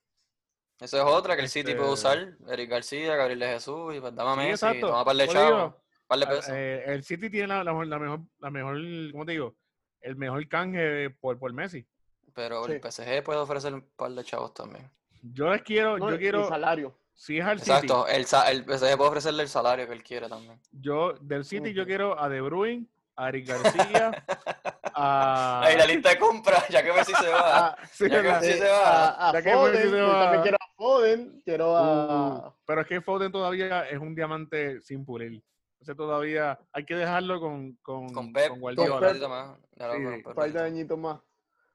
Esa 0.79 0.97
es 0.97 1.03
otra 1.03 1.35
que 1.35 1.41
el 1.41 1.49
City 1.49 1.73
puede 1.75 1.93
Este- 1.93 2.07
usar. 2.07 2.33
Eric 2.47 2.69
García, 2.69 3.15
Gabriel 3.15 3.39
de 3.39 3.47
Jesús, 3.47 3.95
y 3.95 3.99
pues 3.99 4.15
dame 4.15 4.29
a 4.29 4.33
Sí, 4.33 4.39
Messi, 4.39 4.51
exacto. 4.51 4.87
toma 4.87 5.05
par 5.05 5.15
de 5.15 5.23
eso 5.25 5.33
chavos, 5.33 5.73
par 6.07 6.19
de 6.19 6.27
pesos. 6.27 6.45
eh, 6.49 6.83
el 6.87 7.03
City 7.03 7.29
tiene 7.29 7.47
la, 7.47 7.63
la 7.63 7.71
mejor- 7.73 7.87
la 7.87 7.99
mejor, 7.99 8.19
la 8.39 8.49
mejor, 8.49 8.77
¿cómo 9.11 9.25
te 9.25 9.31
digo? 9.33 9.55
El 10.01 10.15
mejor 10.15 10.47
canje 10.47 11.09
por, 11.19 11.37
por 11.37 11.51
Messi. 11.53 11.85
Pero 12.33 12.63
sí. 12.65 12.71
el 12.73 12.79
PSG 12.81 13.23
puede 13.23 13.39
ofrecer 13.39 13.73
un 13.73 13.81
par 13.97 14.11
de 14.11 14.23
chavos 14.23 14.53
también. 14.53 14.89
Yo 15.21 15.49
les 15.51 15.61
quiero, 15.63 15.97
No, 15.97 16.09
yo 16.09 16.15
y 16.15 16.19
quiero, 16.19 16.47
salario. 16.47 16.97
si 17.13 17.39
es 17.39 17.45
al 17.45 17.59
City, 17.59 17.71
Exacto, 17.71 18.07
el, 18.07 18.21
el 18.21 18.63
PSG 18.63 18.95
puede 18.97 19.09
ofrecerle 19.09 19.43
el 19.43 19.49
salario 19.49 19.85
que 19.87 19.93
él 19.93 20.03
quiere 20.03 20.29
también. 20.29 20.57
yo 20.71 21.11
del 21.19 21.43
City 21.43 21.73
yo 21.73 21.85
quiero 21.85 22.17
a 22.17 22.29
De 22.29 22.39
Bruyne, 22.39 22.85
a 23.17 23.27
Eric 23.27 23.47
García, 23.49 24.11
a 24.93 25.61
Ahí 25.65 25.75
la 25.77 25.85
lista 25.85 26.09
de 26.11 26.17
compras, 26.19 26.65
ya 26.69 26.81
que 26.81 26.93
Messi 26.93 27.13
se 27.13 27.27
va. 27.27 27.75
Sí, 27.91 28.09
ya 28.09 28.21
que 28.21 28.29
Messi 28.31 28.53
se 28.53 28.67
va. 28.69 29.09
a, 29.09 29.29
a 29.29 29.33
Ya 29.33 29.41
que 29.41 29.51
Foden, 29.53 29.73
Messi 29.73 29.89
se 29.89 29.97
yo 29.97 30.07
va. 30.07 30.19
también 30.21 30.41
quiero 30.43 30.57
Foden, 30.79 31.41
quiero 31.43 31.75
a... 31.75 32.47
Uh, 32.47 32.53
pero 32.65 32.81
es 32.81 32.87
que 32.87 33.01
Foden 33.01 33.33
todavía 33.33 33.81
es 33.89 33.99
un 33.99 34.15
diamante 34.15 34.79
sin 34.79 35.03
pulir. 35.03 35.43
Entonces 35.73 35.97
todavía 35.97 36.57
hay 36.71 36.85
que 36.85 36.95
dejarlo 36.95 37.41
con, 37.41 37.73
con, 37.81 38.07
Con 38.13 38.31
Pep, 38.31 38.47
con 38.47 38.61
con 38.75 38.87
Guardiola. 38.87 39.27
más. 39.27 39.59
Ya 39.75 39.91
Sí, 39.91 40.23
par 40.23 40.35
de 40.35 40.41
ratito. 40.41 40.63
añitos 40.63 40.97
más. 40.97 41.19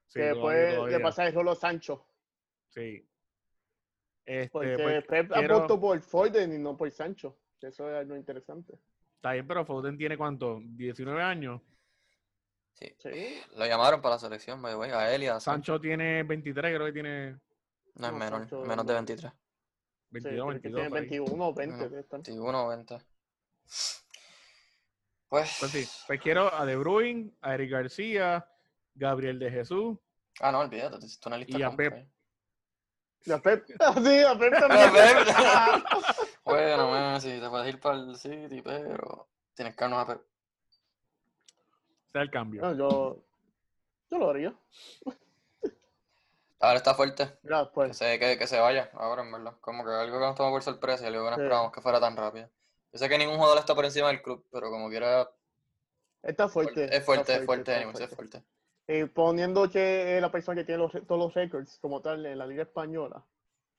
Sí, 0.07 0.21
que 0.21 0.23
después 0.27 0.91
le 0.91 1.01
pasa 1.01 1.27
el 1.27 1.35
rolo 1.35 1.51
a 1.51 1.55
Sancho. 1.55 2.07
Sí. 2.71 3.07
Este, 4.25 4.49
Porque 4.51 4.77
pues, 4.83 5.05
Pep 5.05 5.31
quiero- 5.33 5.57
apostó 5.57 5.79
por 5.79 6.01
Foden 6.01 6.55
y 6.55 6.59
no 6.59 6.75
por 6.75 6.91
Sancho. 6.91 7.37
Eso 7.61 7.91
es 7.91 7.97
algo 7.97 8.17
interesante. 8.17 8.73
está 9.17 9.33
bien, 9.33 9.47
pero 9.47 9.67
Foden 9.67 9.99
tiene 9.99 10.17
cuánto, 10.17 10.61
19 10.63 11.23
años. 11.23 11.61
Sí. 12.73 12.87
Sí. 12.99 13.39
Lo 13.55 13.67
llamaron 13.67 14.01
para 14.01 14.15
la 14.15 14.19
selección, 14.19 14.63
by 14.63 14.73
the 14.73 14.79
way, 14.79 14.91
a 14.93 15.15
él 15.15 15.25
y 15.25 15.27
a 15.27 15.41
Sancho. 15.41 15.73
Sancho 15.75 15.81
tiene 15.81 16.23
23, 16.23 16.75
creo 16.75 16.87
que 16.87 16.93
tiene 16.93 17.39
No 17.97 18.07
es 18.07 18.13
No, 18.13 18.19
menor, 18.19 18.41
Sancho 18.41 18.61
menos 18.63 18.77
no. 18.77 18.85
de 18.85 18.95
23. 18.95 19.33
22, 20.11 20.55
sí, 20.55 20.61
creo 20.61 20.63
que 20.63 20.69
22. 20.69 20.75
tiene 20.75 20.89
por 20.91 20.99
ahí. 20.99 21.09
21 21.09 21.47
o 21.49 21.55
20. 21.55 21.75
Bueno. 21.77 21.91
debe 21.91 22.01
estar. 22.03 22.21
21 22.23 22.65
o 22.65 22.69
20. 22.69 22.99
Pues. 25.29 25.57
Pues 25.59 25.73
sí, 25.73 25.89
pues 26.07 26.21
quiero 26.21 26.53
a 26.55 26.65
De 26.65 26.77
Bruyne, 26.77 27.33
a 27.41 27.55
Eric 27.55 27.71
García, 27.73 28.49
Gabriel 28.95 29.39
de 29.39 29.51
Jesús. 29.51 29.99
Ah, 30.41 30.53
no, 30.53 30.61
olvídate, 30.61 30.99
te 30.99 31.07
hiciste 31.07 31.29
una 31.29 31.39
lista 31.39 31.59
Y 31.59 31.63
a 31.63 31.71
Pep. 31.75 32.09
Y 33.25 33.33
a 33.33 33.39
Pep. 33.41 33.67
Ah, 33.81 33.95
sí, 33.97 34.21
a 34.21 34.39
Pep 34.39 34.53
también. 34.61 34.91
Bueno, 36.45 36.91
Messi, 36.93 37.41
te 37.41 37.49
puedes 37.49 37.69
ir 37.75 37.81
para 37.81 37.97
el 37.97 38.17
City, 38.17 38.61
pero 38.61 39.29
tienes 39.55 39.75
que 39.75 39.81
darnos 39.81 40.01
a 40.01 40.07
Pep. 40.07 40.23
Sea 42.13 42.21
el 42.23 42.31
cambio. 42.31 42.61
No, 42.61 42.75
yo, 42.77 43.25
yo 44.11 44.19
lo 44.19 44.29
haría. 44.31 44.55
Ahora 46.65 46.77
está 46.79 46.95
fuerte. 46.95 47.27
Que 47.43 47.67
pues, 47.75 47.97
se, 47.97 48.19
que, 48.19 48.39
que 48.39 48.47
se 48.47 48.59
vaya 48.59 48.91
ahora, 48.95 49.23
en 49.23 49.33
verdad. 49.33 49.55
Como 49.61 49.85
que 49.85 49.91
algo 49.91 50.19
que 50.19 50.25
nos 50.25 50.35
tomó 50.35 50.51
por 50.51 50.63
sorpresa 50.63 51.05
y 51.05 51.07
algo 51.09 51.25
que 51.25 51.31
no 51.31 51.37
Sí. 51.37 51.43
esperábamos 51.43 51.73
que 51.73 51.81
fuera 51.81 52.01
tan 52.01 52.17
rápido. 52.17 52.49
Yo 52.93 52.99
sé 52.99 53.09
que 53.09 53.19
ningún 53.19 53.37
jugador 53.37 53.59
está 53.59 53.75
por 53.75 53.85
encima 53.85 54.09
del 54.09 54.23
club, 54.23 54.45
pero 54.53 54.71
como 54.71 54.89
quiera. 54.89 55.29
está 56.23 56.49
fuerte. 56.49 56.85
es 56.97 57.05
fuerte, 57.05 57.33
está 57.33 57.41
es 57.41 57.45
fuerte, 57.47 57.73
está 57.83 58.05
es 58.05 58.15
fuerte. 58.15 58.43
Y 58.87 59.05
poniendo 59.05 59.69
que 59.71 60.17
es 60.17 60.23
la 60.23 60.31
persona 60.31 60.57
que 60.61 60.65
tiene 60.65 60.83
los, 60.83 60.93
todos 61.07 61.19
los 61.19 61.35
records 61.35 61.79
como 61.81 62.01
tal 62.03 62.25
en 62.27 62.39
la 62.39 62.47
Liga 62.47 62.63
Española. 62.63 63.25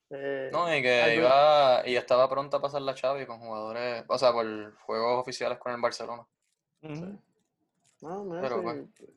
Eh, 0.09 0.49
No, 0.51 0.73
y 0.75 0.81
que 0.81 1.01
algo- 1.01 1.21
iba, 1.21 1.87
y 1.87 1.95
estaba 1.95 2.29
pronta 2.29 2.57
a 2.57 2.61
pasar 2.61 2.81
la 2.81 2.95
Xavi 2.95 3.25
con 3.25 3.39
jugadores, 3.39 4.03
o 4.07 4.17
sea, 4.17 4.31
por 4.31 4.75
juegos 4.81 5.21
oficiales 5.21 5.57
con 5.59 5.73
el 5.73 5.81
Barcelona. 5.81 6.25
Ujú. 6.83 7.19
no, 8.01 8.23
no, 8.25 8.41
pero, 8.41 8.57
sí, 8.57 8.61
pues. 8.63 9.09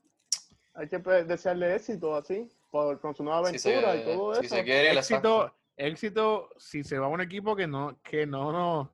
Hay 0.74 0.88
que 0.88 0.98
pues, 1.00 1.26
desearle 1.26 1.74
éxito 1.74 2.14
así, 2.14 2.50
por, 2.70 3.00
con 3.00 3.14
su 3.14 3.24
nueva 3.24 3.48
Si 3.50 3.58
se, 3.58 3.74
aventura 3.76 3.96
y 3.96 4.04
todo 4.04 4.34
si 4.36 4.46
eso. 4.46 4.54
se 4.56 4.64
quiere, 4.64 4.92
le 4.94 5.00
éxito, 5.00 5.54
éxito 5.76 6.50
si 6.58 6.84
se 6.84 6.98
va 6.98 7.06
a 7.06 7.10
un 7.10 7.20
equipo 7.20 7.54
que 7.56 7.66
no, 7.66 7.98
que 8.02 8.26
no 8.26 8.52
nos, 8.52 8.88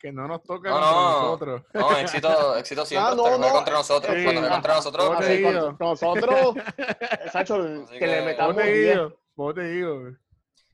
que 0.00 0.12
no 0.12 0.28
nos 0.28 0.42
toca 0.42 0.70
No, 0.70 0.76
contra 0.76 0.90
no. 0.92 1.20
nosotros. 1.22 1.62
No, 1.74 1.96
éxito, 1.98 2.56
éxito 2.58 2.86
siempre 2.86 3.12
Ah, 3.12 3.14
no, 3.16 3.38
no 3.38 3.48
contra 3.50 3.74
nosotros. 3.74 4.14
sí, 4.16 4.24
Cuando 4.24 4.48
contra 4.48 4.72
ajá. 4.72 4.78
nosotros, 4.78 5.10
te 5.10 5.16
pues, 5.16 5.38
digo. 5.38 5.76
con, 5.76 5.88
nosotros, 5.88 6.54
Sacho, 7.32 7.86
que, 7.90 7.98
que- 7.98 8.06
le 8.06 8.16
¿Cómo 8.16 8.26
metamos 8.26 8.56
te 8.56 8.72
10. 8.72 8.94
digo? 8.96 9.20
¿Cómo 9.34 9.54
te 9.54 9.62
digo? 9.64 10.02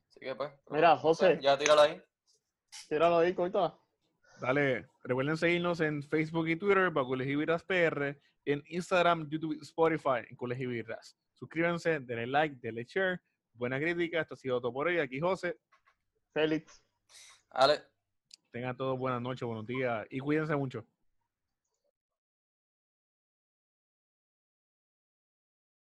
así 0.09 0.20
que, 0.20 0.34
pues, 0.34 0.51
Mira, 0.70 0.95
sé, 0.97 1.01
José. 1.03 1.38
Ya 1.42 1.57
tíralo 1.59 1.80
ahí. 1.82 2.03
Tíralo 2.88 3.18
ahí, 3.18 3.34
corta. 3.34 3.74
Dale, 4.40 4.86
recuerden 5.05 5.36
seguirnos 5.36 5.80
en 5.80 6.03
Facebook 6.03 6.49
y 6.49 6.57
Twitter 6.57 6.92
para 6.92 7.07
Colegio 7.07 7.38
Virras 7.38 7.62
PR, 7.62 8.18
en 8.45 8.62
Instagram, 8.66 9.28
YouTube, 9.30 9.59
Spotify, 9.62 10.26
en 10.28 10.36
Colegio 10.36 10.68
Virras. 10.70 11.16
Suscríbanse, 11.35 12.01
denle 12.01 12.26
like, 12.26 12.57
denle 12.61 12.85
share. 12.85 13.20
Buena 13.53 13.78
crítica, 13.78 14.20
esto 14.20 14.35
ha 14.35 14.37
sido 14.37 14.61
todo 14.61 14.72
por 14.72 14.89
hoy. 14.89 14.99
Aquí 14.99 15.20
José. 15.20 15.59
Félix. 16.32 16.82
Ale. 17.51 17.82
Tengan 18.51 18.76
todos 18.76 18.99
buenas 18.99 19.20
noches, 19.20 19.47
buenos 19.47 19.66
días 19.66 20.07
y 20.11 20.20
cuídense 20.20 20.55
mucho. 20.57 20.87